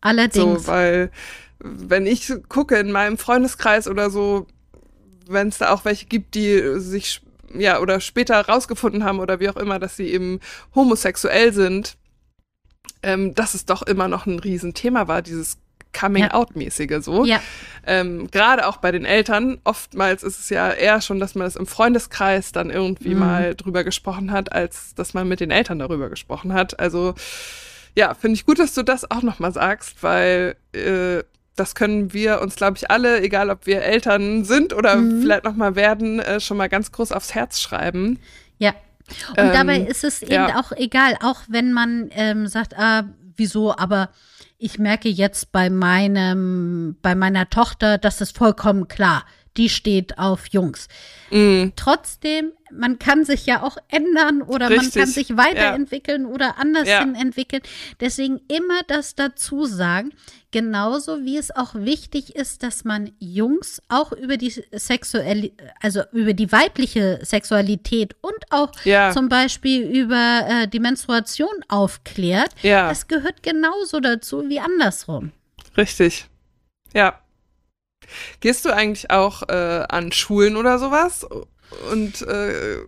allerdings. 0.00 0.64
So, 0.64 0.66
weil 0.66 1.10
wenn 1.58 2.06
ich 2.06 2.32
gucke 2.48 2.76
in 2.76 2.92
meinem 2.92 3.18
Freundeskreis 3.18 3.88
oder 3.88 4.10
so, 4.10 4.46
wenn 5.26 5.48
es 5.48 5.58
da 5.58 5.72
auch 5.72 5.84
welche 5.84 6.06
gibt, 6.06 6.34
die 6.34 6.78
sich 6.78 7.20
ja 7.54 7.80
oder 7.80 8.00
später 8.00 8.40
rausgefunden 8.40 9.04
haben 9.04 9.20
oder 9.20 9.40
wie 9.40 9.48
auch 9.48 9.56
immer, 9.56 9.78
dass 9.78 9.96
sie 9.96 10.08
eben 10.08 10.40
homosexuell 10.74 11.52
sind, 11.52 11.96
ähm, 13.02 13.34
dass 13.34 13.54
es 13.54 13.66
doch 13.66 13.82
immer 13.82 14.08
noch 14.08 14.26
ein 14.26 14.38
Riesenthema 14.38 15.08
war, 15.08 15.22
dieses 15.22 15.58
Coming-out-mäßige 15.98 16.98
so. 17.00 17.24
Ja. 17.24 17.40
Ähm, 17.86 18.30
Gerade 18.30 18.66
auch 18.66 18.76
bei 18.78 18.92
den 18.92 19.04
Eltern. 19.04 19.58
Oftmals 19.64 20.22
ist 20.22 20.38
es 20.38 20.50
ja 20.50 20.70
eher 20.70 21.00
schon, 21.00 21.18
dass 21.20 21.34
man 21.34 21.46
es 21.46 21.56
im 21.56 21.66
Freundeskreis 21.66 22.52
dann 22.52 22.70
irgendwie 22.70 23.14
mhm. 23.14 23.20
mal 23.20 23.54
drüber 23.54 23.84
gesprochen 23.84 24.30
hat, 24.30 24.52
als 24.52 24.94
dass 24.94 25.14
man 25.14 25.28
mit 25.28 25.40
den 25.40 25.50
Eltern 25.50 25.78
darüber 25.78 26.08
gesprochen 26.08 26.52
hat. 26.52 26.78
Also 26.78 27.14
ja, 27.94 28.14
finde 28.14 28.34
ich 28.34 28.46
gut, 28.46 28.58
dass 28.58 28.74
du 28.74 28.82
das 28.82 29.10
auch 29.10 29.22
nochmal 29.22 29.52
sagst, 29.52 30.02
weil 30.02 30.56
äh, 30.72 31.22
das 31.56 31.74
können 31.74 32.12
wir 32.12 32.40
uns, 32.40 32.56
glaube 32.56 32.76
ich, 32.76 32.90
alle, 32.90 33.20
egal 33.20 33.50
ob 33.50 33.66
wir 33.66 33.82
Eltern 33.82 34.44
sind 34.44 34.72
oder 34.72 34.96
mhm. 34.96 35.22
vielleicht 35.22 35.44
nochmal 35.44 35.74
werden, 35.74 36.20
äh, 36.20 36.40
schon 36.40 36.56
mal 36.56 36.68
ganz 36.68 36.92
groß 36.92 37.12
aufs 37.12 37.34
Herz 37.34 37.60
schreiben. 37.60 38.20
Ja. 38.58 38.74
Und 39.30 39.38
ähm, 39.38 39.52
dabei 39.52 39.78
ist 39.80 40.04
es 40.04 40.22
eben 40.22 40.32
ja. 40.32 40.60
auch 40.60 40.72
egal, 40.72 41.16
auch 41.22 41.40
wenn 41.48 41.72
man 41.72 42.10
ähm, 42.12 42.46
sagt, 42.46 42.78
ah, 42.78 43.04
wieso, 43.36 43.76
aber 43.76 44.10
ich 44.58 44.78
merke 44.78 45.08
jetzt 45.08 45.52
bei 45.52 45.70
meinem, 45.70 46.96
bei 47.00 47.14
meiner 47.14 47.48
Tochter, 47.48 47.96
das 47.96 48.20
ist 48.20 48.36
vollkommen 48.36 48.88
klar. 48.88 49.24
Die 49.56 49.68
steht 49.68 50.18
auf 50.18 50.46
Jungs. 50.48 50.88
Mm. 51.30 51.70
Trotzdem, 51.74 52.52
man 52.70 52.98
kann 52.98 53.24
sich 53.24 53.46
ja 53.46 53.62
auch 53.62 53.76
ändern 53.88 54.42
oder 54.42 54.70
Richtig. 54.70 54.94
man 54.94 55.04
kann 55.04 55.12
sich 55.12 55.36
weiterentwickeln 55.36 56.22
ja. 56.22 56.28
oder 56.28 56.58
anders 56.58 56.88
ja. 56.88 57.02
entwickeln. 57.02 57.62
Deswegen 58.00 58.40
immer 58.48 58.80
das 58.86 59.14
dazu 59.14 59.64
sagen. 59.64 60.12
Genauso 60.50 61.24
wie 61.24 61.36
es 61.36 61.54
auch 61.54 61.74
wichtig 61.74 62.34
ist, 62.34 62.62
dass 62.62 62.82
man 62.84 63.12
Jungs 63.18 63.82
auch 63.88 64.12
über 64.12 64.38
die 64.38 64.50
sexuelle, 64.72 65.50
also 65.82 66.00
über 66.12 66.32
die 66.32 66.50
weibliche 66.50 67.18
Sexualität 67.22 68.16
und 68.22 68.38
auch 68.48 68.72
ja. 68.84 69.12
zum 69.12 69.28
Beispiel 69.28 69.82
über 69.82 70.46
äh, 70.48 70.66
die 70.66 70.80
Menstruation 70.80 71.52
aufklärt. 71.68 72.50
Ja. 72.62 72.88
Das 72.88 73.08
gehört 73.08 73.42
genauso 73.42 74.00
dazu 74.00 74.48
wie 74.48 74.58
andersrum. 74.58 75.32
Richtig. 75.76 76.26
Ja. 76.94 77.20
Gehst 78.40 78.64
du 78.64 78.70
eigentlich 78.70 79.10
auch 79.10 79.48
äh, 79.48 79.84
an 79.88 80.12
Schulen 80.12 80.56
oder 80.56 80.78
sowas? 80.78 81.26
Und 81.92 82.22
äh, 82.22 82.78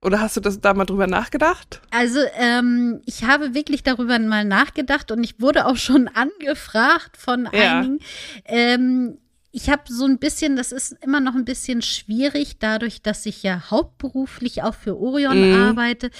oder 0.00 0.20
hast 0.20 0.36
du 0.36 0.40
das 0.40 0.60
da 0.60 0.74
mal 0.74 0.84
drüber 0.84 1.08
nachgedacht? 1.08 1.80
Also, 1.90 2.20
ähm, 2.36 3.00
ich 3.04 3.24
habe 3.24 3.54
wirklich 3.54 3.82
darüber 3.82 4.18
mal 4.20 4.44
nachgedacht 4.44 5.10
und 5.10 5.24
ich 5.24 5.40
wurde 5.40 5.66
auch 5.66 5.76
schon 5.76 6.08
angefragt 6.14 7.16
von 7.16 7.48
ja. 7.52 7.80
einigen. 7.80 7.98
Ähm, 8.44 9.18
ich 9.50 9.70
habe 9.70 9.82
so 9.88 10.04
ein 10.04 10.18
bisschen, 10.18 10.56
das 10.56 10.72
ist 10.72 10.96
immer 11.02 11.20
noch 11.20 11.34
ein 11.34 11.44
bisschen 11.44 11.82
schwierig, 11.82 12.58
dadurch, 12.60 13.02
dass 13.02 13.26
ich 13.26 13.42
ja 13.42 13.70
hauptberuflich 13.70 14.62
auch 14.62 14.74
für 14.74 14.96
Orion 14.98 15.50
mhm. 15.50 15.62
arbeite. 15.62 16.10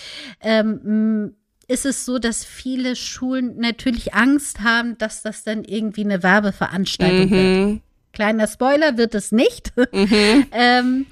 Ähm, 0.41 1.35
ist 1.68 1.85
es 1.85 2.07
so, 2.07 2.18
dass 2.18 2.45
viele 2.45 2.97
Schulen 2.97 3.59
natürlich 3.59 4.14
Angst 4.14 4.61
haben, 4.61 4.97
dass 4.97 5.22
das 5.22 5.45
dann 5.45 5.64
irgendwie 5.64 6.05
eine 6.05 6.22
Werbeveranstaltung 6.22 7.29
mhm. 7.29 7.31
wird. 7.31 7.83
Kleiner 8.18 8.48
Spoiler 8.48 8.96
wird 8.96 9.14
es 9.14 9.30
nicht. 9.30 9.72
Mhm. 9.92 10.46
ähm, 10.50 11.06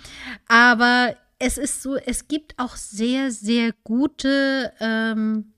aber 0.48 1.14
es 1.38 1.56
ist 1.56 1.82
so, 1.82 1.94
es 1.94 2.26
gibt 2.26 2.54
auch 2.58 2.74
sehr, 2.74 3.30
sehr 3.30 3.72
gute, 3.84 4.72
ähm, 4.80 5.52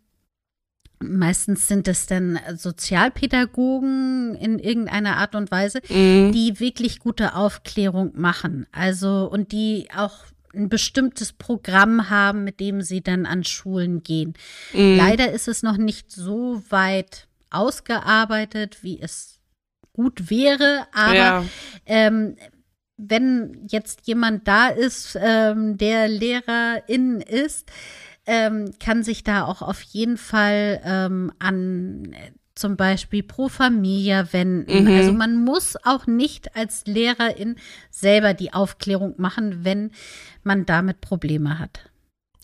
meistens 1.01 1.66
sind 1.66 1.88
es 1.88 2.07
dann 2.07 2.38
Sozialpädagogen 2.55 4.34
in 4.34 4.59
irgendeiner 4.59 5.16
Art 5.16 5.34
und 5.34 5.51
Weise, 5.51 5.80
mhm. 5.88 6.32
die 6.32 6.61
wirklich 6.61 6.99
gute 6.99 7.34
Aufklärung 7.34 8.12
machen. 8.14 8.66
Also, 8.70 9.26
und 9.30 9.53
die 9.53 9.88
auch 9.96 10.26
ein 10.55 10.68
bestimmtes 10.68 11.32
Programm 11.32 12.11
haben, 12.11 12.44
mit 12.44 12.61
dem 12.61 12.82
sie 12.82 13.01
dann 13.01 13.24
an 13.24 13.42
Schulen 13.42 14.03
gehen. 14.03 14.34
Mhm. 14.74 14.99
Leider 14.99 15.32
ist 15.32 15.49
es 15.49 15.62
noch 15.62 15.78
nicht 15.78 16.11
so 16.12 16.62
weit 16.68 17.26
ausgearbeitet, 17.51 18.82
wie 18.82 19.01
es 19.01 19.38
gut 19.99 20.30
wäre, 20.30 20.86
aber 20.94 21.14
ja. 21.14 21.44
ähm, 21.86 22.36
wenn 22.96 23.66
jetzt 23.68 24.07
jemand 24.07 24.46
da 24.46 24.68
ist, 24.68 25.18
ähm, 25.20 25.76
der 25.76 26.07
Lehrerin 26.07 27.20
ist, 27.20 27.68
ähm, 28.26 28.70
kann 28.78 29.03
sich 29.03 29.24
da 29.24 29.44
auch 29.44 29.61
auf 29.61 29.82
jeden 29.82 30.16
Fall 30.16 30.80
ähm, 30.84 31.32
an 31.40 32.14
zum 32.55 32.76
Beispiel 32.76 33.24
pro 33.24 33.49
Familia 33.49 34.32
wenden. 34.32 34.84
Mhm. 34.84 34.96
Also 34.96 35.12
man 35.12 35.44
muss 35.44 35.76
auch 35.84 36.07
nicht 36.07 36.55
als 36.55 36.86
Lehrerin 36.86 37.57
selber 37.90 38.34
die 38.34 38.53
Aufklärung 38.53 39.14
machen, 39.16 39.64
wenn 39.64 39.90
man 40.44 40.64
damit 40.64 41.01
Probleme 41.01 41.59
hat. 41.59 41.90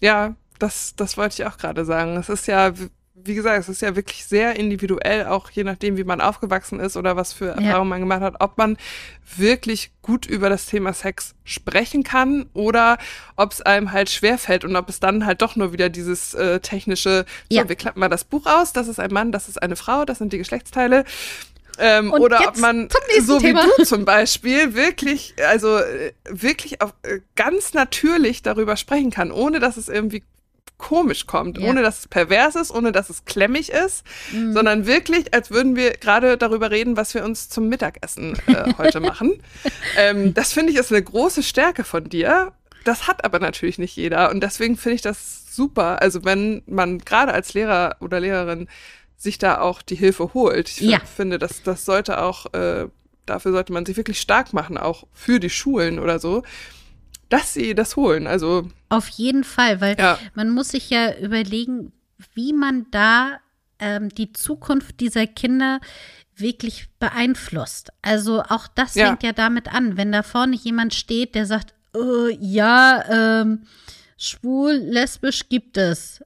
Ja, 0.01 0.35
das, 0.59 0.97
das 0.97 1.17
wollte 1.17 1.43
ich 1.43 1.49
auch 1.49 1.59
gerade 1.59 1.85
sagen. 1.85 2.17
Es 2.17 2.29
ist 2.29 2.49
ja 2.49 2.73
wie 3.17 3.35
gesagt, 3.35 3.61
es 3.61 3.69
ist 3.69 3.81
ja 3.81 3.95
wirklich 3.95 4.25
sehr 4.27 4.57
individuell, 4.57 5.27
auch 5.27 5.49
je 5.51 5.63
nachdem, 5.63 5.97
wie 5.97 6.03
man 6.05 6.21
aufgewachsen 6.21 6.81
ist 6.81 6.97
oder 6.97 7.15
was 7.15 7.33
für 7.33 7.47
Erfahrungen 7.47 7.69
ja. 7.69 7.85
man 7.85 8.01
gemacht 8.01 8.23
hat, 8.23 8.35
ob 8.41 8.59
man 8.59 8.77
wirklich 9.37 9.93
gut 10.03 10.27
über 10.27 10.49
das 10.49 10.67
Thema 10.67 10.93
Sex 10.93 11.35
sprechen 11.45 12.03
kann 12.03 12.47
oder 12.55 12.99
ob 13.37 13.53
es 13.53 13.63
einem 13.63 13.93
halt 13.93 14.11
schwerfällt 14.11 14.65
und 14.65 14.75
ob 14.75 14.89
es 14.89 14.99
dann 14.99 15.27
halt 15.27 15.43
doch 15.43 15.55
nur 15.55 15.73
wieder 15.73 15.91
dieses 15.91 16.35
äh, 16.35 16.59
technische, 16.59 17.25
so, 17.49 17.57
ja. 17.57 17.69
wir 17.69 17.77
klappen 17.77 18.01
mal 18.01 18.09
das 18.09 18.25
Buch 18.25 18.47
aus, 18.47 18.73
das 18.73 18.89
ist 18.89 18.99
ein 18.99 19.13
Mann, 19.13 19.31
das 19.31 19.49
ist 19.49 19.63
eine 19.63 19.77
Frau, 19.77 20.05
das 20.05 20.19
sind 20.19 20.33
die 20.33 20.39
Geschlechtsteile. 20.39 21.05
Ähm, 21.79 22.13
oder 22.13 22.41
ob 22.49 22.59
man, 22.59 22.89
so 23.21 23.41
wie 23.41 23.47
Thema. 23.47 23.67
du 23.77 23.85
zum 23.85 24.05
Beispiel, 24.05 24.75
wirklich, 24.75 25.35
also 25.49 25.79
äh, 25.79 26.13
wirklich 26.29 26.81
auf, 26.81 26.95
äh, 27.03 27.21
ganz 27.37 27.75
natürlich 27.75 28.43
darüber 28.43 28.77
sprechen 28.77 29.11
kann, 29.11 29.31
ohne 29.31 29.61
dass 29.61 29.77
es 29.77 29.89
irgendwie 29.89 30.23
komisch 30.79 31.27
kommt, 31.27 31.59
ja. 31.59 31.69
ohne 31.69 31.83
dass 31.83 32.01
es 32.01 32.09
pervers 32.09 32.57
ist, 32.57 32.71
ohne 32.71 32.93
dass 32.93 33.11
es 33.11 33.25
klemmig 33.25 33.71
ist, 33.71 34.05
mhm. 34.33 34.53
sondern 34.53 34.87
wirklich, 34.87 35.33
als 35.33 35.51
würden 35.51 35.77
wir 35.77 35.93
gerade 35.93 36.37
darüber 36.37 36.71
reden, 36.71 36.97
was 36.97 37.15
wir 37.15 37.25
uns 37.25 37.49
zum 37.49 37.69
Mittagessen 37.69 38.37
äh, 38.47 38.75
heute 38.77 39.01
machen. 39.01 39.43
Ähm, 39.97 40.35
das 40.35 40.53
finde 40.53 40.73
ich 40.73 40.79
ist 40.79 40.93
eine 40.93 41.03
große 41.03 41.43
Stärke 41.43 41.85
von 41.85 42.05
dir. 42.05 42.53
Das 42.85 43.09
hat 43.09 43.25
aber 43.25 43.39
natürlich 43.39 43.79
nicht 43.79 43.97
jeder 43.97 44.31
und 44.31 44.43
deswegen 44.43 44.77
finde 44.77 44.97
ich 44.97 45.03
das 45.03 45.55
super. 45.55 46.03
Also 46.03 46.25
wenn 46.25 46.63
man 46.67 46.99
gerade 46.99 47.33
als 47.33 47.55
Lehrer 47.55 47.97
oder 48.01 48.21
Lehrerin 48.21 48.69
sich 49.17 49.39
da 49.39 49.61
auch 49.61 49.83
die 49.83 49.95
Hilfe 49.95 50.35
holt. 50.35 50.69
Ich 50.69 50.81
ja. 50.81 51.01
finde, 51.01 51.39
das, 51.39 51.63
das 51.63 51.85
sollte 51.85 52.21
auch, 52.21 52.53
äh, 52.53 52.89
dafür 53.27 53.53
sollte 53.53 53.73
man 53.73 53.87
sich 53.87 53.97
wirklich 53.97 54.21
stark 54.21 54.53
machen, 54.53 54.77
auch 54.77 55.05
für 55.13 55.41
die 55.41 55.51
Schulen 55.51 55.99
oder 55.99 56.19
so 56.19 56.43
dass 57.29 57.55
sie 57.55 57.75
das 57.75 57.97
holen. 57.97 58.27
Also 58.27 58.69
auf 58.89 59.09
jeden 59.09 59.45
Fall, 59.45 59.81
weil 59.81 59.97
ja. 59.99 60.19
man 60.35 60.51
muss 60.51 60.69
sich 60.71 60.91
ja 60.91 61.17
überlegen, 61.19 61.93
wie 62.35 62.53
man 62.53 62.87
da 62.91 63.39
ähm, 63.79 64.09
die 64.09 64.33
Zukunft 64.33 65.01
dieser 65.01 65.27
Kinder 65.27 65.81
wirklich 66.37 66.89
beeinflusst. 66.99 67.93
Also 68.03 68.43
auch 68.43 68.67
das 68.69 68.95
ja. 68.95 69.07
fängt 69.07 69.23
ja 69.23 69.33
damit 69.33 69.73
an, 69.73 69.97
wenn 69.97 70.13
da 70.13 70.23
vorne 70.23 70.57
jemand 70.57 70.95
steht, 70.95 71.35
der 71.35 71.47
sagt, 71.47 71.75
oh, 71.93 72.29
ja, 72.41 73.05
ähm, 73.09 73.67
schwul, 74.17 74.73
lesbisch 74.73 75.49
gibt 75.49 75.77
es 75.77 76.23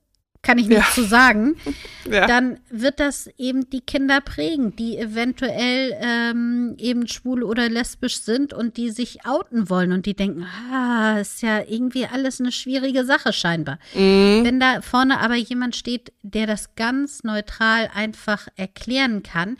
kann 0.49 0.57
ich 0.57 0.67
nichts 0.67 0.97
ja. 0.97 1.03
zu 1.03 1.07
sagen, 1.07 1.57
ja. 2.11 2.27
dann 2.27 2.59
wird 2.71 3.01
das 3.01 3.29
eben 3.37 3.69
die 3.69 3.83
Kinder 3.83 4.23
prägen, 4.23 4.75
die 4.75 4.97
eventuell 4.97 5.95
ähm, 6.01 6.75
eben 6.79 7.07
schwul 7.07 7.43
oder 7.43 7.69
lesbisch 7.69 8.23
sind 8.23 8.55
und 8.55 8.79
die 8.79 8.89
sich 8.89 9.27
outen 9.27 9.69
wollen 9.69 9.93
und 9.93 10.07
die 10.07 10.17
denken, 10.17 10.47
ah, 10.73 11.19
ist 11.21 11.43
ja 11.43 11.61
irgendwie 11.69 12.07
alles 12.07 12.41
eine 12.41 12.51
schwierige 12.51 13.05
Sache 13.05 13.35
scheinbar. 13.35 13.79
Mhm. 13.95 14.41
Wenn 14.43 14.59
da 14.59 14.81
vorne 14.81 15.21
aber 15.21 15.35
jemand 15.35 15.77
steht, 15.77 16.15
der 16.23 16.47
das 16.47 16.75
ganz 16.77 17.25
neutral 17.25 17.91
einfach 17.95 18.49
erklären 18.57 19.23
kann, 19.23 19.59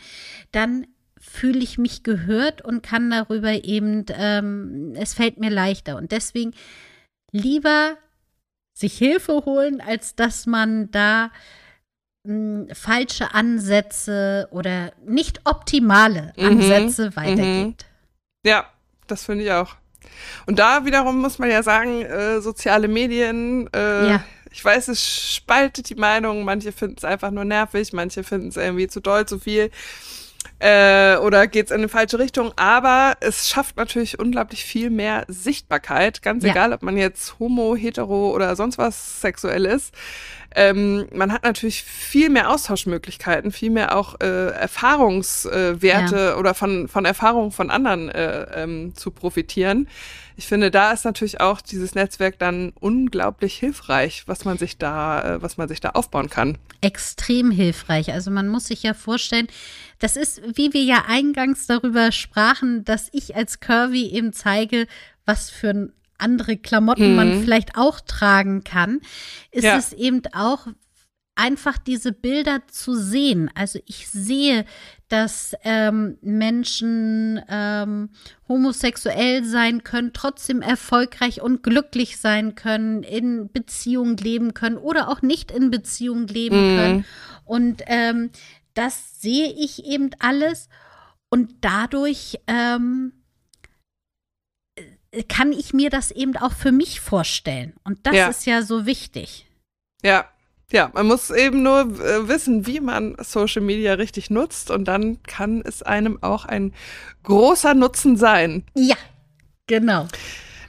dann 0.51 0.87
fühle 1.19 1.59
ich 1.59 1.77
mich 1.77 2.01
gehört 2.01 2.65
und 2.65 2.81
kann 2.81 3.11
darüber 3.11 3.63
eben, 3.63 4.05
ähm, 4.09 4.93
es 4.95 5.13
fällt 5.13 5.39
mir 5.39 5.51
leichter. 5.51 5.97
Und 5.97 6.11
deswegen 6.11 6.55
lieber 7.31 7.95
sich 8.79 8.97
Hilfe 8.97 9.43
holen, 9.45 9.81
als 9.81 10.15
dass 10.15 10.45
man 10.45 10.89
da 10.91 11.31
mh, 12.23 12.67
hm, 12.67 12.67
falsche 12.73 13.33
Ansätze 13.33 14.47
oder 14.51 14.93
nicht 15.05 15.41
optimale 15.45 16.33
mhm. 16.37 16.45
Ansätze 16.45 17.07
mhm. 17.07 17.15
weitergibt. 17.15 17.85
Ja, 18.45 18.65
das 19.07 19.25
finde 19.25 19.43
ich 19.43 19.51
auch. 19.51 19.75
Und 20.45 20.59
da 20.59 20.85
wiederum 20.85 21.17
muss 21.17 21.39
man 21.39 21.51
ja 21.51 21.61
sagen, 21.61 22.03
äh, 22.03 22.39
soziale 22.39 22.87
Medien, 22.87 23.69
äh, 23.75 24.09
ja. 24.11 24.23
ich 24.49 24.63
weiß, 24.63 24.87
es 24.87 25.35
spaltet 25.35 25.89
die 25.89 25.95
Meinung, 25.95 26.45
manche 26.45 26.71
finden 26.71 26.95
es 26.97 27.03
einfach 27.03 27.31
nur 27.31 27.43
nervig, 27.43 27.91
manche 27.91 28.23
finden 28.23 28.47
es 28.47 28.57
irgendwie 28.57 28.87
zu 28.87 29.01
doll, 29.01 29.25
zu 29.25 29.39
viel 29.39 29.71
äh, 30.59 31.15
oder 31.17 31.47
geht 31.47 31.67
es 31.67 31.71
in 31.71 31.77
eine 31.77 31.89
falsche 31.89 32.19
Richtung. 32.19 32.51
Aber 32.55 33.15
es 33.21 33.49
schafft 33.49 33.77
natürlich 33.77 34.19
unglaublich 34.19 34.63
viel 34.63 34.89
mehr 34.89 35.25
Sichtbarkeit, 35.27 36.21
ganz 36.21 36.43
ja. 36.43 36.51
egal, 36.51 36.73
ob 36.73 36.83
man 36.83 36.97
jetzt 36.97 37.39
homo, 37.39 37.75
hetero 37.75 38.31
oder 38.33 38.55
sonst 38.55 38.77
was 38.77 39.21
sexuell 39.21 39.65
ist. 39.65 39.93
Ähm, 40.55 41.07
man 41.13 41.31
hat 41.31 41.43
natürlich 41.43 41.83
viel 41.83 42.29
mehr 42.29 42.49
Austauschmöglichkeiten, 42.49 43.51
viel 43.51 43.69
mehr 43.69 43.95
auch 43.95 44.19
äh, 44.19 44.47
Erfahrungswerte 44.49 46.15
äh, 46.15 46.25
ja. 46.29 46.35
oder 46.37 46.53
von, 46.55 46.87
von 46.87 47.05
Erfahrungen 47.05 47.51
von 47.51 47.69
anderen 47.69 48.09
äh, 48.09 48.63
ähm, 48.63 48.95
zu 48.95 49.11
profitieren. 49.11 49.87
Ich 50.39 50.47
finde, 50.47 50.71
da 50.71 50.93
ist 50.93 51.03
natürlich 51.03 51.41
auch 51.41 51.59
dieses 51.59 51.95
Netzwerk 51.95 52.39
dann 52.39 52.71
unglaublich 52.79 53.55
hilfreich, 53.55 54.23
was 54.25 54.45
man 54.45 54.57
sich 54.57 54.77
da, 54.77 55.35
äh, 55.35 55.41
was 55.41 55.57
man 55.57 55.67
sich 55.67 55.81
da 55.81 55.89
aufbauen 55.89 56.29
kann. 56.29 56.57
Extrem 56.79 57.51
hilfreich. 57.51 58.13
Also 58.13 58.31
man 58.31 58.47
muss 58.47 58.67
sich 58.67 58.81
ja 58.83 58.93
vorstellen, 58.93 59.47
das 59.99 60.15
ist, 60.15 60.41
wie 60.55 60.71
wir 60.71 60.81
ja 60.81 61.03
eingangs 61.09 61.67
darüber 61.67 62.13
sprachen, 62.13 62.85
dass 62.85 63.09
ich 63.11 63.35
als 63.35 63.59
Curvy 63.59 64.11
eben 64.11 64.31
zeige, 64.31 64.87
was 65.25 65.49
für 65.49 65.91
andere 66.17 66.55
Klamotten 66.55 67.09
mhm. 67.09 67.15
man 67.17 67.43
vielleicht 67.43 67.75
auch 67.75 67.99
tragen 67.99 68.63
kann, 68.63 69.01
ist 69.51 69.65
ja. 69.65 69.77
es 69.77 69.91
eben 69.91 70.21
auch 70.31 70.67
einfach 71.35 71.77
diese 71.77 72.13
Bilder 72.13 72.61
zu 72.71 72.95
sehen. 72.95 73.51
Also 73.55 73.79
ich 73.85 74.07
sehe, 74.07 74.63
dass 75.09 75.55
ähm, 75.63 76.17
Menschen 76.21 77.41
ähm, 77.49 78.09
homosexuell 78.47 79.43
sein 79.43 79.83
können, 79.83 80.13
trotzdem 80.13 80.61
erfolgreich 80.61 81.41
und 81.41 81.63
glücklich 81.63 82.17
sein 82.17 82.55
können, 82.55 83.03
in 83.03 83.51
Beziehung 83.51 84.15
leben 84.17 84.53
können 84.53 84.77
oder 84.77 85.09
auch 85.09 85.21
nicht 85.21 85.51
in 85.51 85.71
Beziehung 85.71 86.27
leben 86.27 86.73
mhm. 86.73 86.77
können. 86.77 87.05
Und 87.45 87.83
ähm, 87.87 88.29
das 88.75 89.19
sehe 89.19 89.51
ich 89.51 89.85
eben 89.85 90.11
alles 90.19 90.69
und 91.29 91.55
dadurch 91.61 92.39
ähm, 92.47 93.13
äh, 95.11 95.23
kann 95.23 95.51
ich 95.51 95.73
mir 95.73 95.89
das 95.89 96.11
eben 96.11 96.37
auch 96.37 96.53
für 96.53 96.71
mich 96.71 96.99
vorstellen. 97.01 97.73
Und 97.83 98.05
das 98.05 98.15
ja. 98.15 98.27
ist 98.27 98.45
ja 98.45 98.61
so 98.61 98.85
wichtig. 98.85 99.47
Ja, 100.03 100.29
ja, 100.71 100.91
man 100.93 101.07
muss 101.07 101.31
eben 101.31 101.63
nur 101.63 101.81
äh, 101.81 102.27
wissen, 102.27 102.67
wie 102.67 102.79
man 102.79 103.15
Social 103.19 103.61
Media 103.61 103.93
richtig 103.93 104.29
nutzt 104.29 104.69
und 104.71 104.85
dann 104.85 105.21
kann 105.23 105.61
es 105.65 105.81
einem 105.81 106.21
auch 106.21 106.45
ein 106.45 106.73
großer 107.23 107.73
Nutzen 107.73 108.17
sein. 108.17 108.63
Ja, 108.75 108.95
genau. 109.67 110.07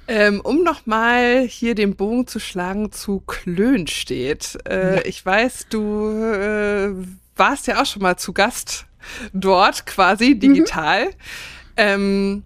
Ähm, 0.08 0.40
um 0.40 0.64
nochmal 0.64 1.42
hier 1.42 1.74
den 1.74 1.94
Bogen 1.94 2.26
zu 2.26 2.40
schlagen 2.40 2.90
zu 2.90 3.20
Klön 3.20 3.86
steht. 3.86 4.58
Äh, 4.68 4.96
ja. 4.96 5.04
Ich 5.04 5.24
weiß, 5.24 5.66
du 5.70 6.08
äh, 6.10 6.90
warst 7.36 7.66
ja 7.68 7.80
auch 7.80 7.86
schon 7.86 8.02
mal 8.02 8.16
zu 8.16 8.32
Gast 8.32 8.86
dort 9.32 9.86
quasi 9.86 10.34
mhm. 10.34 10.40
digital. 10.40 11.06
Mhm. 11.06 11.12
Ähm, 11.76 12.42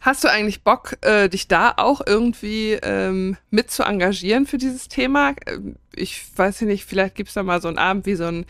hast 0.00 0.24
du 0.24 0.28
eigentlich 0.28 0.64
Bock, 0.64 0.96
äh, 1.02 1.28
dich 1.28 1.46
da 1.46 1.74
auch 1.76 2.00
irgendwie 2.04 2.72
ähm, 2.82 3.36
mit 3.50 3.70
zu 3.70 3.82
engagieren 3.82 4.46
für 4.46 4.58
dieses 4.58 4.88
Thema? 4.88 5.34
Ähm, 5.46 5.76
ich 5.94 6.22
weiß 6.36 6.62
nicht, 6.62 6.84
vielleicht 6.84 7.14
gibt's 7.14 7.34
da 7.34 7.42
mal 7.42 7.60
so 7.60 7.68
einen 7.68 7.78
Abend 7.78 8.06
wie 8.06 8.14
so 8.14 8.24
ein 8.24 8.46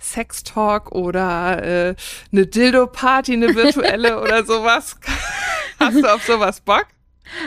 Sex-Talk 0.00 0.92
oder 0.92 1.62
äh, 1.62 1.94
eine 2.32 2.46
Dildo-Party, 2.46 3.34
eine 3.34 3.54
virtuelle 3.54 4.20
oder 4.22 4.44
sowas. 4.44 4.96
Hast 5.78 5.96
du 5.96 6.06
auf 6.06 6.24
sowas 6.24 6.60
Bock? 6.60 6.86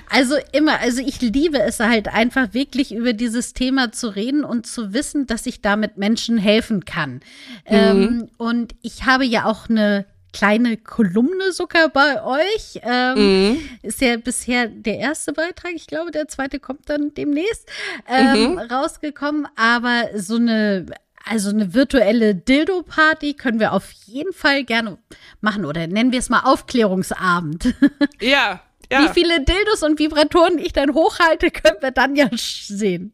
Also 0.09 0.35
immer, 0.51 0.79
also 0.79 1.01
ich 1.01 1.21
liebe 1.21 1.59
es 1.59 1.79
halt 1.79 2.07
einfach 2.07 2.53
wirklich 2.53 2.93
über 2.93 3.13
dieses 3.13 3.53
Thema 3.53 3.91
zu 3.91 4.09
reden 4.09 4.43
und 4.43 4.65
zu 4.65 4.93
wissen, 4.93 5.27
dass 5.27 5.45
ich 5.45 5.61
damit 5.61 5.97
Menschen 5.97 6.37
helfen 6.37 6.83
kann. 6.85 7.13
Mhm. 7.13 7.21
Ähm, 7.67 8.29
und 8.37 8.75
ich 8.81 9.05
habe 9.05 9.25
ja 9.25 9.45
auch 9.45 9.69
eine 9.69 10.05
kleine 10.34 10.78
Kolumne 10.78 11.51
sogar 11.51 11.89
bei 11.89 12.23
euch. 12.23 12.80
Ähm, 12.84 13.49
mhm. 13.49 13.69
Ist 13.82 14.01
ja 14.01 14.17
bisher 14.17 14.67
der 14.67 14.97
erste 14.97 15.34
Beitrag. 15.34 15.73
Ich 15.73 15.88
glaube, 15.88 16.11
der 16.11 16.28
zweite 16.28 16.59
kommt 16.59 16.89
dann 16.89 17.13
demnächst 17.13 17.69
ähm, 18.07 18.53
mhm. 18.53 18.57
rausgekommen. 18.59 19.47
Aber 19.55 20.09
so 20.15 20.36
eine 20.36 20.86
also 21.30 21.49
eine 21.49 21.73
virtuelle 21.73 22.36
Dildo-Party 22.36 23.34
können 23.34 23.59
wir 23.59 23.73
auf 23.73 23.91
jeden 24.05 24.34
Fall 24.34 24.63
gerne 24.63 24.97
machen 25.41 25.65
oder 25.65 25.86
nennen 25.88 26.11
wir 26.11 26.19
es 26.19 26.30
mal 26.30 26.41
Aufklärungsabend. 26.41 27.73
Ja, 28.21 28.61
ja. 28.91 29.03
Wie 29.03 29.09
viele 29.09 29.43
Dildos 29.43 29.84
und 29.84 29.99
Vibratoren 29.99 30.57
ich 30.59 30.73
dann 30.73 30.93
hochhalte, 30.93 31.51
können 31.51 31.78
wir 31.82 31.91
dann 31.91 32.15
ja 32.15 32.30
sehen. 32.34 33.13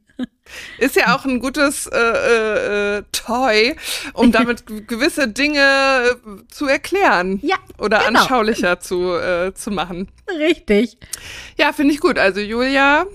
Ist 0.77 0.95
ja 0.95 1.15
auch 1.15 1.25
ein 1.25 1.39
gutes 1.39 1.87
äh, 1.87 1.97
äh, 1.97 2.97
äh 2.97 3.03
Toy, 3.11 3.75
um 4.13 4.31
damit 4.31 4.65
gewisse 4.87 5.27
Dinge 5.27 5.59
äh, 5.59 6.47
zu 6.49 6.67
erklären. 6.67 7.39
Ja. 7.41 7.57
Oder 7.77 7.99
genau. 7.99 8.21
anschaulicher 8.21 8.79
zu, 8.79 9.13
äh, 9.13 9.53
zu 9.53 9.71
machen. 9.71 10.09
Richtig. 10.29 10.97
Ja, 11.57 11.73
finde 11.73 11.93
ich 11.93 11.99
gut. 11.99 12.19
Also 12.19 12.39
Julia, 12.41 13.05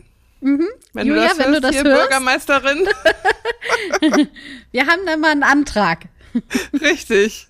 mhm. 0.41 0.67
wenn, 0.93 1.07
Julia, 1.07 1.23
du 1.23 1.29
das 1.29 1.39
wenn 1.39 1.47
hörst, 1.47 1.57
du 1.57 1.61
das 1.61 1.77
hier 1.77 1.85
hörst. 1.85 2.03
Bürgermeisterin. 2.03 2.89
Wir 4.73 4.87
haben 4.87 5.07
da 5.07 5.17
mal 5.17 5.31
einen 5.31 5.43
Antrag. 5.43 6.07
Richtig. 6.81 7.49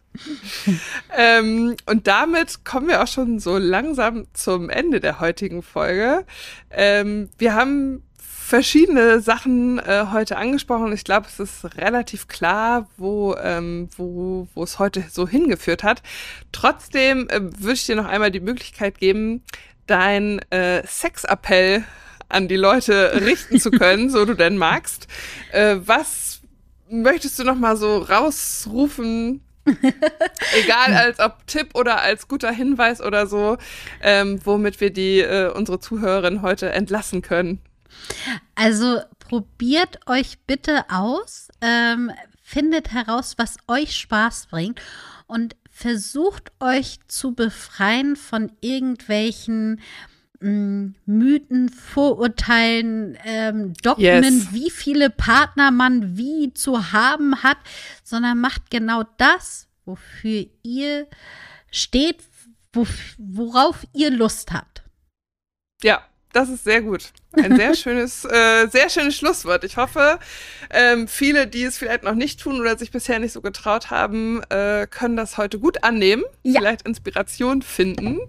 ähm, 1.17 1.77
und 1.87 2.07
damit 2.09 2.65
kommen 2.65 2.89
wir 2.89 3.03
auch 3.03 3.07
schon 3.07 3.39
so 3.39 3.57
langsam 3.57 4.27
zum 4.33 4.69
Ende 4.69 4.99
der 4.99 5.21
heutigen 5.21 5.63
Folge. 5.63 6.25
Ähm, 6.71 7.29
wir 7.39 7.55
haben 7.55 8.03
verschiedene 8.49 9.21
Sachen 9.21 9.79
äh, 9.79 10.07
heute 10.11 10.39
angesprochen. 10.39 10.91
Ich 10.95 11.05
glaube, 11.05 11.27
es 11.27 11.39
ist 11.39 11.77
relativ 11.77 12.29
klar, 12.29 12.89
wo, 12.97 13.37
ähm, 13.37 13.91
wo, 13.97 14.49
wo 14.55 14.63
es 14.63 14.79
heute 14.79 15.05
so 15.11 15.29
hingeführt 15.29 15.83
hat. 15.83 16.03
Trotzdem 16.51 17.29
äh, 17.29 17.41
würde 17.43 17.75
ich 17.75 17.85
dir 17.85 17.95
noch 17.95 18.07
einmal 18.07 18.31
die 18.31 18.41
Möglichkeit 18.41 18.99
geben, 18.99 19.43
dein 19.87 20.39
äh, 20.51 20.83
Sexappell 20.87 21.85
an 22.31 22.49
die 22.49 22.57
Leute 22.57 23.21
richten 23.21 23.61
zu 23.61 23.71
können, 23.71 24.09
so 24.09 24.25
du 24.25 24.33
denn 24.33 24.57
magst. 24.57 25.09
Äh, 25.53 25.77
was 25.81 26.41
möchtest 26.89 27.39
du 27.39 27.45
noch 27.45 27.57
mal 27.57 27.77
so 27.77 27.99
rausrufen? 27.99 29.43
Egal 29.67 30.95
als 30.95 31.21
ob 31.21 31.47
Tipp 31.47 31.75
oder 31.75 32.01
als 32.01 32.27
guter 32.27 32.51
Hinweis 32.51 33.03
oder 33.03 33.27
so, 33.27 33.59
ähm, 34.03 34.41
womit 34.43 34.81
wir 34.81 34.91
die 34.91 35.21
äh, 35.21 35.51
unsere 35.51 35.79
Zuhörerinnen 35.81 36.41
heute 36.41 36.71
entlassen 36.71 37.21
können. 37.21 37.61
Also 38.55 39.01
probiert 39.19 40.01
euch 40.07 40.39
bitte 40.47 40.85
aus, 40.91 41.49
ähm, 41.61 42.11
findet 42.43 42.93
heraus, 42.93 43.35
was 43.37 43.57
euch 43.67 43.95
Spaß 43.97 44.47
bringt 44.47 44.81
und 45.27 45.55
versucht 45.71 46.51
euch 46.61 46.99
zu 47.07 47.35
befreien 47.35 48.17
von 48.17 48.51
irgendwelchen 48.61 49.81
mm, 50.41 50.89
Mythen, 51.05 51.69
Vorurteilen, 51.69 53.19
ähm, 53.25 53.75
Dogmen, 53.83 54.05
yes. 54.25 54.53
wie 54.53 54.71
viele 54.71 55.11
Partner 55.11 55.71
man 55.71 56.17
wie 56.17 56.53
zu 56.55 56.93
haben 56.93 57.43
hat, 57.43 57.59
sondern 58.03 58.41
macht 58.41 58.71
genau 58.71 59.05
das, 59.19 59.69
wofür 59.85 60.47
ihr 60.63 61.07
steht, 61.71 62.25
wo, 62.73 62.87
worauf 63.19 63.87
ihr 63.93 64.11
Lust 64.11 64.53
habt. 64.53 64.83
Ja, 65.83 66.03
das 66.33 66.49
ist 66.49 66.65
sehr 66.65 66.83
gut. 66.83 67.13
Ein 67.33 67.57
sehr 67.57 67.75
schönes, 67.77 68.25
äh, 68.25 68.69
sehr 68.69 68.89
schönes 68.89 69.17
Schlusswort. 69.17 69.65
Ich 69.65 69.77
hoffe, 69.77 70.19
ähm, 70.71 71.09
viele, 71.09 71.47
die 71.47 71.65
es 71.65 71.79
vielleicht 71.79 72.03
noch 72.03 72.15
nicht 72.15 72.41
tun 72.41 72.61
oder 72.61 72.77
sich 72.77 72.91
bisher 72.91 73.19
nicht 73.19 73.33
so 73.33 73.41
getraut 73.41 73.91
haben, 73.91 74.43
äh, 74.51 74.87
können 74.89 75.17
das 75.17 75.39
heute 75.39 75.59
gut 75.59 75.85
annehmen, 75.85 76.25
ja. 76.43 76.61
vielleicht 76.61 76.83
Inspiration 76.83 77.63
finden. 77.63 78.21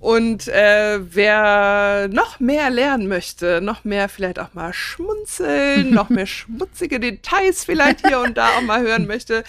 Und 0.00 0.48
äh, 0.48 0.98
wer 1.14 2.08
noch 2.08 2.40
mehr 2.40 2.70
lernen 2.70 3.06
möchte, 3.06 3.60
noch 3.60 3.84
mehr 3.84 4.08
vielleicht 4.08 4.38
auch 4.38 4.54
mal 4.54 4.72
schmunzeln, 4.72 5.90
noch 5.92 6.08
mehr 6.08 6.26
schmutzige 6.26 6.98
Details 6.98 7.64
vielleicht 7.64 8.06
hier 8.06 8.20
und 8.20 8.38
da 8.38 8.56
auch 8.56 8.62
mal 8.62 8.80
hören 8.80 9.06
möchte, 9.06 9.44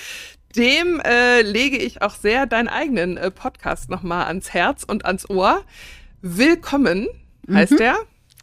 dem 0.57 0.99
äh, 0.99 1.41
lege 1.41 1.77
ich 1.77 2.01
auch 2.01 2.15
sehr 2.15 2.45
deinen 2.45 2.67
eigenen 2.67 3.15
äh, 3.15 3.31
Podcast 3.31 3.89
nochmal 3.89 4.25
ans 4.25 4.53
Herz 4.53 4.83
und 4.83 5.05
ans 5.05 5.29
Ohr. 5.29 5.63
Willkommen 6.21 7.07
heißt 7.49 7.73
mhm. 7.73 7.77
der. 7.77 7.95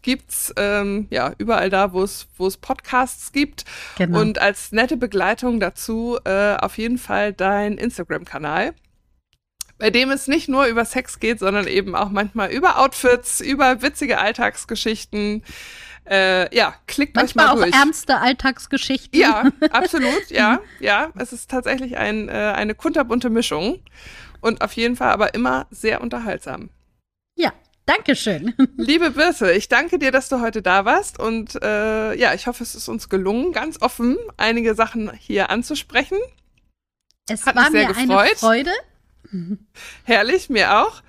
Gibt's 0.03 0.55
ähm, 0.57 1.09
ja 1.11 1.33
überall 1.39 1.71
da, 1.71 1.93
wo 1.93 2.03
es 2.03 2.29
wo 2.37 2.47
es 2.47 2.57
Podcasts 2.57 3.33
gibt 3.33 3.65
genau. 3.97 4.21
und 4.21 4.39
als 4.39 4.71
nette 4.71 4.97
Begleitung 4.97 5.59
dazu 5.59 6.19
äh, 6.25 6.55
auf 6.55 6.79
jeden 6.79 6.99
Fall 6.99 7.33
dein 7.33 7.79
Instagram-Kanal, 7.79 8.75
bei 9.77 9.91
dem 9.91 10.11
es 10.11 10.29
nicht 10.29 10.49
nur 10.49 10.67
über 10.67 10.85
Sex 10.85 11.19
geht, 11.19 11.41
sondern 11.41 11.67
eben 11.67 11.97
auch 11.97 12.11
manchmal 12.11 12.51
über 12.51 12.79
Outfits, 12.79 13.41
über 13.41 13.83
witzige 13.83 14.19
Alltagsgeschichten. 14.19 15.43
Äh, 16.09 16.55
ja, 16.57 16.75
klickt 16.87 17.17
Manchmal 17.17 17.47
euch 17.47 17.55
mal 17.55 17.65
durch. 17.65 17.75
auch 17.75 17.79
ernste 17.79 18.19
Alltagsgeschichten. 18.19 19.21
Ja, 19.21 19.51
absolut, 19.71 20.31
ja, 20.31 20.61
ja. 20.81 21.11
Es 21.17 21.33
ist 21.33 21.51
tatsächlich 21.51 21.99
ein, 21.99 22.29
äh, 22.29 22.33
eine 22.33 22.75
kunterbunte 22.75 23.31
Mischung 23.31 23.81
und 24.41 24.63
auf 24.63 24.73
jeden 24.73 24.97
Fall 24.97 25.11
aber 25.11 25.35
immer 25.35 25.67
sehr 25.71 26.01
unterhaltsam. 26.01 26.71
Ja, 27.37 27.53
Dankeschön. 27.89 28.53
Liebe 28.77 29.13
Birte, 29.13 29.51
ich 29.53 29.69
danke 29.69 29.99
dir, 29.99 30.13
dass 30.13 30.29
du 30.29 30.43
heute 30.43 30.61
da 30.61 30.85
warst 30.85 31.19
und 31.19 31.55
äh, 31.63 32.15
ja, 32.15 32.35
ich 32.35 32.47
hoffe, 32.47 32.63
es 32.63 32.75
ist 32.75 32.89
uns 32.89 33.09
gelungen, 33.09 33.53
ganz 33.53 33.81
offen 33.81 34.19
einige 34.37 34.75
Sachen 34.75 35.11
hier 35.17 35.49
anzusprechen. 35.49 36.19
Es 37.31 37.47
Hat 37.47 37.57
war 37.57 37.71
mir 37.71 37.87
gefreut. 37.87 38.11
eine 38.11 38.37
Freude. 38.37 38.71
Herrlich, 40.05 40.51
mir 40.51 40.79
auch. 40.79 41.03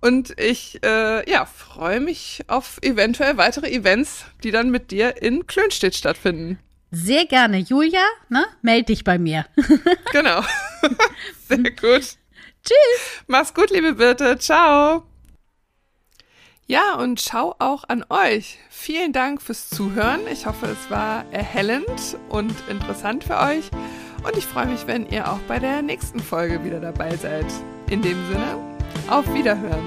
Und 0.00 0.38
ich 0.38 0.80
äh, 0.84 1.28
ja, 1.28 1.46
freue 1.46 1.98
mich 1.98 2.42
auf 2.46 2.78
eventuell 2.82 3.36
weitere 3.36 3.68
Events, 3.68 4.24
die 4.44 4.52
dann 4.52 4.70
mit 4.70 4.92
dir 4.92 5.20
in 5.20 5.48
Klönstedt 5.48 5.96
stattfinden. 5.96 6.60
Sehr 6.92 7.26
gerne. 7.26 7.58
Julia, 7.58 8.04
ne? 8.28 8.46
Meld 8.62 8.88
dich 8.88 9.02
bei 9.02 9.18
mir. 9.18 9.46
genau. 10.12 10.42
Sehr 11.48 11.58
gut. 11.58 12.16
Tschüss. 12.62 13.22
Mach's 13.26 13.52
gut, 13.52 13.70
liebe 13.70 13.94
Birte. 13.94 14.38
Ciao. 14.38 15.09
Ja, 16.70 16.94
und 16.94 17.20
schau 17.20 17.56
auch 17.58 17.82
an 17.88 18.04
euch. 18.10 18.60
Vielen 18.68 19.12
Dank 19.12 19.42
fürs 19.42 19.70
Zuhören. 19.70 20.20
Ich 20.30 20.46
hoffe, 20.46 20.66
es 20.66 20.88
war 20.88 21.24
erhellend 21.32 22.16
und 22.28 22.54
interessant 22.68 23.24
für 23.24 23.38
euch. 23.38 23.68
Und 24.22 24.36
ich 24.36 24.46
freue 24.46 24.66
mich, 24.66 24.86
wenn 24.86 25.04
ihr 25.10 25.32
auch 25.32 25.40
bei 25.48 25.58
der 25.58 25.82
nächsten 25.82 26.20
Folge 26.20 26.62
wieder 26.62 26.78
dabei 26.78 27.16
seid. 27.16 27.46
In 27.88 28.02
dem 28.02 28.24
Sinne, 28.28 28.78
auf 29.08 29.34
Wiederhören. 29.34 29.84